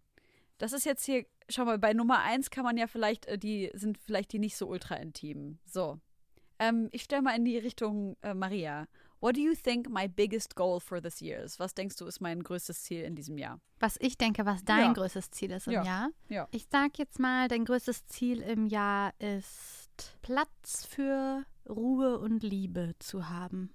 Das 0.58 0.74
ist 0.74 0.86
jetzt 0.86 1.06
hier, 1.06 1.26
schau 1.50 1.66
mal, 1.66 1.80
bei 1.80 1.94
Nummer 1.94 2.20
eins 2.20 2.50
kann 2.50 2.64
man 2.64 2.78
ja 2.78 2.88
vielleicht, 2.88 3.26
äh, 3.28 3.38
die 3.38 3.72
sind 3.74 3.98
vielleicht 3.98 4.32
die 4.34 4.40
nicht 4.40 4.58
so 4.58 4.68
ultra 4.68 4.96
intim. 4.96 5.60
So. 5.66 6.00
Ähm, 6.60 6.90
ich 6.92 7.04
stelle 7.04 7.22
mal 7.22 7.36
in 7.36 7.46
die 7.46 7.58
Richtung 7.58 8.18
äh, 8.22 8.34
Maria. 8.34 8.88
What 9.22 9.36
do 9.36 9.42
you 9.42 9.54
think 9.54 9.90
my 9.90 10.08
biggest 10.08 10.56
goal 10.56 10.80
for 10.80 11.02
this 11.02 11.20
year 11.22 11.44
is? 11.44 11.60
Was 11.60 11.74
denkst 11.74 11.98
du, 11.98 12.06
ist 12.06 12.22
mein 12.22 12.42
größtes 12.42 12.84
Ziel 12.84 13.02
in 13.04 13.16
diesem 13.16 13.38
Jahr? 13.38 13.60
Was 13.80 13.98
ich 14.00 14.18
denke, 14.18 14.46
was 14.46 14.64
dein 14.64 14.80
Ja. 14.88 14.94
größtes 14.94 15.30
Ziel 15.32 15.52
ist 15.52 15.68
im 15.68 15.74
Ja. 15.74 15.84
Jahr. 15.84 16.10
Ja. 16.30 16.48
Ich 16.52 16.68
sag 16.72 16.98
jetzt 16.98 17.20
mal, 17.20 17.48
dein 17.50 17.66
größtes 17.66 18.06
Ziel 18.06 18.42
im 18.42 18.66
Jahr 18.68 19.14
ist 19.20 20.18
Platz 20.22 20.86
für 20.86 21.44
Ruhe 21.68 22.18
und 22.20 22.44
Liebe 22.44 22.94
zu 23.00 23.28
haben. 23.30 23.74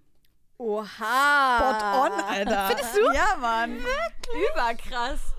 Oha! 0.59 2.29
Alter. 2.29 2.69
Findest 2.69 2.97
du? 2.97 3.13
Ja, 3.13 3.37
Mann. 3.41 3.79
Überkrass. 4.53 5.35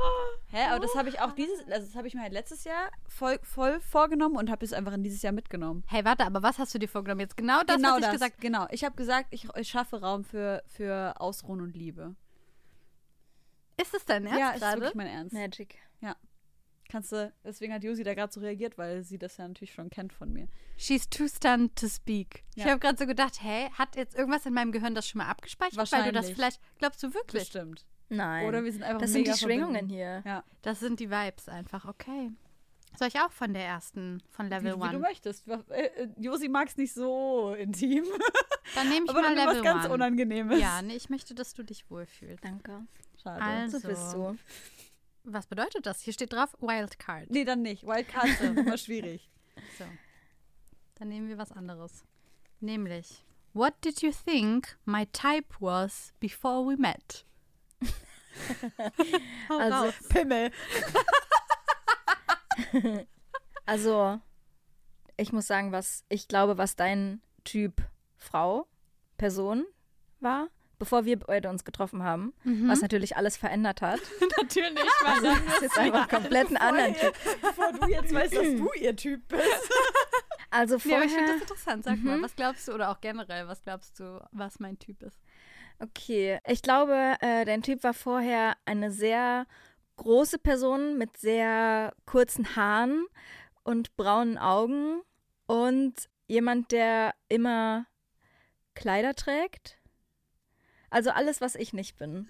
Hä, 0.51 0.65
aber 0.69 0.79
das 0.79 0.95
habe 0.95 1.09
ich 1.09 1.19
auch 1.21 1.31
dieses, 1.31 1.59
also 1.71 1.87
das 1.87 1.95
habe 1.95 2.07
ich 2.07 2.13
mir 2.13 2.21
halt 2.21 2.33
letztes 2.33 2.63
Jahr 2.65 2.89
voll, 3.07 3.39
voll 3.43 3.79
vorgenommen 3.79 4.35
und 4.35 4.49
habe 4.49 4.65
es 4.65 4.73
einfach 4.73 4.93
in 4.93 5.03
dieses 5.03 5.21
Jahr 5.21 5.33
mitgenommen. 5.33 5.83
Hey, 5.87 6.03
warte, 6.03 6.25
aber 6.25 6.43
was 6.43 6.59
hast 6.59 6.73
du 6.73 6.79
dir 6.79 6.89
vorgenommen? 6.89 7.21
Jetzt 7.21 7.37
genau 7.37 7.61
das, 7.65 7.77
genau 7.77 7.91
was 7.91 7.97
ich 7.97 8.03
das, 8.03 8.13
gesagt 8.13 8.41
genau. 8.41 8.67
Ich 8.71 8.83
habe 8.83 8.95
gesagt, 8.95 9.27
ich, 9.31 9.47
ich 9.55 9.69
schaffe 9.69 10.01
Raum 10.01 10.23
für, 10.23 10.63
für 10.67 11.13
Ausruhen 11.19 11.61
und 11.61 11.75
Liebe. 11.75 12.15
Ist 13.81 13.93
es 13.93 14.05
dein 14.05 14.25
Ernst 14.25 14.39
ja, 14.39 14.51
ist 14.51 14.61
wirklich 14.75 14.95
mein 14.95 15.07
Ernst. 15.07 15.33
Magic. 15.33 15.77
Kannst 16.91 17.11
du, 17.11 17.33
deswegen 17.43 17.73
hat 17.73 17.83
Josi 17.83 18.03
da 18.03 18.13
gerade 18.13 18.31
so 18.31 18.39
reagiert, 18.39 18.77
weil 18.77 19.03
sie 19.03 19.17
das 19.17 19.37
ja 19.37 19.47
natürlich 19.47 19.73
schon 19.73 19.89
kennt 19.89 20.13
von 20.13 20.31
mir. 20.31 20.47
She's 20.77 21.09
too 21.09 21.27
stunned 21.27 21.75
to 21.75 21.87
speak. 21.87 22.43
Ich 22.55 22.63
Ja. 22.63 22.69
habe 22.71 22.79
gerade 22.79 22.97
so 22.97 23.05
gedacht, 23.07 23.41
hey, 23.41 23.69
hat 23.73 23.95
jetzt 23.95 24.15
irgendwas 24.15 24.45
in 24.45 24.53
meinem 24.53 24.71
Gehirn 24.71 24.93
das 24.95 25.07
schon 25.07 25.19
mal 25.19 25.27
abgespeichert? 25.29 25.77
Weil 25.91 26.03
du 26.03 26.11
das 26.11 26.25
Wahrscheinlich. 26.27 26.35
vielleicht, 26.35 26.61
glaubst 26.77 27.01
du 27.03 27.13
wirklich? 27.13 27.43
Bestimmt. 27.43 27.85
Nein. 28.09 28.45
Oder 28.47 28.63
wir 28.63 28.71
sind 28.71 28.83
einfach 28.83 29.01
das 29.01 29.11
sind 29.13 29.27
die 29.27 29.33
Schwingungen 29.33 29.71
verbunden. 29.73 29.93
hier. 29.93 30.21
Ja, 30.25 30.43
Das 30.61 30.79
sind 30.79 30.99
die 30.99 31.09
Vibes 31.09 31.49
einfach, 31.49 31.85
okay. 31.85 32.31
Soll 32.99 33.07
ich 33.09 33.19
auch 33.19 33.31
von 33.31 33.53
der 33.53 33.63
ersten, 33.65 34.21
von 34.29 34.45
wie, 34.45 34.49
Level 34.51 34.75
wie 34.75 34.79
du 34.79 34.85
1? 34.85 34.99
möchtest. 34.99 35.47
Äh, 35.47 35.81
äh, 35.87 36.07
Josi 36.17 36.47
mag 36.47 36.67
es 36.69 36.77
nicht 36.77 36.93
so 36.93 37.53
intim, 37.55 38.05
Dann 38.75 38.87
nehme 38.89 39.05
ich 39.05 39.09
aber 39.09 39.21
mal 39.21 39.35
dann 39.35 39.47
was 39.47 39.55
Level 39.55 39.63
ganz 39.63 39.85
1. 39.85 39.93
Unangenehmes. 39.93 40.61
Ja, 40.61 40.81
nee, 40.81 40.95
ich 40.95 41.09
möchte, 41.09 41.33
dass 41.35 41.53
du 41.55 41.63
dich 41.63 41.89
wohlfühlst. 41.89 42.43
Danke. 42.45 42.83
Schade. 43.21 43.41
Also, 43.41 43.79
So 43.79 43.87
bist 43.87 44.13
du. 44.13 44.37
Was 45.25 45.47
bedeutet 45.47 45.85
das? 45.85 46.01
Hier 46.01 46.13
steht 46.13 46.33
drauf 46.33 46.55
Wildcard. 46.59 47.29
Nee, 47.29 47.45
dann 47.45 47.61
nicht. 47.61 47.85
Wildcards 47.85 48.39
sind 48.39 48.57
immer 48.57 48.77
schwierig. 48.77 49.29
So. 49.77 49.85
Dann 50.95 51.07
nehmen 51.07 51.29
wir 51.29 51.37
was 51.37 51.53
anderes. 51.53 52.03
Nämlich, 52.59 53.23
what 53.53 53.73
did 53.85 54.01
you 54.01 54.11
think 54.11 54.77
my 54.83 55.05
type 55.07 55.55
was 55.61 56.13
before 56.19 56.65
we 56.67 56.75
met? 56.77 57.25
Also, 59.49 59.85
raus. 59.85 59.93
Pimmel. 60.09 60.51
Also, 63.65 64.19
ich 65.17 65.31
muss 65.33 65.47
sagen, 65.47 65.71
was 65.71 66.03
ich 66.09 66.27
glaube, 66.27 66.57
was 66.57 66.75
dein 66.75 67.21
Typ 67.43 67.81
Frau, 68.17 68.67
Person 69.17 69.65
war, 70.19 70.49
bevor 70.85 71.05
wir 71.05 71.17
beide 71.17 71.49
uns 71.49 71.63
getroffen 71.63 72.03
haben, 72.03 72.31
was 72.43 72.81
natürlich 72.81 73.17
alles 73.17 73.37
verändert 73.37 73.81
hat. 73.81 73.99
Natürlich, 74.37 74.77
Also, 75.03 75.25
das 75.25 75.55
ist 75.55 75.61
jetzt 75.63 75.79
einfach 75.79 76.07
komplett 76.07 76.51
ein 76.51 76.57
anderer 76.57 76.93
Typ. 76.93 77.13
Bevor 77.41 77.71
du 77.73 77.87
jetzt 77.87 78.13
weißt, 78.13 78.35
dass 78.35 78.55
du 78.55 78.69
ihr 78.79 78.95
Typ 78.95 79.27
bist. 79.27 79.43
Also 80.51 80.79
vorher, 80.79 80.99
aber 80.99 81.05
ich 81.07 81.11
finde 81.11 81.33
das 81.33 81.41
interessant. 81.41 81.83
Sag 81.83 82.01
mal, 82.01 82.21
was 82.21 82.33
glaubst 82.33 82.67
du, 82.67 82.73
oder 82.73 82.89
auch 82.89 83.01
generell, 83.01 83.45
was 83.49 83.61
glaubst 83.61 83.99
du, 83.99 84.23
was 84.31 84.59
mein 84.59 84.79
Typ 84.79 85.01
ist? 85.03 85.19
okay, 85.79 86.39
ich 86.47 86.61
glaube, 86.61 87.15
äh, 87.19 87.43
dein 87.43 87.61
Typ 87.61 87.83
war 87.83 87.93
vorher 87.93 88.55
eine 88.63 88.89
sehr 88.91 89.47
große 89.97 90.39
Person 90.39 90.97
mit 90.97 91.17
sehr 91.17 91.93
kurzen 92.05 92.55
Haaren 92.55 93.05
und 93.63 93.97
braunen 93.97 94.37
Augen 94.37 95.01
und 95.45 96.07
jemand, 96.27 96.71
der 96.71 97.13
immer 97.27 97.85
Kleider 98.75 99.13
trägt. 99.13 99.77
Also 100.95 101.09
alles, 101.09 101.41
was 101.41 101.55
ich 101.55 101.73
nicht 101.73 101.97
bin. 101.97 102.29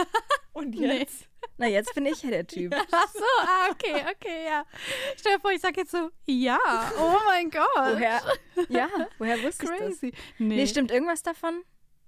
Und 0.54 0.70
Nee. 0.74 1.00
jetzt? 1.00 1.28
Na, 1.58 1.66
jetzt 1.66 1.94
bin 1.94 2.06
ich 2.06 2.22
ja 2.22 2.30
der 2.30 2.46
Typ. 2.46 2.74
Ach 2.90 3.08
so, 3.12 3.20
ah, 3.42 3.68
okay, 3.70 4.06
okay, 4.10 4.46
ja. 4.46 4.64
Stell 5.18 5.34
dir 5.34 5.40
vor, 5.40 5.50
ich 5.52 5.60
sag 5.60 5.76
jetzt 5.76 5.90
so, 5.90 6.08
ja, 6.24 6.58
oh 6.98 7.18
mein 7.26 7.50
Gott. 7.50 7.68
Woher? 7.76 8.22
Ja, 8.70 8.88
woher 9.18 9.42
wusste 9.42 9.64
ich 9.66 9.70
das? 9.70 9.78
Crazy. 9.78 10.14
Nee. 10.38 10.56
Nee, 10.56 10.66
stimmt 10.66 10.90
irgendwas 10.92 11.22
davon? 11.22 11.60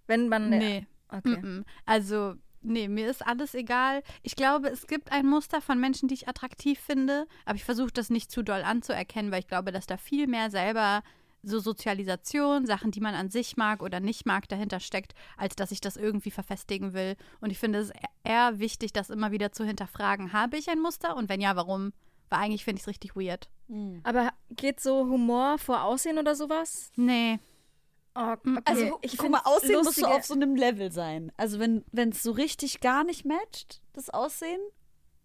Wenn 0.07 0.31
man. 0.31 0.49
Nee. 0.49 0.87
Okay. 1.11 1.37
Mm-mm. 1.37 1.65
Also, 1.85 2.37
Nee, 2.63 2.89
mir 2.89 3.09
ist 3.09 3.25
alles 3.25 3.55
egal. 3.55 4.03
Ich 4.23 4.35
glaube, 4.35 4.69
es 4.69 4.87
gibt 4.87 5.13
ein 5.13 5.27
Muster 5.27 5.61
von 5.61 5.79
Menschen, 5.79 6.09
die 6.09 6.15
ich 6.15 6.27
attraktiv 6.27 6.81
finde, 6.81 7.27
aber 7.45 7.55
ich 7.57 7.65
versuche 7.65 7.93
das 7.93 8.09
nicht 8.11 8.33
zu 8.33 8.43
doll 8.43 8.63
anzuerkennen, 8.63 9.31
weil 9.31 9.41
ich 9.41 9.47
glaube, 9.47 9.73
dass 9.73 9.87
da 9.87 9.97
viel 9.97 10.27
mehr 10.27 10.51
selber 10.51 11.03
so 11.43 11.61
Sozialisation, 11.61 12.67
Sachen, 12.67 12.91
die 12.91 13.01
man 13.01 13.15
an 13.15 13.31
sich 13.31 13.57
mag 13.57 13.83
oder 13.83 14.01
nicht 14.01 14.27
mag, 14.27 14.49
dahinter 14.49 14.81
steckt, 14.81 15.15
als 15.37 15.55
dass 15.57 15.71
ich 15.71 15.81
das 15.81 15.97
irgendwie 15.97 16.31
verfestigen 16.31 16.93
will. 16.93 17.17
Und 17.41 17.51
ich 17.51 17.59
finde 17.59 17.79
es 17.79 17.93
eher 18.25 18.59
wichtig, 18.59 18.93
das 18.93 19.11
immer 19.11 19.31
wieder 19.31 19.53
zu 19.53 19.65
hinterfragen. 19.65 20.33
Habe 20.33 20.57
ich 20.57 20.69
ein 20.69 20.81
Muster? 20.81 21.17
Und 21.17 21.29
wenn 21.29 21.41
ja, 21.41 21.55
warum? 21.57 21.93
Weil 22.29 22.41
eigentlich 22.41 22.65
finde 22.65 22.79
ich 22.79 22.83
es 22.83 22.89
richtig 22.89 23.17
weird. 23.17 23.49
Aber 24.03 24.33
geht 24.51 24.81
so 24.81 25.07
Humor 25.07 25.59
vor 25.59 25.83
Aussehen 25.85 26.19
oder 26.19 26.35
sowas? 26.35 26.91
Nee. 26.97 27.39
Oh, 28.15 28.33
okay. 28.33 28.61
Also, 28.65 28.99
ich 29.03 29.17
guck 29.17 29.31
mal, 29.31 29.43
Aussehen 29.45 29.77
muss 29.77 29.95
so 29.95 30.01
lustige- 30.03 30.09
auf 30.09 30.25
so 30.25 30.35
einem 30.35 30.57
Level 30.57 30.91
sein. 30.91 31.31
Also, 31.37 31.61
wenn 31.61 31.85
es 32.11 32.23
so 32.23 32.33
richtig 32.33 32.81
gar 32.81 33.05
nicht 33.05 33.25
matcht, 33.25 33.81
das 33.93 34.11
Aussehen, 34.11 34.61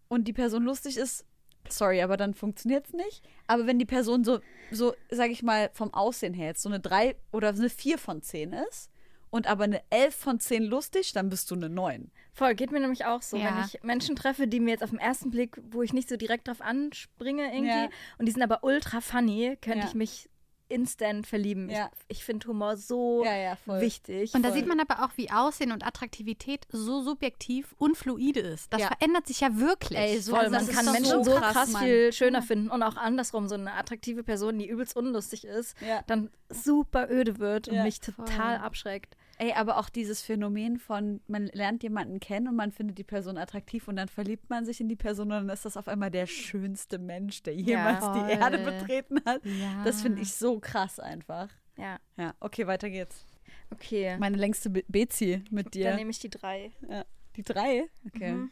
und 0.09 0.25
die 0.27 0.33
Person 0.33 0.63
lustig 0.63 0.97
ist, 0.97 1.25
sorry, 1.69 2.01
aber 2.01 2.17
dann 2.17 2.33
funktioniert 2.33 2.85
es 2.87 2.93
nicht. 2.93 3.23
Aber 3.47 3.67
wenn 3.67 3.79
die 3.79 3.85
Person 3.85 4.23
so, 4.23 4.39
so, 4.71 4.93
sag 5.09 5.29
ich 5.31 5.43
mal, 5.43 5.69
vom 5.73 5.93
Aussehen 5.93 6.33
her 6.33 6.47
jetzt 6.47 6.61
so 6.61 6.69
eine 6.69 6.79
3 6.79 7.15
oder 7.31 7.49
eine 7.49 7.69
4 7.69 7.97
von 7.97 8.21
10 8.21 8.53
ist 8.53 8.89
und 9.29 9.47
aber 9.47 9.63
eine 9.65 9.81
11 9.89 10.15
von 10.15 10.39
10 10.39 10.63
lustig, 10.63 11.11
dann 11.13 11.29
bist 11.29 11.49
du 11.51 11.55
eine 11.55 11.69
9. 11.69 12.11
Voll, 12.33 12.55
geht 12.55 12.71
mir 12.71 12.79
nämlich 12.79 13.05
auch 13.05 13.21
so. 13.21 13.37
Ja. 13.37 13.55
Wenn 13.57 13.65
ich 13.65 13.83
Menschen 13.83 14.15
treffe, 14.15 14.47
die 14.47 14.59
mir 14.59 14.71
jetzt 14.71 14.83
auf 14.83 14.89
den 14.89 14.99
ersten 14.99 15.29
Blick, 15.31 15.59
wo 15.71 15.81
ich 15.83 15.93
nicht 15.93 16.09
so 16.09 16.17
direkt 16.17 16.47
drauf 16.47 16.61
anspringe 16.61 17.45
irgendwie, 17.53 17.67
Ja. 17.69 17.89
und 18.17 18.25
die 18.27 18.31
sind 18.31 18.41
aber 18.41 18.63
ultra 18.63 19.01
funny, 19.01 19.57
könnte 19.61 19.79
Ja. 19.79 19.85
ich 19.87 19.93
mich 19.93 20.29
instant 20.73 21.27
verlieben. 21.27 21.69
Ja. 21.69 21.89
Ich, 22.07 22.17
ich 22.17 22.23
finde 22.25 22.47
Humor 22.47 22.75
so 22.77 23.23
Ja, 23.23 23.35
ja, 23.35 23.55
voll. 23.55 23.79
wichtig. 23.81 24.33
Und 24.33 24.43
da 24.43 24.49
Voll. 24.49 24.57
sieht 24.57 24.67
man 24.67 24.79
aber 24.79 25.03
auch, 25.05 25.11
wie 25.15 25.29
Aussehen 25.31 25.71
und 25.71 25.85
Attraktivität 25.85 26.65
so 26.69 27.01
subjektiv 27.01 27.73
und 27.77 27.95
fluide 27.97 28.39
ist. 28.39 28.73
Das 28.73 28.81
Ja. 28.81 28.87
verändert 28.87 29.27
sich 29.27 29.39
ja 29.41 29.57
wirklich. 29.57 29.97
Ey, 29.99 30.19
so- 30.19 30.35
Voll, 30.35 30.49
das 30.49 30.51
man 30.51 30.67
kann 30.75 30.91
Menschen 30.91 31.23
so 31.23 31.35
krass, 31.35 31.53
krass, 31.53 31.77
viel 31.77 32.11
schöner 32.11 32.41
finden 32.41 32.69
und 32.69 32.81
auch 32.83 32.95
andersrum, 32.97 33.47
so 33.47 33.55
eine 33.55 33.73
attraktive 33.73 34.23
Person, 34.23 34.57
die 34.59 34.67
übelst 34.67 34.95
unlustig 34.95 35.45
ist, 35.45 35.75
Ja. 35.81 36.01
dann 36.07 36.29
super 36.49 37.09
öde 37.09 37.39
wird 37.39 37.67
und 37.67 37.83
mich 37.83 37.99
total 37.99 38.57
abschreckt. 38.57 39.15
Ey, 39.39 39.51
aber 39.53 39.77
auch 39.77 39.89
dieses 39.89 40.21
Phänomen 40.21 40.77
von, 40.77 41.19
man 41.27 41.47
lernt 41.47 41.81
jemanden 41.83 42.19
kennen 42.19 42.47
und 42.47 42.55
man 42.55 42.71
findet 42.71 42.97
die 42.99 43.03
Person 43.03 43.37
attraktiv 43.37 43.87
und 43.87 43.95
dann 43.95 44.07
verliebt 44.07 44.49
man 44.49 44.63
sich 44.65 44.79
in 44.79 44.87
die 44.89 44.95
Person 44.95 45.31
und 45.31 45.47
dann 45.47 45.49
ist 45.49 45.65
das 45.65 45.75
auf 45.75 45.87
einmal 45.87 46.11
der 46.11 46.27
schönste 46.27 46.99
Mensch, 46.99 47.41
der 47.43 47.55
jemals 47.55 48.05
Voll. 48.05 48.25
die 48.27 48.31
Erde 48.33 48.59
betreten 48.59 49.19
hat. 49.25 49.43
Ja. 49.45 49.83
Das 49.83 50.01
finde 50.03 50.21
ich 50.21 50.33
so 50.35 50.59
krass 50.59 50.99
einfach. 50.99 51.49
Ja, 51.77 51.99
Ja, 52.17 52.35
okay, 52.39 52.67
weiter 52.67 52.89
geht's. 52.91 53.25
okay. 53.71 54.15
Meine 54.19 54.37
längste 54.37 54.69
Be 54.69 54.83
Bezi 54.87 55.43
mit 55.49 55.65
Dann 55.67 55.71
dir. 55.71 55.95
nehme 55.95 56.11
ich 56.11 56.19
die 56.19 56.29
drei. 56.29 56.71
Ja. 56.87 57.03
Die 57.35 57.41
drei? 57.43 57.89
Okay. 58.05 58.33
Mhm. 58.33 58.51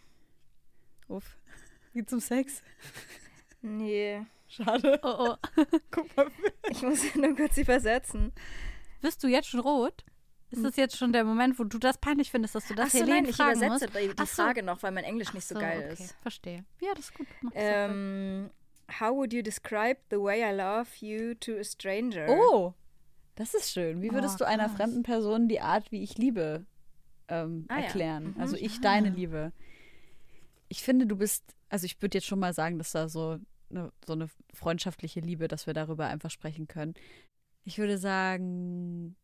Uff. 1.08 1.38
Geht 1.94 2.10
zum 2.10 2.20
Sex? 2.20 2.64
Nee, 3.62 4.26
Schade. 4.48 5.00
Oh, 5.04 5.36
oh. 5.38 5.64
Guck 5.92 6.18
mal. 6.18 6.28
ich 6.70 6.82
muss 6.82 7.16
nur 7.16 7.36
kurz 7.36 7.56
sie 7.56 7.64
versetzen. 7.66 8.34
Bist 9.02 9.24
du 9.24 9.28
jetzt 9.28 9.48
schon 9.48 9.60
rot? 9.62 10.04
Ist 10.52 10.64
das 10.66 10.76
jetzt 10.76 10.98
schon 10.98 11.14
der 11.14 11.24
Moment, 11.24 11.58
wo 11.60 11.64
du 11.64 11.78
das 11.78 11.98
peinlich 11.98 12.30
findest, 12.32 12.56
dass 12.56 12.68
du 12.68 12.76
das 12.76 12.88
Ach 12.88 12.92
so, 12.92 12.98
Helene 13.00 13.22
nein, 13.22 13.30
ich 13.30 13.36
fragen 13.36 13.58
übersetze 13.64 13.86
musst? 13.86 13.96
die, 14.04 14.08
die 14.10 14.14
Ach 14.18 14.28
so. 14.28 14.44
Frage 14.44 14.64
noch, 14.64 14.84
weil 14.84 14.92
mein 14.92 15.04
Englisch 15.06 15.34
nicht 15.34 15.48
so, 15.48 15.56
So, 15.56 15.62
geil 15.62 15.90
okay. 15.92 16.04
ist. 16.04 16.16
Verstehe. 16.22 16.66
Ja, 16.82 16.90
das 16.96 17.06
ist 17.06 17.14
gut. 17.16 17.28
Mach 17.42 17.52
das 17.54 17.62
Ähm, 17.64 18.50
how 19.00 19.16
would 19.16 19.32
you 19.34 19.42
describe 19.42 19.98
the 20.10 20.18
way 20.18 20.42
I 20.44 20.54
love 20.56 20.88
you 21.00 21.34
to 21.36 21.54
a 21.58 21.64
stranger? 21.64 22.28
Oh, 22.30 22.74
das 23.36 23.54
ist 23.54 23.72
schön. 23.72 24.02
Wie 24.02 24.10
Oh, 24.12 24.14
würdest 24.14 24.40
du 24.42 24.46
einer 24.46 24.70
fremden 24.70 25.04
Person 25.04 25.48
die 25.48 25.62
Art, 25.62 25.92
wie 25.92 26.04
ich 26.04 26.18
liebe, 26.18 26.66
ähm, 27.30 27.66
Ah, 27.70 27.78
ja. 27.80 27.86
erklären? 27.86 28.34
Mhm. 28.36 28.42
Also 28.42 28.58
ich 28.58 28.82
deine 28.82 29.10
Liebe. 29.10 29.54
Ich 30.68 30.84
finde, 30.84 31.06
du 31.06 31.16
bist, 31.16 31.44
also 31.70 31.86
ich 31.86 32.02
würde 32.02 32.18
jetzt 32.18 32.28
schon 32.28 32.40
mal 32.40 32.54
sagen, 32.54 32.78
dass 32.78 32.92
da 32.92 33.08
so 33.08 33.40
eine, 33.70 33.92
so 34.06 34.14
eine 34.14 34.28
freundschaftliche 34.54 35.22
Liebe, 35.22 35.48
dass 35.48 35.66
wir 35.66 35.74
darüber 35.74 36.08
einfach 36.08 36.30
sprechen 36.30 36.68
können. 36.68 36.94
Ich 37.64 37.78
würde 37.78 37.98
sagen, 37.98 39.16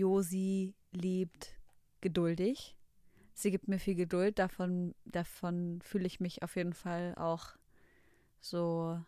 Josi 0.00 0.74
liebt 0.92 1.54
geduldig. 2.00 2.76
Sie 3.34 3.50
gibt 3.50 3.68
mir 3.68 3.78
viel 3.78 3.94
Geduld. 3.94 4.38
Davon, 4.38 4.94
davon 5.04 5.80
fühle 5.82 6.06
ich 6.06 6.20
mich 6.20 6.42
auf 6.42 6.56
jeden 6.56 6.74
Fall 6.74 7.14
auch 7.16 7.56
so 8.40 9.00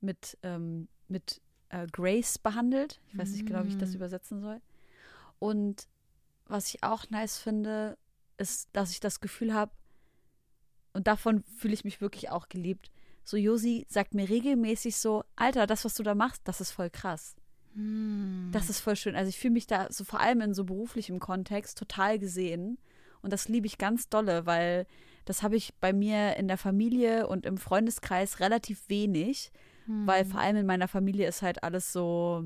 mit, 0.00 0.38
ähm, 0.42 0.88
mit 1.08 1.40
äh, 1.68 1.86
Grace 1.86 2.38
behandelt. 2.38 3.00
Ich 3.08 3.18
weiß 3.18 3.32
nicht 3.32 3.46
genau, 3.46 3.64
wie 3.64 3.68
ich 3.68 3.78
das 3.78 3.94
Mm. 3.94 3.96
übersetzen 3.96 4.40
soll. 4.40 4.60
Und 5.38 5.88
was 6.46 6.68
ich 6.68 6.82
auch 6.82 7.08
nice 7.10 7.38
finde, 7.38 7.96
ist, 8.38 8.68
dass 8.72 8.90
ich 8.90 9.00
das 9.00 9.20
Gefühl 9.20 9.54
habe, 9.54 9.72
und 10.92 11.06
davon 11.06 11.42
fühle 11.42 11.74
ich 11.74 11.84
mich 11.84 12.00
wirklich 12.00 12.30
auch 12.30 12.48
geliebt. 12.48 12.90
So, 13.22 13.36
Josi 13.36 13.86
sagt 13.88 14.14
mir 14.14 14.28
regelmäßig 14.28 14.96
so, 14.96 15.24
Alter, 15.36 15.66
das, 15.66 15.84
was 15.84 15.94
du 15.94 16.02
da 16.02 16.14
machst, 16.14 16.42
das 16.44 16.60
ist 16.60 16.70
voll 16.70 16.90
krass. 16.90 17.36
Hm. 17.76 18.48
Das 18.52 18.68
ist 18.70 18.80
voll 18.80 18.96
schön. 18.96 19.14
Also 19.14 19.28
ich 19.28 19.38
fühle 19.38 19.52
mich 19.52 19.66
da 19.66 19.86
so 19.90 20.02
vor 20.02 20.20
allem 20.20 20.40
in 20.40 20.54
so 20.54 20.64
beruflichem 20.64 21.20
Kontext 21.20 21.78
total 21.78 22.18
gesehen. 22.18 22.78
Und 23.22 23.32
das 23.32 23.48
liebe 23.48 23.66
ich 23.66 23.78
ganz 23.78 24.08
dolle, 24.08 24.46
weil 24.46 24.86
das 25.24 25.42
habe 25.42 25.56
ich 25.56 25.74
bei 25.80 25.92
mir 25.92 26.36
in 26.36 26.48
der 26.48 26.58
Familie 26.58 27.26
und 27.26 27.46
im 27.46 27.58
Freundeskreis 27.58 28.40
relativ 28.40 28.88
wenig, 28.88 29.50
weil 30.06 30.24
vor 30.24 30.40
allem 30.40 30.56
in 30.56 30.66
meiner 30.66 30.88
Familie 30.88 31.28
ist 31.28 31.42
halt 31.42 31.62
alles 31.62 31.92
so, 31.92 32.44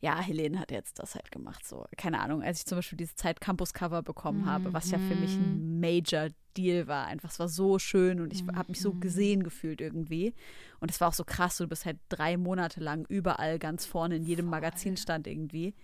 ja, 0.00 0.18
Helene 0.18 0.58
hat 0.58 0.70
jetzt 0.70 0.98
das 0.98 1.14
halt 1.14 1.30
gemacht. 1.30 1.66
So, 1.66 1.86
keine 1.96 2.20
Ahnung, 2.20 2.42
als 2.42 2.60
ich 2.60 2.66
zum 2.66 2.78
Beispiel 2.78 2.98
dieses 2.98 3.16
Zeit 3.16 3.40
Campus 3.40 3.74
Cover 3.74 4.02
bekommen 4.02 4.46
habe, 4.46 4.72
was 4.72 4.90
ja 4.90 4.98
für 4.98 5.14
mich 5.14 5.36
ein 5.36 5.80
Major 5.80 6.28
Deal 6.56 6.86
war. 6.86 7.06
Einfach, 7.06 7.30
es 7.30 7.38
war 7.38 7.48
so 7.48 7.78
schön 7.78 8.20
und 8.20 8.32
ich 8.32 8.44
habe 8.54 8.70
mich 8.70 8.80
so 8.80 8.92
gesehen 8.94 9.42
gefühlt 9.42 9.80
irgendwie. 9.80 10.34
Und 10.80 10.90
es 10.90 11.00
war 11.00 11.08
auch 11.08 11.14
so 11.14 11.24
krass, 11.24 11.56
du 11.56 11.66
bist 11.66 11.86
halt 11.86 11.98
drei 12.08 12.36
Monate 12.36 12.80
lang 12.80 13.06
überall 13.08 13.58
ganz 13.58 13.86
vorne 13.86 14.16
in 14.16 14.24
jedem 14.24 14.46
Magazin 14.46 14.96
stand 14.96 15.26
irgendwie. 15.26 15.74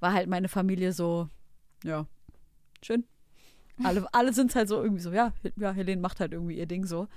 War 0.00 0.12
halt 0.12 0.28
meine 0.28 0.48
Familie 0.48 0.92
so, 0.92 1.28
ja, 1.84 2.06
schön. 2.82 3.04
Alle, 3.84 4.06
alle 4.12 4.32
sind 4.32 4.54
halt 4.54 4.68
so 4.68 4.82
irgendwie 4.82 5.02
so, 5.02 5.12
ja, 5.12 5.32
ja, 5.56 5.72
Helene 5.72 6.00
macht 6.00 6.20
halt 6.20 6.32
irgendwie 6.32 6.58
ihr 6.58 6.66
Ding 6.66 6.84
so. 6.84 7.08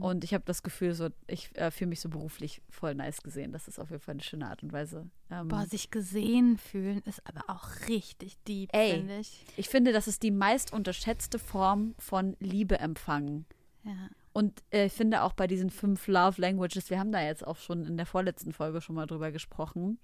Und 0.00 0.24
ich 0.24 0.32
habe 0.32 0.44
das 0.46 0.62
Gefühl, 0.62 0.94
so, 0.94 1.08
ich 1.26 1.54
äh, 1.56 1.70
fühle 1.70 1.90
mich 1.90 2.00
so 2.00 2.08
beruflich 2.08 2.62
voll 2.70 2.94
nice 2.94 3.22
gesehen. 3.22 3.52
Das 3.52 3.68
ist 3.68 3.78
auf 3.78 3.90
jeden 3.90 4.02
Fall 4.02 4.14
eine 4.14 4.22
schöne 4.22 4.48
Art 4.48 4.62
und 4.62 4.72
Weise. 4.72 5.06
Ähm, 5.30 5.48
Boah, 5.48 5.66
sich 5.66 5.90
gesehen 5.90 6.56
fühlen 6.56 7.02
ist 7.04 7.20
aber 7.26 7.42
auch 7.48 7.68
richtig 7.88 8.38
deep, 8.44 8.70
Ey. 8.72 8.92
finde 8.92 9.18
ich. 9.18 9.44
ich 9.56 9.68
finde, 9.68 9.92
das 9.92 10.08
ist 10.08 10.22
die 10.22 10.30
meist 10.30 10.72
unterschätzte 10.72 11.38
Form 11.38 11.94
von 11.98 12.36
Liebe 12.40 12.78
empfangen. 12.78 13.44
Ja. 13.84 14.08
Und 14.32 14.62
äh, 14.70 14.86
ich 14.86 14.92
finde 14.92 15.22
auch 15.22 15.34
bei 15.34 15.46
diesen 15.46 15.70
fünf 15.70 16.06
Love 16.06 16.40
Languages, 16.40 16.88
wir 16.88 16.98
haben 16.98 17.12
da 17.12 17.22
jetzt 17.22 17.46
auch 17.46 17.56
schon 17.56 17.84
in 17.84 17.96
der 17.96 18.06
vorletzten 18.06 18.52
Folge 18.52 18.80
schon 18.80 18.94
mal 18.94 19.06
drüber 19.06 19.30
gesprochen, 19.30 19.98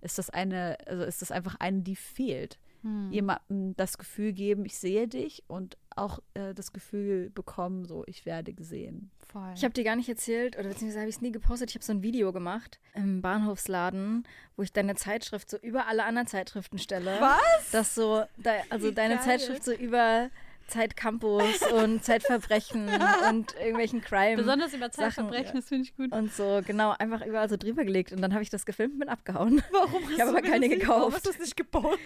ist 0.00 0.18
das 0.18 0.30
eine, 0.30 0.78
also 0.86 1.04
ist 1.04 1.22
das 1.22 1.30
einfach 1.30 1.56
eine, 1.58 1.82
die 1.82 1.96
fehlt. 1.96 2.58
Hm. 2.82 3.10
Jemandem 3.10 3.74
das 3.76 3.98
Gefühl 3.98 4.32
geben, 4.32 4.64
ich 4.64 4.78
sehe 4.78 5.08
dich 5.08 5.42
und 5.48 5.76
auch 5.96 6.20
äh, 6.34 6.54
das 6.54 6.72
Gefühl 6.72 7.30
bekommen, 7.30 7.84
so 7.84 8.04
ich 8.06 8.24
werde 8.24 8.52
gesehen. 8.52 9.10
Voll. 9.26 9.52
Ich 9.54 9.64
habe 9.64 9.74
dir 9.74 9.84
gar 9.84 9.96
nicht 9.96 10.08
erzählt, 10.08 10.56
oder 10.58 10.68
beziehungsweise 10.68 11.00
habe 11.00 11.10
ich 11.10 11.16
es 11.16 11.22
nie 11.22 11.32
gepostet. 11.32 11.70
Ich 11.70 11.76
habe 11.76 11.84
so 11.84 11.92
ein 11.92 12.02
Video 12.02 12.32
gemacht 12.32 12.78
im 12.94 13.20
Bahnhofsladen, 13.20 14.26
wo 14.56 14.62
ich 14.62 14.72
deine 14.72 14.94
Zeitschrift 14.94 15.50
so 15.50 15.58
über 15.58 15.86
alle 15.86 16.04
anderen 16.04 16.28
Zeitschriften 16.28 16.78
stelle. 16.78 17.16
Was? 17.20 17.70
Das 17.72 17.94
so, 17.94 18.24
de, 18.36 18.52
also 18.70 18.90
deine 18.90 19.16
geil. 19.16 19.24
Zeitschrift 19.24 19.64
so 19.64 19.72
über 19.72 20.30
Zeitcampus 20.68 21.62
und 21.72 22.04
Zeitverbrechen 22.04 22.88
und 23.28 23.54
irgendwelchen 23.56 24.00
Crime. 24.00 24.36
Besonders 24.36 24.72
über 24.72 24.86
Sachen, 24.90 25.14
Zeitverbrechen, 25.14 25.54
das 25.56 25.68
finde 25.68 25.84
ich 25.84 25.96
gut. 25.96 26.12
Und 26.12 26.32
so, 26.32 26.60
genau, 26.66 26.94
einfach 26.98 27.24
überall 27.24 27.48
so 27.48 27.56
drüber 27.56 27.84
gelegt. 27.84 28.12
Und 28.12 28.20
dann 28.20 28.32
habe 28.34 28.42
ich 28.42 28.50
das 28.50 28.66
gefilmt 28.66 28.94
und 28.94 29.00
bin 29.00 29.08
abgehauen. 29.08 29.62
Warum 29.72 30.02
Ich 30.10 30.20
habe 30.20 30.30
aber 30.30 30.42
keine 30.42 30.68
gekauft. 30.68 31.26
du 31.26 31.30
es 31.30 31.38
nicht 31.38 31.56
gebaut? 31.56 31.98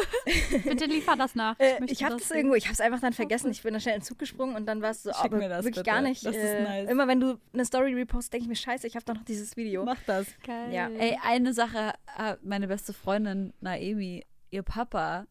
Bitte 0.64 0.84
liefer 0.86 1.16
das 1.16 1.34
nach. 1.34 1.58
Äh, 1.58 1.80
möchte 1.80 1.92
ich 1.92 2.04
habe 2.04 2.16
das 2.16 2.28
sehen. 2.28 2.38
irgendwo, 2.38 2.54
ich 2.54 2.64
habe 2.64 2.74
es 2.74 2.80
einfach 2.80 3.00
dann 3.00 3.12
vergessen. 3.12 3.50
Ich 3.50 3.62
bin 3.62 3.72
dann 3.72 3.80
schnell 3.80 3.94
in 3.96 4.00
den 4.00 4.06
Zug 4.06 4.18
gesprungen 4.18 4.56
und 4.56 4.66
dann 4.66 4.82
war 4.82 4.90
es 4.90 5.02
so, 5.02 5.12
Schick 5.12 5.24
aber 5.24 5.36
mir 5.38 5.48
das 5.48 5.64
wirklich 5.64 5.84
bitte. 5.84 5.90
gar 5.90 6.00
nicht. 6.00 6.24
Das 6.24 6.36
ist 6.36 6.42
äh, 6.42 6.62
nice. 6.62 6.90
Immer 6.90 7.08
wenn 7.08 7.20
du 7.20 7.38
eine 7.52 7.64
Story 7.64 7.94
repostest, 7.94 8.32
denke 8.32 8.44
ich 8.44 8.48
mir, 8.48 8.56
scheiße, 8.56 8.86
ich 8.86 8.96
habe 8.96 9.04
doch 9.04 9.14
noch 9.14 9.24
dieses 9.24 9.56
Video. 9.56 9.84
Mach 9.84 9.98
das. 10.06 10.26
Geil. 10.46 10.72
Ja. 10.72 10.88
Ey, 10.88 11.18
eine 11.24 11.52
Sache, 11.52 11.92
äh, 12.18 12.36
meine 12.42 12.68
beste 12.68 12.92
Freundin 12.92 13.52
Naemi, 13.60 14.24
ihr 14.50 14.62
Papa 14.62 15.26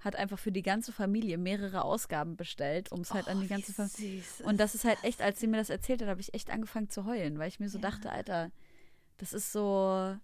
hat 0.00 0.16
einfach 0.16 0.38
für 0.38 0.50
die 0.52 0.62
ganze 0.62 0.92
Familie 0.92 1.36
mehrere 1.38 1.82
Ausgaben 1.84 2.36
bestellt, 2.36 2.90
um 2.90 3.00
es 3.00 3.12
halt 3.12 3.28
an 3.28 3.40
die 3.40 3.46
ganze 3.48 3.72
Familie. 3.72 4.22
Und 4.44 4.58
das 4.58 4.74
ist 4.74 4.84
halt 4.84 4.98
echt, 5.04 5.20
als 5.22 5.38
sie 5.40 5.46
mir 5.46 5.58
das 5.58 5.70
erzählt 5.70 6.00
hat, 6.02 6.08
habe 6.08 6.20
ich 6.20 6.32
echt 6.34 6.50
angefangen 6.50 6.88
zu 6.88 7.04
heulen, 7.04 7.38
weil 7.38 7.48
ich 7.48 7.60
mir 7.60 7.68
so 7.68 7.78
dachte, 7.78 8.10
Alter, 8.10 8.50
das 9.18 9.32
ist 9.32 9.52
so. 9.52 10.16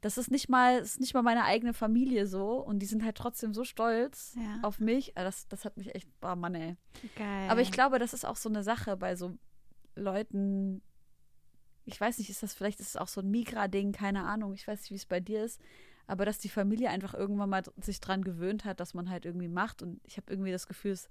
Das 0.00 0.18
ist 0.18 0.32
nicht 0.32 0.48
mal, 0.48 0.78
ist 0.80 0.98
nicht 0.98 1.14
mal 1.14 1.22
meine 1.22 1.44
eigene 1.44 1.72
Familie 1.72 2.26
so 2.26 2.54
und 2.56 2.80
die 2.80 2.86
sind 2.86 3.04
halt 3.04 3.16
trotzdem 3.16 3.54
so 3.54 3.62
stolz 3.62 4.34
Ja. 4.36 4.58
auf 4.62 4.80
mich. 4.80 5.16
Ah, 5.16 5.22
Das, 5.22 5.46
das 5.46 5.64
hat 5.64 5.76
mich 5.76 5.94
echt, 5.94 6.08
boah 6.20 6.34
Mann, 6.34 6.56
ey. 6.56 6.76
Geil. 7.14 7.48
Aber 7.48 7.60
ich 7.60 7.70
glaube, 7.70 8.00
das 8.00 8.12
ist 8.12 8.24
auch 8.24 8.34
so 8.34 8.48
eine 8.48 8.64
Sache 8.64 8.96
bei 8.96 9.14
so 9.14 9.38
Leuten. 9.94 10.82
Ich 11.84 12.00
weiß 12.00 12.18
nicht, 12.18 12.30
ist 12.30 12.42
das 12.42 12.52
vielleicht 12.54 12.80
ist 12.80 12.88
es 12.88 12.96
auch 12.96 13.06
so 13.06 13.20
ein 13.20 13.30
Migra-Ding, 13.30 13.92
keine 13.92 14.24
Ahnung. 14.24 14.54
Ich 14.54 14.66
weiß 14.66 14.80
nicht, 14.80 14.90
wie 14.90 14.96
es 14.96 15.06
bei 15.06 15.20
dir 15.20 15.44
ist. 15.44 15.60
Aber 16.06 16.24
dass 16.24 16.38
die 16.38 16.48
Familie 16.48 16.90
einfach 16.90 17.14
irgendwann 17.14 17.50
mal 17.50 17.62
sich 17.80 18.00
dran 18.00 18.24
gewöhnt 18.24 18.64
hat, 18.64 18.80
dass 18.80 18.94
man 18.94 19.08
halt 19.08 19.24
irgendwie 19.24 19.48
macht. 19.48 19.82
Und 19.82 20.00
ich 20.04 20.16
habe 20.16 20.30
irgendwie 20.30 20.52
das 20.52 20.66
Gefühl, 20.66 20.92
es 20.92 21.08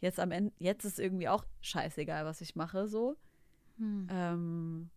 jetzt 0.00 0.18
am 0.18 0.30
Ende, 0.30 0.52
jetzt 0.58 0.84
ist 0.84 0.98
irgendwie 0.98 1.28
auch 1.28 1.44
scheißegal, 1.60 2.24
was 2.24 2.40
ich 2.40 2.56
mache, 2.56 2.88
so. 2.88 3.16
Hm. 3.76 4.08
Ähm, 4.10 4.90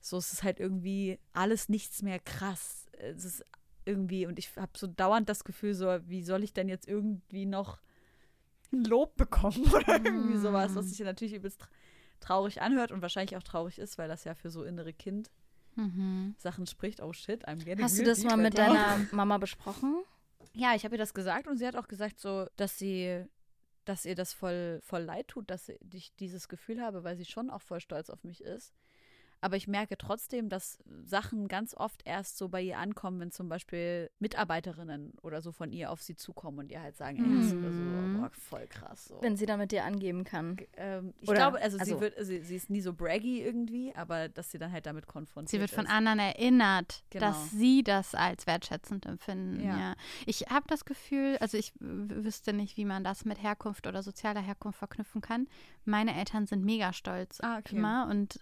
so 0.00 0.18
ist 0.18 0.32
es 0.32 0.42
halt 0.42 0.60
irgendwie 0.60 1.18
alles 1.32 1.68
nichts 1.68 2.02
mehr 2.02 2.18
krass. 2.18 2.86
Es 2.98 3.24
ist 3.24 3.44
irgendwie, 3.84 4.26
und 4.26 4.38
ich 4.38 4.54
habe 4.56 4.72
so 4.76 4.86
dauernd 4.86 5.28
das 5.28 5.44
Gefühl, 5.44 5.74
so, 5.74 5.98
wie 6.06 6.22
soll 6.22 6.42
ich 6.42 6.52
denn 6.52 6.68
jetzt 6.68 6.88
irgendwie 6.88 7.46
noch 7.46 7.80
ein 8.72 8.84
Lob 8.84 9.16
bekommen 9.16 9.64
oder 9.74 10.04
irgendwie 10.04 10.38
sowas, 10.38 10.74
was 10.74 10.88
sich 10.88 11.00
natürlich 11.00 11.34
übelst 11.34 11.62
tra- 11.62 11.68
traurig 12.20 12.62
anhört 12.62 12.92
und 12.92 13.02
wahrscheinlich 13.02 13.36
auch 13.36 13.42
traurig 13.42 13.78
ist, 13.78 13.98
weil 13.98 14.08
das 14.08 14.24
ja 14.24 14.34
für 14.34 14.50
so 14.50 14.64
innere 14.64 14.92
Kind 14.92 15.30
Mhm. 15.76 16.34
Sachen 16.38 16.66
spricht. 16.66 17.00
Oh 17.02 17.12
shit, 17.12 17.46
I'm 17.46 17.62
getting 17.64 17.84
Hast 17.84 17.98
du 17.98 18.04
das 18.04 18.24
mal 18.24 18.36
mit 18.36 18.58
deiner 18.58 19.06
Mama 19.12 19.38
besprochen? 19.38 20.02
Ja, 20.52 20.74
ich 20.74 20.84
habe 20.84 20.94
ihr 20.94 20.98
das 20.98 21.14
gesagt 21.14 21.46
und 21.46 21.58
sie 21.58 21.66
hat 21.66 21.76
auch 21.76 21.86
gesagt, 21.88 22.18
so, 22.18 22.46
dass 22.56 22.78
sie, 22.78 23.24
dass 23.84 24.06
ihr 24.06 24.14
das 24.14 24.32
voll, 24.32 24.80
voll 24.82 25.02
leid 25.02 25.28
tut, 25.28 25.50
dass 25.50 25.68
ich 25.68 26.14
dieses 26.16 26.48
Gefühl 26.48 26.80
habe, 26.80 27.04
weil 27.04 27.16
sie 27.16 27.26
schon 27.26 27.50
auch 27.50 27.62
voll 27.62 27.80
stolz 27.80 28.10
auf 28.10 28.24
mich 28.24 28.42
ist. 28.42 28.72
Aber 29.40 29.56
ich 29.56 29.68
merke 29.68 29.96
trotzdem, 29.98 30.48
dass 30.48 30.78
Sachen 31.04 31.46
ganz 31.48 31.74
oft 31.74 32.02
erst 32.04 32.38
so 32.38 32.48
bei 32.48 32.62
ihr 32.62 32.78
ankommen, 32.78 33.20
wenn 33.20 33.30
zum 33.30 33.48
Beispiel 33.48 34.10
Mitarbeiterinnen 34.18 35.12
oder 35.22 35.42
so 35.42 35.52
von 35.52 35.72
ihr 35.72 35.90
auf 35.90 36.02
sie 36.02 36.16
zukommen 36.16 36.58
und 36.60 36.70
ihr 36.70 36.80
halt 36.80 36.96
sagen, 36.96 37.18
ey, 37.18 37.36
das 37.36 37.46
ist 37.46 37.50
so, 37.52 38.18
boah, 38.20 38.30
voll 38.32 38.66
krass. 38.68 39.06
So. 39.06 39.18
Wenn 39.20 39.36
sie 39.36 39.46
damit 39.46 39.72
dir 39.72 39.84
angeben 39.84 40.24
kann. 40.24 40.56
ähm, 40.76 41.12
ich 41.20 41.28
Oder- 41.28 41.38
glaube, 41.38 41.60
also, 41.60 41.78
also- 41.78 41.94
sie, 41.96 42.00
wird, 42.00 42.14
sie, 42.24 42.40
sie 42.40 42.56
ist 42.56 42.70
nie 42.70 42.80
so 42.80 42.92
braggy 42.92 43.42
irgendwie, 43.42 43.94
aber 43.94 44.28
dass 44.28 44.50
sie 44.50 44.58
dann 44.58 44.72
halt 44.72 44.86
damit 44.86 45.06
konfrontiert 45.06 45.50
Sie 45.50 45.60
wird 45.60 45.70
von 45.70 45.84
ist. 45.86 45.90
anderen 45.92 46.18
erinnert, 46.18 47.02
Genau. 47.10 47.26
dass 47.26 47.50
sie 47.50 47.82
das 47.84 48.14
als 48.14 48.46
wertschätzend 48.46 49.06
empfinden. 49.06 49.62
Ja. 49.64 49.78
Ja. 49.78 49.94
Ich 50.26 50.42
habe 50.48 50.66
das 50.68 50.84
Gefühl, 50.84 51.36
also 51.40 51.56
ich 51.58 51.72
wüsste 51.78 52.52
nicht, 52.52 52.76
wie 52.76 52.84
man 52.84 53.04
das 53.04 53.24
mit 53.24 53.42
Herkunft 53.42 53.86
oder 53.86 54.02
sozialer 54.02 54.40
Herkunft 54.40 54.78
verknüpfen 54.78 55.20
kann. 55.20 55.46
Meine 55.84 56.16
Eltern 56.16 56.46
sind 56.46 56.64
mega 56.64 56.92
stolz 56.92 57.40
Ah, 57.42 57.58
okay. 57.58 57.76
immer 57.76 58.08
und 58.10 58.40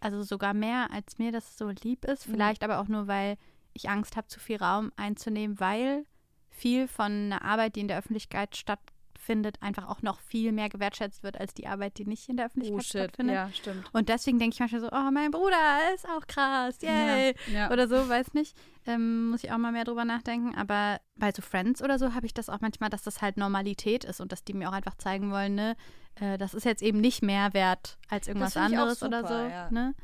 also 0.00 0.22
sogar 0.36 0.52
mehr, 0.52 0.90
als 0.92 1.18
mir 1.18 1.32
das 1.32 1.56
so 1.56 1.70
lieb 1.82 2.04
ist. 2.04 2.28
Mhm. 2.28 2.32
Vielleicht 2.32 2.62
aber 2.62 2.78
auch 2.78 2.88
nur, 2.88 3.06
weil 3.06 3.38
ich 3.72 3.88
Angst 3.88 4.16
habe, 4.16 4.28
zu 4.28 4.38
viel 4.38 4.58
Raum 4.58 4.92
einzunehmen, 4.96 5.58
weil 5.60 6.04
viel 6.50 6.88
von 6.88 7.10
einer 7.32 7.42
Arbeit, 7.42 7.76
die 7.76 7.80
in 7.80 7.88
der 7.88 7.98
Öffentlichkeit 7.98 8.54
stattfindet, 8.54 9.56
einfach 9.62 9.88
auch 9.88 10.02
noch 10.02 10.20
viel 10.20 10.52
mehr 10.52 10.68
gewertschätzt 10.68 11.22
wird 11.22 11.40
als 11.40 11.54
die 11.54 11.66
Arbeit, 11.66 11.96
die 11.96 12.04
nicht 12.04 12.28
in 12.28 12.36
der 12.36 12.46
Öffentlichkeit 12.46 12.78
Oh 12.78 12.82
stattfindet. 12.82 13.34
ja, 13.34 13.50
stimmt. 13.50 13.88
Und 13.94 14.10
deswegen 14.10 14.38
denke 14.38 14.54
ich 14.54 14.60
manchmal 14.60 14.82
so, 14.82 14.88
oh, 14.92 15.10
mein 15.10 15.30
Bruder 15.30 15.94
ist 15.94 16.06
auch 16.06 16.26
krass, 16.26 16.76
yay. 16.82 17.34
Ja. 17.52 17.70
Oder 17.70 17.88
so, 17.88 17.96
weiß 18.08 18.34
nicht. 18.34 18.54
Ähm, 18.86 19.30
muss 19.30 19.42
ich 19.42 19.52
auch 19.52 19.58
mal 19.58 19.72
mehr 19.72 19.84
drüber 19.84 20.04
nachdenken. 20.04 20.54
Aber 20.54 21.00
bei 21.16 21.32
so 21.32 21.40
Friends 21.40 21.82
oder 21.82 21.98
so 21.98 22.12
habe 22.14 22.26
ich 22.26 22.34
das 22.34 22.50
auch 22.50 22.60
manchmal, 22.60 22.90
dass 22.90 23.02
das 23.02 23.22
halt 23.22 23.38
Normalität 23.38 24.04
ist 24.04 24.20
und 24.20 24.32
dass 24.32 24.44
die 24.44 24.52
mir 24.52 24.68
auch 24.68 24.74
einfach 24.74 24.96
zeigen 24.96 25.30
wollen, 25.30 25.54
ne, 25.54 25.76
äh, 26.16 26.36
das 26.36 26.52
ist 26.52 26.64
jetzt 26.64 26.82
eben 26.82 27.00
nicht 27.00 27.22
mehr 27.22 27.54
wert 27.54 27.98
als 28.08 28.28
irgendwas 28.28 28.56
anderes 28.56 29.02
oder 29.02 29.22
super, 29.22 29.34
so. 29.34 29.48
ja. 29.48 29.70
Ne? 29.70 29.94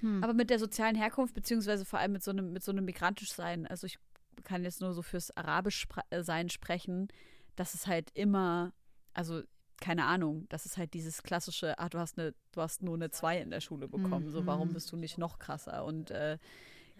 Hm. 0.00 0.22
Aber 0.22 0.34
mit 0.34 0.50
der 0.50 0.58
sozialen 0.58 0.96
Herkunft, 0.96 1.34
beziehungsweise 1.34 1.84
vor 1.84 1.98
allem 1.98 2.12
mit 2.12 2.22
so 2.22 2.30
einem, 2.30 2.52
mit 2.52 2.62
so 2.62 2.72
einem 2.72 2.84
migrantisch 2.84 3.32
sein, 3.32 3.66
also 3.66 3.86
ich 3.86 3.98
kann 4.44 4.64
jetzt 4.64 4.80
nur 4.80 4.92
so 4.94 5.02
fürs 5.02 5.36
Arabisch 5.36 5.86
äh, 6.10 6.22
sein 6.22 6.48
sprechen, 6.48 7.08
dass 7.56 7.74
es 7.74 7.86
halt 7.86 8.10
immer, 8.14 8.72
also 9.12 9.42
keine 9.80 10.04
Ahnung, 10.04 10.46
das 10.50 10.66
ist 10.66 10.76
halt 10.76 10.92
dieses 10.94 11.22
klassische, 11.22 11.78
ah, 11.78 11.88
du 11.88 11.98
hast 11.98 12.18
eine, 12.18 12.34
du 12.52 12.60
hast 12.60 12.82
nur 12.82 12.94
eine 12.94 13.10
2 13.10 13.38
in 13.40 13.50
der 13.50 13.60
Schule 13.60 13.88
bekommen, 13.88 14.28
so 14.30 14.46
warum 14.46 14.72
bist 14.74 14.92
du 14.92 14.96
nicht 14.96 15.16
noch 15.18 15.38
krasser? 15.38 15.84
Und 15.84 16.10
äh, 16.10 16.36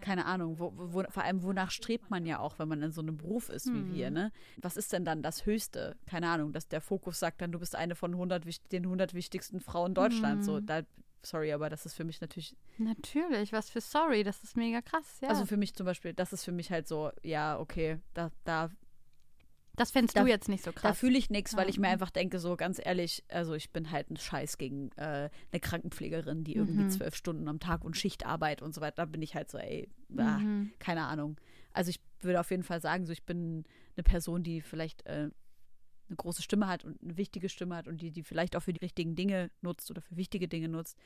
keine 0.01 0.25
Ahnung, 0.25 0.57
wo, 0.57 0.73
wo, 0.75 1.03
vor 1.09 1.23
allem 1.23 1.43
wonach 1.43 1.69
strebt 1.69 2.09
man 2.09 2.25
ja 2.25 2.39
auch, 2.39 2.57
wenn 2.57 2.67
man 2.67 2.81
in 2.81 2.91
so 2.91 3.01
einem 3.01 3.17
Beruf 3.17 3.49
ist 3.49 3.71
wie 3.71 3.87
wir, 3.93 4.09
ne? 4.09 4.31
Was 4.59 4.75
ist 4.77 4.91
denn 4.93 5.05
dann 5.05 5.21
das 5.21 5.45
Höchste? 5.45 5.95
Keine 6.07 6.27
Ahnung, 6.29 6.53
dass 6.53 6.67
der 6.67 6.81
Fokus 6.81 7.19
sagt 7.19 7.39
dann, 7.41 7.51
du 7.51 7.59
bist 7.59 7.75
eine 7.75 7.93
von 7.93 8.11
100, 8.13 8.47
wich- 8.47 8.63
den 8.71 8.83
100 8.85 9.13
wichtigsten 9.13 9.59
Frauen 9.59 9.93
Deutschlands. 9.93 10.47
So, 10.47 10.59
da, 10.59 10.81
sorry, 11.23 11.51
aber 11.53 11.69
das 11.69 11.85
ist 11.85 11.93
für 11.93 12.03
mich 12.03 12.21
natürlich 12.21 12.55
Natürlich, 12.77 13.51
was 13.53 13.69
für 13.69 13.81
sorry, 13.81 14.23
das 14.23 14.43
ist 14.43 14.57
mega 14.57 14.81
krass, 14.81 15.19
ja. 15.21 15.29
also 15.29 15.45
für 15.45 15.57
mich 15.57 15.73
zum 15.75 15.85
Beispiel, 15.85 16.13
das 16.13 16.33
ist 16.33 16.43
für 16.43 16.51
mich 16.51 16.71
halt 16.71 16.87
so, 16.87 17.11
ja, 17.23 17.59
okay, 17.59 17.99
da, 18.13 18.31
da, 18.43 18.69
das 19.75 19.91
fändest 19.91 20.17
da- 20.17 20.23
du 20.23 20.29
jetzt 20.29 20.49
nicht 20.49 20.63
so 20.63 20.71
da 20.71 20.79
krass. 20.79 20.99
fühle 20.99 21.17
ich 21.17 21.29
nichts, 21.29 21.55
weil 21.55 21.63
Ja. 21.65 21.69
ich 21.69 21.79
mir 21.79 21.87
einfach 21.87 22.09
denke, 22.09 22.39
so 22.39 22.55
ganz 22.57 22.79
ehrlich, 22.83 23.23
also 23.29 23.53
ich 23.53 23.71
bin 23.71 23.89
halt 23.91 24.09
ein 24.11 24.17
Scheiß 24.17 24.57
gegen 24.57 24.91
äh, 24.97 25.29
eine 25.51 25.59
Krankenpflegerin, 25.61 26.43
die 26.43 26.55
irgendwie 26.55 26.83
Mhm. 26.83 26.89
zwölf 26.89 27.15
Stunden 27.15 27.47
am 27.47 27.59
Tag 27.59 27.83
und 27.85 27.95
Schichtarbeit 27.97 28.61
und 28.61 28.73
so 28.75 28.81
weiter. 28.81 28.97
Da 28.97 29.05
bin 29.05 29.21
ich 29.21 29.33
halt 29.33 29.49
so, 29.49 29.57
ey, 29.57 29.89
ah, 30.17 30.39
Mhm. 30.39 30.73
keine 30.79 31.03
Ahnung. 31.05 31.39
Also 31.71 31.89
ich 31.89 32.01
würde 32.19 32.39
auf 32.41 32.51
jeden 32.51 32.63
Fall 32.63 32.81
sagen, 32.81 33.05
so 33.05 33.13
ich 33.13 33.23
bin 33.23 33.63
eine 33.95 34.03
Person, 34.03 34.43
die 34.43 34.61
vielleicht 34.61 35.05
äh, 35.05 35.29
eine 36.11 36.17
große 36.17 36.41
Stimme 36.43 36.67
hat 36.67 36.85
und 36.85 37.01
eine 37.01 37.17
wichtige 37.17 37.49
Stimme 37.49 37.75
hat 37.75 37.87
und 37.87 38.01
die, 38.01 38.11
die 38.11 38.23
vielleicht 38.23 38.55
auch 38.55 38.61
für 38.61 38.73
die 38.73 38.79
richtigen 38.79 39.15
Dinge 39.15 39.49
nutzt 39.61 39.89
oder 39.89 40.01
für 40.01 40.15
wichtige 40.17 40.47
Dinge 40.47 40.67
nutzt. 40.69 40.97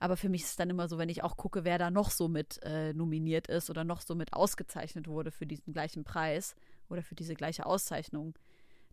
Aber 0.00 0.16
für 0.16 0.28
mich 0.28 0.42
ist 0.42 0.50
es 0.50 0.56
dann 0.56 0.68
immer 0.68 0.88
so, 0.88 0.98
wenn 0.98 1.08
ich 1.08 1.22
auch 1.22 1.36
gucke, 1.36 1.64
wer 1.64 1.78
da 1.78 1.90
noch 1.90 2.10
so 2.10 2.26
mit 2.28 2.60
äh, 2.64 2.92
nominiert 2.92 3.46
ist 3.46 3.70
oder 3.70 3.84
noch 3.84 4.00
so 4.00 4.14
mit 4.16 4.32
ausgezeichnet 4.32 5.06
wurde 5.06 5.30
für 5.30 5.46
diesen 5.46 5.72
gleichen 5.72 6.02
Preis 6.04 6.56
oder 6.90 7.02
für 7.02 7.14
diese 7.14 7.34
gleiche 7.34 7.66
Auszeichnung, 7.66 8.34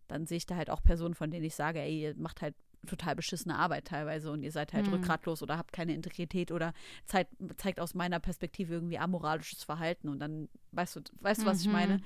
dann 0.06 0.26
sehe 0.26 0.36
ich 0.38 0.46
da 0.46 0.54
halt 0.56 0.70
auch 0.70 0.82
Personen, 0.82 1.14
von 1.14 1.30
denen 1.30 1.44
ich 1.44 1.54
sage, 1.56 1.80
ey, 1.80 2.00
ihr 2.02 2.14
macht 2.16 2.42
halt 2.42 2.54
total 2.86 3.14
beschissene 3.16 3.58
Arbeit 3.58 3.86
teilweise 3.86 4.30
und 4.30 4.42
ihr 4.42 4.52
seid 4.52 4.72
halt 4.72 4.86
Mhm. 4.86 4.94
rückgratlos 4.94 5.42
oder 5.42 5.58
habt 5.58 5.72
keine 5.72 5.94
Integrität 5.94 6.50
oder 6.52 6.72
zeigt, 7.04 7.32
zeigt 7.58 7.78
aus 7.80 7.94
meiner 7.94 8.20
Perspektive 8.20 8.72
irgendwie 8.74 8.98
amoralisches 8.98 9.64
Verhalten 9.64 10.08
und 10.08 10.18
dann 10.20 10.48
weißt 10.72 10.96
du, 10.96 11.00
weißt 11.20 11.42
du, 11.42 11.46
was 11.46 11.60
ich 11.60 11.66
Mhm. 11.66 11.72
meine? 11.72 12.00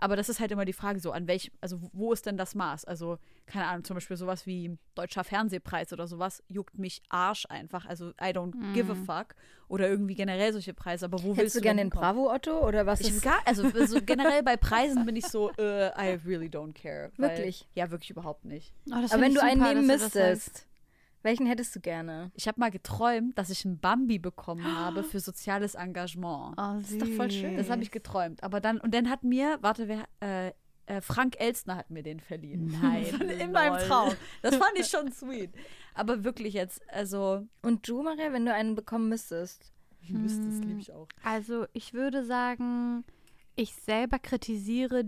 Aber 0.00 0.16
das 0.16 0.30
ist 0.30 0.40
halt 0.40 0.50
immer 0.50 0.64
die 0.64 0.72
Frage, 0.72 0.98
so 0.98 1.12
an 1.12 1.28
welchem, 1.28 1.52
also 1.60 1.78
wo 1.92 2.12
ist 2.12 2.24
denn 2.24 2.38
das 2.38 2.54
Maß? 2.54 2.86
Also, 2.86 3.18
keine 3.44 3.66
Ahnung, 3.66 3.84
zum 3.84 3.94
Beispiel 3.94 4.16
sowas 4.16 4.46
wie 4.46 4.78
Deutscher 4.94 5.24
Fernsehpreis 5.24 5.92
oder 5.92 6.06
sowas 6.06 6.42
juckt 6.48 6.78
mich 6.78 7.02
Arsch 7.10 7.44
einfach. 7.50 7.84
Also 7.84 8.10
I 8.20 8.32
don't 8.32 8.54
give 8.72 8.90
a 8.90 8.94
fuck. 8.94 9.34
Oder 9.68 9.88
irgendwie 9.88 10.14
generell 10.14 10.52
solche 10.52 10.72
Preise. 10.72 11.04
Aber 11.04 11.22
wo 11.22 11.28
willst 11.28 11.38
Hättest 11.38 11.56
du 11.56 11.58
du 11.60 11.62
gerne 11.64 11.80
den 11.82 11.84
hinkommen? 11.84 12.14
Bravo 12.14 12.32
Otto 12.32 12.66
oder 12.66 12.86
was 12.86 13.02
Ich 13.02 13.10
ist 13.10 13.22
gar, 13.22 13.40
also, 13.44 13.64
also 13.74 14.00
generell 14.06 14.42
bei 14.42 14.56
Preisen 14.56 15.04
bin 15.04 15.16
ich 15.16 15.26
so, 15.26 15.50
äh, 15.58 15.88
I 15.88 16.18
really 16.26 16.48
don't 16.48 16.72
care. 16.72 17.12
Weil, 17.18 17.36
Wirklich? 17.36 17.68
Ja, 17.74 17.90
wirklich 17.90 18.10
überhaupt 18.10 18.46
nicht. 18.46 18.72
Oh, 18.90 18.94
Aber 18.94 19.20
wenn 19.20 19.34
du 19.34 19.42
einen 19.42 19.62
nehmen 19.62 19.86
müsstest, 19.86 20.66
welchen 21.22 21.46
hättest 21.46 21.74
du 21.76 21.80
gerne? 21.80 22.30
Ich 22.34 22.48
habe 22.48 22.60
mal 22.60 22.70
geträumt, 22.70 23.36
dass 23.38 23.50
ich 23.50 23.64
ein 23.64 23.78
Bambi 23.78 24.18
bekommen 24.18 24.64
habe 24.64 25.02
für 25.04 25.20
soziales 25.20 25.74
Engagement. 25.74 26.56
Oh, 26.58 26.78
ist 26.78 27.00
doch 27.00 27.08
voll 27.08 27.30
schön. 27.30 27.56
Das 27.56 27.70
habe 27.70 27.82
ich 27.82 27.90
geträumt. 27.90 28.42
Aber 28.42 28.60
dann, 28.60 28.78
und 28.80 28.94
dann 28.94 29.08
hat 29.10 29.22
mir, 29.22 29.58
warte, 29.60 29.88
wer, 29.88 30.06
äh, 30.20 30.52
äh, 30.86 31.00
Frank 31.00 31.36
Elstner 31.38 31.76
hat 31.76 31.90
mir 31.90 32.02
den 32.02 32.20
verliehen. 32.20 32.76
Nein, 32.80 33.04
In 33.40 33.52
meinem. 33.52 33.78
Traum. 33.86 34.12
Das 34.42 34.56
fand 34.56 34.72
ich 34.76 34.88
schon 34.88 35.12
sweet. 35.12 35.50
Aber 35.94 36.24
wirklich 36.24 36.54
jetzt, 36.54 36.82
also, 36.90 37.46
Und 37.62 37.88
du, 37.88 38.02
Maria, 38.02 38.32
wenn 38.32 38.44
du 38.44 38.52
einen 38.52 38.74
bekommen 38.74 39.08
müsstest? 39.08 39.72
müsste 40.08 40.46
das 40.46 40.58
liebe 40.60 40.80
ich 40.80 40.92
auch. 40.92 41.06
Also 41.22 41.66
ich 41.72 41.94
würde 41.94 42.24
sagen, 42.24 43.04
ich 43.54 43.74
selber 43.74 44.18
kritisiere 44.18 45.04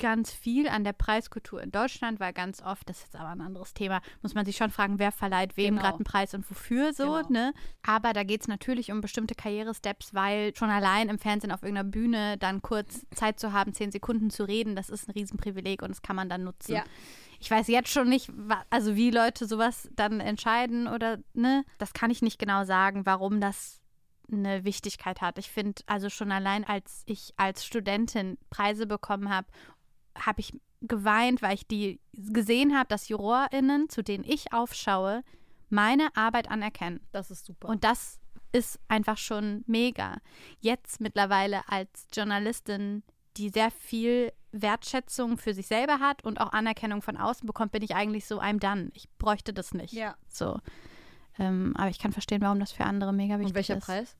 ganz 0.00 0.32
viel 0.32 0.68
an 0.68 0.82
der 0.84 0.92
Preiskultur 0.92 1.62
in 1.62 1.70
Deutschland, 1.70 2.18
weil 2.20 2.32
ganz 2.32 2.62
oft, 2.62 2.88
das 2.88 2.98
ist 2.98 3.02
jetzt 3.04 3.16
aber 3.16 3.28
ein 3.28 3.40
anderes 3.40 3.74
Thema, 3.74 4.00
muss 4.22 4.34
man 4.34 4.44
sich 4.44 4.56
schon 4.56 4.70
fragen, 4.70 4.98
wer 4.98 5.12
verleiht 5.12 5.56
wem 5.56 5.74
Genau. 5.74 5.82
gerade 5.82 5.96
einen 5.96 6.04
Preis 6.04 6.34
und 6.34 6.48
wofür 6.50 6.92
so, 6.92 7.04
Genau. 7.14 7.28
ne? 7.30 7.54
Aber 7.82 8.12
da 8.12 8.24
geht 8.24 8.40
es 8.40 8.48
natürlich 8.48 8.90
um 8.90 9.00
bestimmte 9.00 9.34
Karrieresteps, 9.34 10.14
weil 10.14 10.54
schon 10.56 10.70
allein 10.70 11.08
im 11.08 11.18
Fernsehen 11.18 11.52
auf 11.52 11.62
irgendeiner 11.62 11.88
Bühne 11.88 12.38
dann 12.38 12.62
kurz 12.62 13.06
Zeit 13.14 13.38
zu 13.38 13.52
haben, 13.52 13.72
zehn 13.72 13.92
Sekunden 13.92 14.30
zu 14.30 14.44
reden, 14.44 14.74
das 14.74 14.90
ist 14.90 15.08
ein 15.08 15.12
Riesenprivileg 15.12 15.82
und 15.82 15.90
das 15.90 16.02
kann 16.02 16.16
man 16.16 16.28
dann 16.28 16.44
nutzen. 16.44 16.72
Ja. 16.72 16.84
Ich 17.38 17.50
weiß 17.50 17.68
jetzt 17.68 17.88
schon 17.90 18.08
nicht, 18.08 18.30
also 18.68 18.96
wie 18.96 19.10
Leute 19.10 19.46
sowas 19.46 19.88
dann 19.94 20.20
entscheiden 20.20 20.86
oder, 20.88 21.18
ne? 21.32 21.64
Das 21.78 21.92
kann 21.94 22.10
ich 22.10 22.20
nicht 22.20 22.38
genau 22.38 22.64
sagen, 22.64 23.06
warum 23.06 23.40
das 23.40 23.80
eine 24.32 24.64
Wichtigkeit 24.64 25.20
hat. 25.22 25.38
Ich 25.38 25.50
finde, 25.50 25.82
also 25.86 26.08
schon 26.08 26.30
allein 26.32 26.64
als 26.64 27.02
ich 27.06 27.32
als 27.36 27.64
Studentin 27.64 28.38
Preise 28.50 28.86
bekommen 28.86 29.28
habe, 29.30 29.48
habe 30.16 30.40
ich 30.40 30.52
geweint, 30.82 31.42
weil 31.42 31.54
ich 31.54 31.66
die 31.66 32.00
gesehen 32.12 32.76
habe, 32.76 32.88
dass 32.88 33.08
JurorInnen, 33.08 33.88
zu 33.88 34.02
denen 34.02 34.24
ich 34.24 34.52
aufschaue, 34.52 35.22
meine 35.68 36.08
Arbeit 36.16 36.50
anerkennen. 36.50 37.00
Das 37.12 37.30
ist 37.30 37.44
super. 37.46 37.68
Und 37.68 37.84
das 37.84 38.18
ist 38.52 38.80
einfach 38.88 39.18
schon 39.18 39.62
mega. 39.66 40.16
Jetzt 40.60 41.00
mittlerweile 41.00 41.68
als 41.68 42.08
Journalistin, 42.12 43.02
die 43.36 43.50
sehr 43.50 43.70
viel 43.70 44.32
Wertschätzung 44.52 45.38
für 45.38 45.54
sich 45.54 45.68
selber 45.68 46.00
hat 46.00 46.24
und 46.24 46.40
auch 46.40 46.52
Anerkennung 46.52 47.02
von 47.02 47.16
außen 47.16 47.46
bekommt, 47.46 47.70
bin 47.72 47.82
ich 47.82 47.94
eigentlich 47.94 48.26
so 48.26 48.40
I'm 48.40 48.58
done. 48.58 48.90
Ich 48.94 49.08
bräuchte 49.18 49.52
das 49.52 49.72
nicht. 49.74 49.92
ja. 49.92 50.16
So. 50.28 50.58
Ähm, 51.38 51.74
aber 51.76 51.88
ich 51.88 52.00
kann 52.00 52.12
verstehen, 52.12 52.42
warum 52.42 52.58
das 52.58 52.72
für 52.72 52.84
andere 52.84 53.12
mega 53.12 53.38
wichtig 53.38 53.50
Und 53.50 53.54
welcher 53.54 53.76
ist. 53.76 53.86
Preis? 53.86 54.16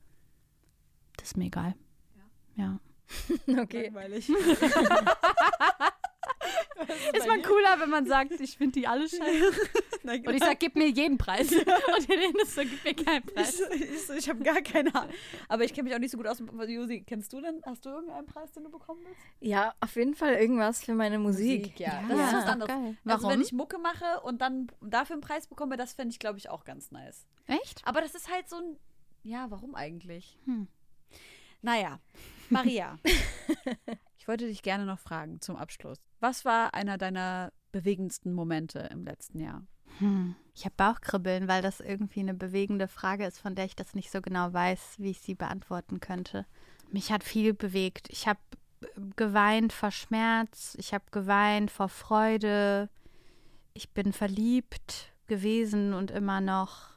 Das 1.17 1.27
ist 1.29 1.37
mir 1.37 1.45
egal. 1.45 1.75
Ja. 2.55 2.79
Okay. 3.47 3.85
Langweilig. 3.85 4.29
Ist 7.13 7.27
man 7.27 7.41
cooler, 7.43 7.79
wenn 7.79 7.89
man 7.89 8.05
sagt, 8.05 8.31
ich 8.39 8.57
finde 8.57 8.79
die 8.79 8.87
alle 8.87 9.07
scheiße? 9.07 9.51
Nein, 10.03 10.25
Und 10.25 10.33
ich 10.33 10.43
sag, 10.43 10.59
gib 10.59 10.75
mir 10.75 10.89
jeden 10.89 11.17
Preis. 11.17 11.51
Und 11.51 12.07
Helene 12.09 12.41
ist 12.41 12.55
so, 12.55 12.61
gib 12.61 12.83
mir 12.83 12.95
keinen 12.95 13.23
ich, 13.27 13.33
Preis. 13.33 13.61
ich, 13.71 14.05
so, 14.07 14.13
ich 14.13 14.27
habe 14.29 14.43
gar 14.43 14.61
keine 14.61 14.93
Ahnung. 14.95 15.13
Aber 15.47 15.63
ich 15.63 15.73
kenne 15.73 15.83
mich 15.89 15.95
auch 15.95 15.99
nicht 15.99 16.11
so 16.11 16.17
gut 16.17 16.27
aus. 16.27 16.39
Josi, 16.67 17.03
kennst 17.05 17.31
du 17.33 17.41
denn, 17.41 17.61
hast 17.65 17.85
du 17.85 17.89
irgendeinen 17.89 18.25
Preis, 18.25 18.51
den 18.53 18.63
du 18.63 18.71
bekommen 18.71 19.01
willst? 19.05 19.21
Ja, 19.39 19.73
auf 19.79 19.95
jeden 19.95 20.15
Fall 20.15 20.33
irgendwas 20.33 20.83
für 20.83 20.93
meine 20.95 21.19
Musik. 21.19 21.79
ja. 21.79 22.01
Ja, 22.01 22.15
Das 22.15 22.27
ist 22.31 22.33
was 22.37 22.45
anderes. 22.45 22.67
geil. 22.73 22.97
Also 23.05 23.23
Warum? 23.23 23.29
wenn 23.33 23.41
ich 23.41 23.51
Mucke 23.53 23.77
mache 23.77 24.21
und 24.23 24.41
dann 24.41 24.67
dafür 24.81 25.15
einen 25.15 25.21
Preis 25.21 25.47
bekomme, 25.47 25.77
das 25.77 25.93
fände 25.93 26.11
ich, 26.11 26.19
glaube 26.19 26.39
ich, 26.39 26.49
auch 26.49 26.63
ganz 26.65 26.91
nice. 26.91 27.25
Echt? 27.47 27.81
Aber 27.85 28.01
das 28.01 28.15
ist 28.15 28.31
halt 28.31 28.49
so 28.49 28.57
ein. 28.57 28.77
Ja, 29.23 29.51
warum 29.51 29.75
eigentlich? 29.75 30.37
Hm. 30.45 30.67
Naja, 31.61 31.99
Maria, 32.51 32.99
ich 34.17 34.27
wollte 34.27 34.47
dich 34.47 34.61
gerne 34.61 34.85
noch 34.85 34.99
fragen 34.99 35.41
zum 35.41 35.55
Abschluss. 35.55 35.97
Was 36.19 36.45
war 36.45 36.73
einer 36.73 36.97
deiner 36.97 37.51
bewegendsten 37.71 38.33
Momente 38.33 38.89
im 38.91 39.03
letzten 39.03 39.39
Jahr? 39.39 39.63
Hm. 39.99 40.35
Ich 40.53 40.65
habe 40.65 40.75
Bauchkribbeln, 40.77 41.47
weil 41.47 41.61
das 41.61 41.79
irgendwie 41.79 42.19
eine 42.19 42.33
bewegende 42.33 42.87
Frage 42.87 43.25
ist, 43.25 43.39
von 43.39 43.55
der 43.55 43.65
ich 43.65 43.75
das 43.75 43.95
nicht 43.95 44.11
so 44.11 44.21
genau 44.21 44.51
weiß, 44.53 44.95
wie 44.97 45.11
ich 45.11 45.21
sie 45.21 45.35
beantworten 45.35 45.99
könnte. 45.99 46.45
Mich 46.91 47.11
hat 47.11 47.23
viel 47.23 47.53
bewegt. 47.53 48.07
Ich 48.09 48.27
habe 48.27 48.39
geweint 49.15 49.73
vor 49.73 49.91
Schmerz, 49.91 50.75
ich 50.79 50.93
habe 50.93 51.05
geweint 51.11 51.71
vor 51.71 51.89
Freude, 51.89 52.89
ich 53.73 53.91
bin 53.91 54.11
verliebt 54.11 55.13
gewesen 55.27 55.93
und 55.93 56.11
immer 56.11 56.41
noch. 56.41 56.89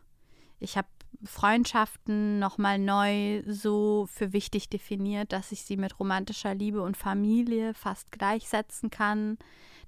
Ich 0.59 0.77
habe 0.77 0.89
Freundschaften 1.25 2.39
nochmal 2.39 2.79
neu 2.79 3.43
so 3.47 4.07
für 4.11 4.33
wichtig 4.33 4.69
definiert, 4.69 5.33
dass 5.33 5.53
ich 5.53 5.65
sie 5.65 5.77
mit 5.77 5.99
romantischer 5.99 6.55
Liebe 6.55 6.83
und 6.83 6.97
Familie 6.97 7.75
fast 7.75 8.13
gleichsetzen 8.13 8.91
kann. 8.91 9.39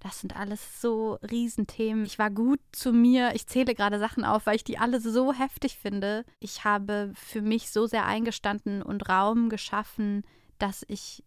Das 0.00 0.20
sind 0.20 0.36
alles 0.36 0.80
so 0.80 1.18
Riesenthemen. 1.30 2.04
Ich 2.04 2.18
war 2.18 2.30
gut 2.30 2.60
zu 2.72 2.92
mir. 2.92 3.34
Ich 3.34 3.46
zähle 3.46 3.74
gerade 3.74 3.98
Sachen 3.98 4.24
auf, 4.24 4.46
weil 4.46 4.56
ich 4.56 4.64
die 4.64 4.78
alle 4.78 5.00
so 5.00 5.32
heftig 5.32 5.78
finde. 5.78 6.24
Ich 6.38 6.64
habe 6.64 7.12
für 7.14 7.42
mich 7.42 7.70
so 7.70 7.86
sehr 7.86 8.06
eingestanden 8.06 8.82
und 8.82 9.08
Raum 9.08 9.48
geschaffen, 9.48 10.22
dass 10.58 10.84
ich 10.88 11.24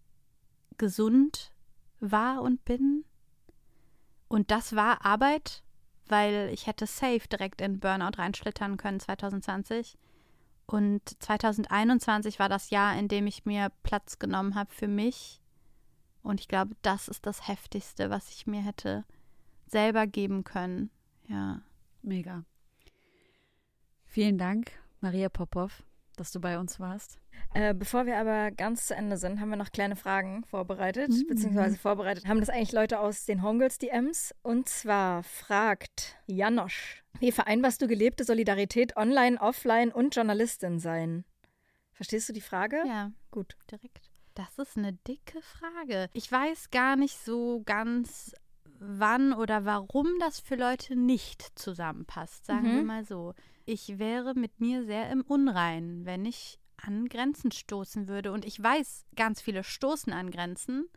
gesund 0.78 1.52
war 2.00 2.42
und 2.42 2.64
bin. 2.66 3.06
Und 4.28 4.52
das 4.52 4.76
war 4.76 5.06
Arbeit, 5.06 5.64
weil 6.10 6.50
ich 6.54 6.68
hätte 6.68 6.86
safe 6.86 7.28
direkt 7.32 7.62
in 7.62 7.80
Burnout 7.80 8.18
reinschlittern 8.18 8.78
können 8.78 9.00
2020. 9.00 9.98
Und 10.66 11.02
2021 11.24 12.38
war 12.40 12.50
das 12.50 12.70
Jahr, 12.70 12.98
in 12.98 13.08
dem 13.08 13.26
ich 13.28 13.46
mir 13.46 13.72
Platz 13.84 14.20
genommen 14.20 14.56
habe 14.56 14.74
für 14.74 14.88
mich. 14.88 15.42
Und 16.22 16.40
ich 16.40 16.48
glaube, 16.48 16.76
das 16.82 17.08
ist 17.08 17.26
das 17.26 17.48
Heftigste, 17.48 18.10
was 18.10 18.30
ich 18.30 18.46
mir 18.46 18.62
hätte 18.62 19.06
selber 19.68 20.06
geben 20.06 20.44
können. 20.44 20.92
Ja. 21.28 21.62
Mega. 22.02 22.44
Vielen 24.06 24.38
Dank, 24.38 24.72
Maria 25.02 25.30
Popov, 25.30 25.84
dass 26.20 26.32
du 26.32 26.40
bei 26.40 26.60
uns 26.60 26.80
warst. 26.80 27.18
Äh, 27.54 27.74
bevor 27.74 28.06
wir 28.06 28.18
aber 28.18 28.52
ganz 28.52 28.86
zu 28.88 28.96
Ende 28.96 29.18
sind, 29.18 29.40
haben 29.40 29.50
wir 29.50 29.56
noch 29.58 29.72
kleine 29.72 29.96
Fragen 29.96 30.44
vorbereitet, 30.44 31.10
Mhm. 31.10 31.26
beziehungsweise 31.28 31.78
vorbereitet 31.78 32.28
haben 32.28 32.40
das 32.40 32.50
eigentlich 32.50 32.74
Leute 32.74 33.00
aus 33.00 33.26
den 33.26 33.42
Homegirls 33.42 33.78
DMs. 33.78 34.36
Und 34.44 34.68
zwar 34.70 35.24
fragt 35.24 36.18
Janosch, 36.28 37.04
wie 37.20 37.32
vereinbarst 37.32 37.82
du 37.82 37.88
gelebte 37.88 38.24
Solidarität 38.24 38.98
online, 38.98 39.40
offline 39.42 39.92
und 39.92 40.16
Journalistin 40.16 40.80
sein? 40.80 41.26
Verstehst 41.94 42.30
du 42.30 42.34
die 42.34 42.42
Frage? 42.42 42.84
Ja, 42.86 43.12
Gut. 43.32 43.56
direkt. 43.72 44.10
Das 44.36 44.58
ist 44.58 44.78
eine 44.78 44.94
dicke 44.94 45.42
Frage. 45.42 46.08
Ich 46.14 46.32
weiß 46.32 46.70
gar 46.72 46.96
nicht 46.96 47.18
so 47.26 47.62
ganz, 47.66 48.34
wann 48.80 49.34
oder 49.34 49.66
warum 49.66 50.08
das 50.20 50.40
für 50.40 50.56
Leute 50.56 50.96
nicht 50.96 51.58
zusammenpasst. 51.60 52.46
Sagen 52.46 52.72
Mhm. 52.72 52.76
wir 52.76 52.84
mal 52.84 53.04
so. 53.06 53.34
Ich 53.72 54.00
wäre 54.00 54.34
mit 54.34 54.60
mir 54.60 54.84
sehr 54.84 55.12
im 55.12 55.22
Unreinen, 55.22 56.04
wenn 56.04 56.26
ich 56.26 56.58
an 56.78 57.08
Grenzen 57.08 57.52
stoßen 57.52 58.08
würde. 58.08 58.32
Und 58.32 58.44
ich 58.44 58.60
weiß, 58.60 59.06
ganz 59.16 59.42
viele 59.42 59.64
stoßen 59.64 60.12
an 60.12 60.32
Grenzen. 60.32 60.90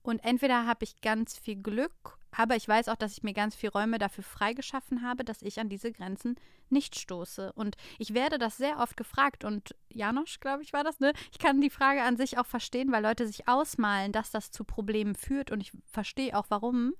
Und 0.00 0.24
entweder 0.24 0.64
habe 0.64 0.84
ich 0.84 1.02
ganz 1.02 1.36
viel 1.36 1.56
Glück, 1.56 2.18
aber 2.30 2.56
ich 2.56 2.66
weiß 2.66 2.88
auch, 2.88 2.96
dass 2.96 3.12
ich 3.12 3.24
mir 3.24 3.34
ganz 3.34 3.54
viel 3.54 3.68
Räume 3.68 3.98
dafür 3.98 4.24
freigeschaffen 4.24 5.02
habe, 5.02 5.22
dass 5.22 5.42
ich 5.42 5.60
an 5.60 5.68
diese 5.68 5.92
Grenzen 5.92 6.36
nicht 6.70 6.98
stoße. 6.98 7.52
Und 7.52 7.76
ich 7.98 8.14
werde 8.14 8.38
das 8.38 8.56
sehr 8.56 8.78
oft 8.78 8.96
gefragt. 8.96 9.44
Und 9.44 9.74
Janosch, 9.90 10.40
glaube 10.40 10.62
ich, 10.62 10.72
war 10.72 10.82
das, 10.82 11.00
ne? 11.00 11.12
Ich 11.30 11.38
kann 11.38 11.60
die 11.60 11.68
Frage 11.68 12.04
an 12.04 12.16
sich 12.16 12.38
auch 12.38 12.46
verstehen, 12.46 12.90
weil 12.90 13.02
Leute 13.02 13.26
sich 13.26 13.48
ausmalen, 13.48 14.12
dass 14.12 14.30
das 14.30 14.50
zu 14.50 14.64
Problemen 14.64 15.14
führt. 15.14 15.50
Und 15.50 15.60
ich 15.60 15.72
verstehe 15.84 16.34
auch, 16.34 16.46
warum. 16.48 16.94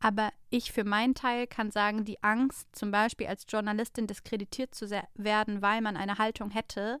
Aber 0.00 0.32
ich 0.48 0.72
für 0.72 0.84
meinen 0.84 1.14
Teil 1.14 1.46
kann 1.46 1.70
sagen, 1.70 2.04
die 2.04 2.22
Angst, 2.22 2.74
zum 2.74 2.90
Beispiel 2.90 3.26
als 3.26 3.44
Journalistin 3.48 4.06
diskreditiert 4.06 4.74
zu 4.74 4.90
werden, 5.14 5.60
weil 5.60 5.82
man 5.82 5.96
eine 5.96 6.18
Haltung 6.18 6.50
hätte, 6.50 6.98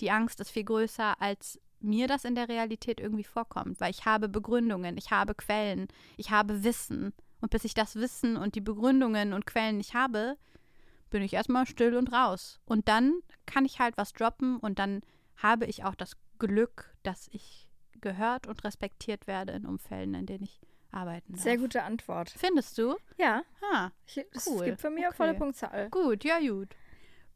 die 0.00 0.10
Angst 0.10 0.38
ist 0.40 0.50
viel 0.50 0.64
größer, 0.64 1.20
als 1.20 1.58
mir 1.80 2.06
das 2.06 2.24
in 2.24 2.34
der 2.34 2.48
Realität 2.48 3.00
irgendwie 3.00 3.24
vorkommt. 3.24 3.80
Weil 3.80 3.90
ich 3.90 4.04
habe 4.04 4.28
Begründungen, 4.28 4.96
ich 4.98 5.10
habe 5.10 5.34
Quellen, 5.34 5.88
ich 6.16 6.30
habe 6.30 6.62
Wissen. 6.62 7.14
Und 7.40 7.50
bis 7.50 7.64
ich 7.64 7.74
das 7.74 7.96
Wissen 7.96 8.36
und 8.36 8.54
die 8.54 8.60
Begründungen 8.60 9.32
und 9.32 9.46
Quellen 9.46 9.78
nicht 9.78 9.94
habe, 9.94 10.36
bin 11.10 11.22
ich 11.22 11.32
erstmal 11.32 11.66
still 11.66 11.96
und 11.96 12.12
raus. 12.12 12.60
Und 12.66 12.86
dann 12.88 13.14
kann 13.46 13.64
ich 13.64 13.80
halt 13.80 13.96
was 13.96 14.12
droppen 14.12 14.58
und 14.58 14.78
dann 14.78 15.00
habe 15.36 15.66
ich 15.66 15.84
auch 15.84 15.94
das 15.94 16.16
Glück, 16.38 16.94
dass 17.02 17.28
ich 17.32 17.68
gehört 18.00 18.46
und 18.46 18.62
respektiert 18.64 19.26
werde 19.26 19.52
in 19.52 19.66
Umfelden, 19.66 20.14
in 20.14 20.26
denen 20.26 20.44
ich 20.44 20.60
arbeiten 20.92 21.32
darf. 21.32 21.42
Sehr 21.42 21.58
gute 21.58 21.82
Antwort. 21.82 22.30
Findest 22.36 22.78
du? 22.78 22.96
Ja, 23.18 23.42
Ah, 23.72 23.90
ich, 24.06 24.24
es 24.32 24.46
Cool. 24.46 24.64
gibt 24.66 24.80
von 24.80 24.94
mir 24.94 25.08
Okay. 25.08 25.16
volle 25.16 25.34
Punktzahl. 25.34 25.88
gut, 25.90 26.24
ja 26.24 26.38
gut. 26.40 26.68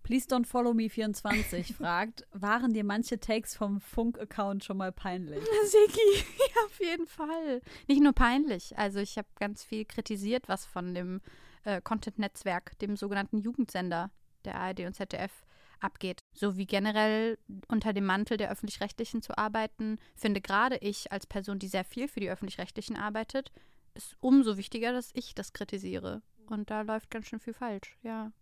Please 0.02 0.28
Don't 0.28 0.46
Follow 0.46 0.72
Me 0.72 0.88
24 0.88 1.74
fragt, 1.76 2.24
waren 2.30 2.72
dir 2.72 2.84
manche 2.84 3.18
Takes 3.18 3.56
vom 3.56 3.80
Funk-Account 3.80 4.64
schon 4.64 4.76
mal 4.76 4.92
peinlich? 4.92 5.42
Sigi, 5.64 6.24
ja, 6.54 6.62
auf 6.64 6.78
jeden 6.80 7.06
Fall. 7.08 7.60
Nicht 7.88 8.00
nur 8.02 8.12
peinlich. 8.12 8.78
Also 8.78 9.00
ich 9.00 9.18
habe 9.18 9.26
ganz 9.40 9.64
viel 9.64 9.84
kritisiert, 9.84 10.48
was 10.48 10.64
von 10.64 10.94
dem 10.94 11.20
äh, 11.64 11.80
Content-Netzwerk, 11.80 12.78
dem 12.78 12.96
sogenannten 12.96 13.38
Jugendsender 13.38 14.10
der 14.44 14.54
ARD 14.56 14.80
und 14.86 14.94
ZDF 14.94 15.32
abgeht. 15.80 16.20
So 16.32 16.56
wie 16.56 16.66
generell 16.66 17.38
unter 17.68 17.92
dem 17.92 18.06
Mantel 18.06 18.36
der 18.36 18.50
Öffentlich-Rechtlichen 18.50 19.22
zu 19.22 19.36
arbeiten, 19.36 19.98
finde 20.14 20.40
gerade 20.40 20.76
ich 20.78 21.12
als 21.12 21.26
Person, 21.26 21.58
die 21.58 21.68
sehr 21.68 21.84
viel 21.84 22.08
für 22.08 22.20
die 22.20 22.30
Öffentlich-Rechtlichen 22.30 22.96
arbeitet, 22.96 23.52
ist 23.94 24.16
umso 24.20 24.56
wichtiger, 24.56 24.92
dass 24.92 25.10
ich 25.14 25.34
das 25.34 25.52
kritisiere. 25.52 26.22
Und 26.48 26.70
da 26.70 26.82
läuft 26.82 27.10
ganz 27.10 27.26
schön 27.26 27.40
viel 27.40 27.54
falsch, 27.54 27.96
ja. 28.02 28.32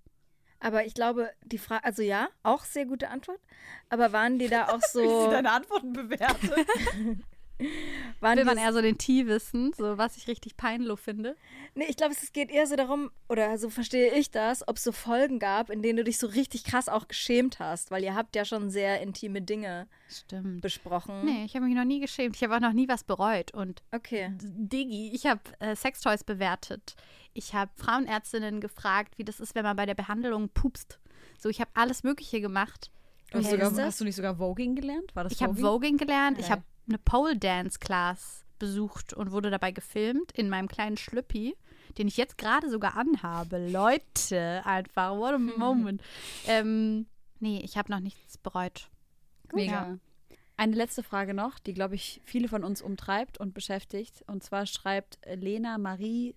Aber 0.61 0.87
ich 0.87 0.95
glaube, 0.95 1.31
die 1.43 1.59
Frage, 1.59 1.85
also 1.85 2.03
ja, 2.03 2.29
auch 2.43 2.65
sehr 2.65 2.87
gute 2.87 3.11
Antwort. 3.11 3.41
Aber 3.91 4.13
waren 4.13 4.39
die 4.39 4.49
da 4.49 4.69
auch 4.69 4.81
Wie 4.95 4.99
sie 4.99 5.05
so. 5.05 5.31
deine 5.31 5.53
Antworten 5.53 5.93
bewerte. 5.93 6.55
waren 8.21 8.37
Will 8.39 8.45
man 8.45 8.59
eher 8.59 8.73
so 8.73 8.81
den 8.83 8.99
Tee 8.99 9.27
wissen, 9.27 9.73
so 9.77 9.97
was 9.99 10.17
ich 10.17 10.27
richtig 10.29 10.57
peinlich 10.57 10.99
finde. 10.99 11.37
Nee, 11.75 11.87
ich 11.89 11.97
glaube, 11.97 12.13
es 12.13 12.33
geht 12.33 12.51
eher 12.51 12.67
so 12.67 12.77
darum, 12.77 13.11
oder 13.29 13.57
so 13.59 13.71
verstehe 13.71 14.13
ich 14.15 14.31
das, 14.31 14.67
ob 14.67 14.77
es 14.77 14.85
so 14.85 14.93
Folgen 14.93 15.39
gab, 15.39 15.71
in 15.71 15.83
denen 15.83 15.97
du 15.99 16.05
dich 16.05 16.19
so 16.19 16.27
richtig 16.27 16.65
krass 16.65 16.89
auch 16.89 17.09
geschämt 17.09 17.59
hast, 17.61 17.91
weil 17.91 18.03
ihr 18.03 18.15
habt 18.15 18.35
ja 18.37 18.45
schon 18.45 18.71
sehr 18.71 19.01
intime 19.01 19.43
Dinge 19.43 19.87
Stimmt. 20.09 20.61
besprochen. 20.63 21.25
Nee, 21.25 21.45
ich 21.45 21.55
habe 21.55 21.67
mich 21.67 21.75
noch 21.75 21.85
nie 21.85 22.01
geschämt. 22.01 22.37
Ich 22.37 22.43
habe 22.43 22.57
auch 22.57 22.61
noch 22.61 22.73
nie 22.73 22.89
was 22.89 23.05
bereut. 23.05 23.53
Und 23.55 23.83
Okay. 23.93 24.33
Digi, 24.41 25.13
ich 25.15 25.27
habe 25.27 25.41
äh, 25.61 25.77
Sextoys 25.77 26.25
bewertet. 26.25 26.97
Ich 27.33 27.55
habe 27.55 27.71
Frauenärztinnen 27.77 28.61
gefragt, 28.61 29.19
wie 29.19 29.25
das 29.25 29.41
ist, 29.41 29.55
wenn 29.55 29.65
man 29.65 29.77
bei 29.77 29.87
der 29.87 29.95
Behandlung 29.95 30.49
pupst. 30.49 30.99
So, 31.39 31.49
ich 31.49 31.61
habe 31.61 31.71
alles 31.75 32.03
Mögliche 32.05 32.41
gemacht. 32.41 32.91
Du 33.31 33.39
hast, 33.39 33.47
Okay, 33.47 33.65
sogar, 33.65 33.87
hast 33.87 34.01
du 34.01 34.05
nicht 34.05 34.15
sogar 34.17 34.37
Voging 34.37 34.77
gelernt? 34.77 35.15
War 35.17 35.25
das 35.25 35.33
Ich 35.33 35.43
habe 35.43 35.55
Voging? 35.57 35.97
Gelernt. 35.97 36.39
Ich 36.39 36.45
Geil. 36.47 36.53
habe 36.53 36.63
eine 36.89 36.99
Pole 36.99 37.37
Dance 37.37 37.79
Class 37.79 38.45
besucht 38.59 39.13
und 39.13 39.33
wurde 39.33 39.51
dabei 39.51 39.73
gefilmt 39.73 40.33
in 40.33 40.49
meinem 40.49 40.69
kleinen 40.69 40.97
Schlüppi, 40.97 41.57
den 41.99 42.09
ich 42.09 42.17
jetzt 42.17 42.39
gerade 42.39 42.71
sogar 42.71 42.97
anhabe. 42.97 43.69
Leute, 43.69 44.63
einfach, 44.65 45.17
what 45.17 45.35
a 45.35 45.39
moment. 45.39 46.03
ähm, 46.47 47.07
nee, 47.41 47.61
ich 47.63 47.77
habe 47.77 47.91
noch 47.91 48.01
nichts 48.01 48.39
bereut. 48.39 48.89
Mega. 49.53 49.99
Eine 50.57 50.77
letzte 50.77 51.03
Frage 51.03 51.35
noch, 51.35 51.59
die, 51.59 51.75
glaube 51.75 51.97
ich, 51.97 52.21
viele 52.25 52.49
von 52.49 52.63
uns 52.63 52.81
umtreibt 52.81 53.39
und 53.39 53.55
beschäftigt. 53.55 54.23
Und 54.29 54.45
zwar 54.45 54.67
schreibt 54.67 55.19
Lena 55.27 55.79
Marie 55.79 56.37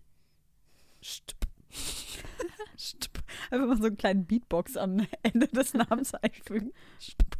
Stp. 1.01 1.37
Stp. 2.77 3.19
Einfach 3.51 3.67
mal 3.67 3.77
so 3.77 3.85
einen 3.85 3.97
kleinen 3.97 4.25
Beatbox 4.25 4.75
am 4.75 5.05
Ende 5.21 5.47
des 5.47 5.73
Namens 5.73 6.13
einfügen. 6.15 6.73
Stp. 6.99 7.37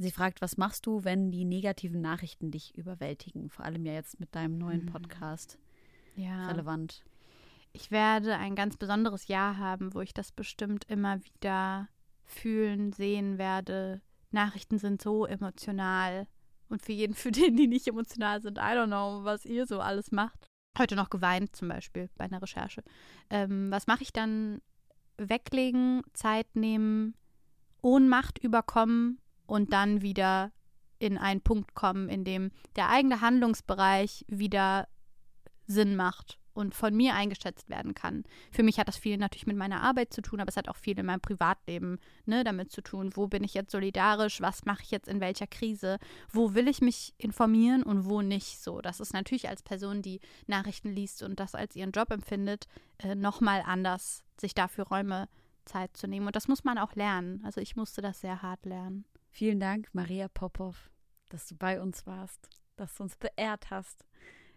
Sie 0.00 0.10
fragt, 0.12 0.40
was 0.40 0.56
machst 0.56 0.86
du, 0.86 1.04
wenn 1.04 1.30
die 1.30 1.44
negativen 1.44 2.00
Nachrichten 2.00 2.50
dich 2.50 2.76
überwältigen? 2.76 3.50
Vor 3.50 3.64
allem 3.64 3.84
ja 3.84 3.94
jetzt 3.94 4.20
mit 4.20 4.34
deinem 4.34 4.56
neuen 4.58 4.86
Podcast 4.86 5.58
Ja. 6.16 6.46
relevant. 6.48 7.04
Ich 7.72 7.90
werde 7.90 8.36
ein 8.36 8.54
ganz 8.54 8.76
besonderes 8.76 9.28
Jahr 9.28 9.58
haben, 9.58 9.94
wo 9.94 10.00
ich 10.00 10.14
das 10.14 10.32
bestimmt 10.32 10.84
immer 10.88 11.22
wieder 11.24 11.88
fühlen, 12.24 12.92
sehen 12.92 13.38
werde. 13.38 14.00
Nachrichten 14.30 14.78
sind 14.78 15.02
so 15.02 15.26
emotional. 15.26 16.26
Und 16.68 16.82
für 16.82 16.92
jeden, 16.92 17.14
für 17.14 17.30
den, 17.32 17.56
die 17.56 17.66
nicht 17.66 17.88
emotional 17.88 18.40
sind, 18.40 18.58
I 18.58 18.60
don't 18.72 18.86
know, 18.86 19.24
was 19.24 19.44
ihr 19.44 19.66
so 19.66 19.80
alles 19.80 20.12
macht. 20.12 20.46
heute 20.78 20.94
noch 20.96 21.10
geweint 21.10 21.56
zum 21.56 21.68
Beispiel 21.68 22.08
bei 22.16 22.24
einer 22.24 22.40
Recherche. 22.40 22.82
Ähm, 23.30 23.70
was 23.70 23.86
mache 23.88 24.02
ich 24.02 24.12
dann? 24.12 24.60
Weglegen, 25.20 26.02
Zeit 26.12 26.54
nehmen, 26.54 27.14
Ohnmacht 27.82 28.38
überkommen 28.38 29.18
und 29.48 29.72
dann 29.72 30.02
wieder 30.02 30.52
in 31.00 31.18
einen 31.18 31.40
Punkt 31.40 31.74
kommen, 31.74 32.08
in 32.08 32.22
dem 32.24 32.50
der 32.76 32.90
eigene 32.90 33.20
Handlungsbereich 33.20 34.24
wieder 34.28 34.86
Sinn 35.66 35.96
macht 35.96 36.38
und 36.52 36.74
von 36.74 36.94
mir 36.94 37.14
eingeschätzt 37.14 37.70
werden 37.70 37.94
kann. 37.94 38.24
Für 38.50 38.62
mich 38.62 38.78
hat 38.78 38.88
das 38.88 38.96
viel 38.96 39.16
natürlich 39.16 39.46
mit 39.46 39.56
meiner 39.56 39.80
Arbeit 39.80 40.12
zu 40.12 40.22
tun, 40.22 40.40
aber 40.40 40.48
es 40.48 40.56
hat 40.56 40.68
auch 40.68 40.76
viel 40.76 40.98
in 40.98 41.06
meinem 41.06 41.20
Privatleben 41.20 41.98
ne, 42.26 42.42
damit 42.42 42.72
zu 42.72 42.82
tun. 42.82 43.10
Wo 43.14 43.28
bin 43.28 43.44
ich 43.44 43.54
jetzt 43.54 43.70
solidarisch? 43.70 44.40
Was 44.40 44.64
mache 44.64 44.82
ich 44.82 44.90
jetzt 44.90 45.08
in 45.08 45.20
welcher 45.20 45.46
Krise? 45.46 45.98
Wo 46.30 46.54
will 46.54 46.68
ich 46.68 46.80
mich 46.80 47.14
informieren 47.16 47.84
und 47.84 48.06
wo 48.06 48.22
nicht 48.22 48.60
so? 48.60 48.80
Das 48.80 48.98
ist 48.98 49.14
natürlich 49.14 49.48
als 49.48 49.62
Person, 49.62 50.02
die 50.02 50.20
Nachrichten 50.46 50.90
liest 50.90 51.22
und 51.22 51.38
das 51.38 51.54
als 51.54 51.76
ihren 51.76 51.92
Job 51.92 52.10
empfindet, 52.10 52.66
äh, 52.98 53.14
nochmal 53.14 53.62
anders, 53.64 54.24
sich 54.38 54.52
dafür 54.52 54.88
Räume 54.88 55.28
Zeit 55.64 55.96
zu 55.96 56.08
nehmen. 56.08 56.26
Und 56.26 56.34
das 56.34 56.48
muss 56.48 56.64
man 56.64 56.76
auch 56.76 56.94
lernen. 56.96 57.40
Also 57.44 57.60
ich 57.60 57.76
musste 57.76 58.02
das 58.02 58.20
sehr 58.20 58.42
hart 58.42 58.66
lernen. 58.66 59.04
Vielen 59.38 59.60
Dank, 59.60 59.88
Maria 59.92 60.26
Popov, 60.26 60.90
dass 61.28 61.46
du 61.46 61.54
bei 61.54 61.80
uns 61.80 62.08
warst, 62.08 62.48
dass 62.74 62.92
du 62.96 63.04
uns 63.04 63.14
beehrt 63.14 63.70
hast. 63.70 64.04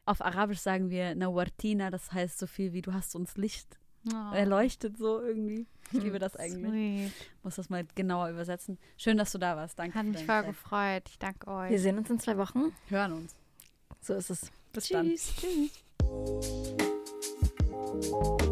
Auf 0.06 0.22
Arabisch 0.26 0.58
sagen 0.58 0.90
wir 0.90 1.14
Nawartina, 1.14 1.92
das 1.92 2.12
heißt 2.12 2.40
so 2.40 2.48
viel 2.48 2.74
wie 2.74 2.82
du 2.82 2.92
hast 2.92 3.16
uns 3.16 3.38
Licht 3.38 3.78
Oh. 4.12 4.34
erleuchtet, 4.34 4.98
so 4.98 5.22
irgendwie. 5.22 5.68
Ich 5.92 6.02
liebe 6.02 6.18
das 6.18 6.36
eigentlich. 6.36 7.12
Sweet. 7.12 7.28
Muss 7.44 7.58
das 7.58 7.70
mal 7.70 7.86
genauer 7.94 8.30
übersetzen. 8.30 8.80
Schön, 8.98 9.18
dass 9.18 9.32
du 9.34 9.38
da 9.38 9.56
warst. 9.56 9.78
Danke. 9.78 9.94
Hat 10.00 10.06
mich 10.08 10.18
voll 10.18 10.26
Zeit. 10.26 10.46
gefreut. 10.48 11.04
Ich 11.10 11.20
danke 11.20 11.46
Wir 11.46 11.54
euch. 11.76 11.80
sehen 11.80 12.00
uns 12.00 12.10
in 12.10 12.18
zwei 12.20 12.36
Wochen. 12.40 12.74
Hören 12.88 13.14
uns. 13.14 13.36
So 14.02 14.16
ist 14.16 14.32
es. 14.32 14.52
Bis 14.74 14.88
dann. 14.90 15.06
Tschüss. 15.10 15.36
Tschüss. 18.42 18.52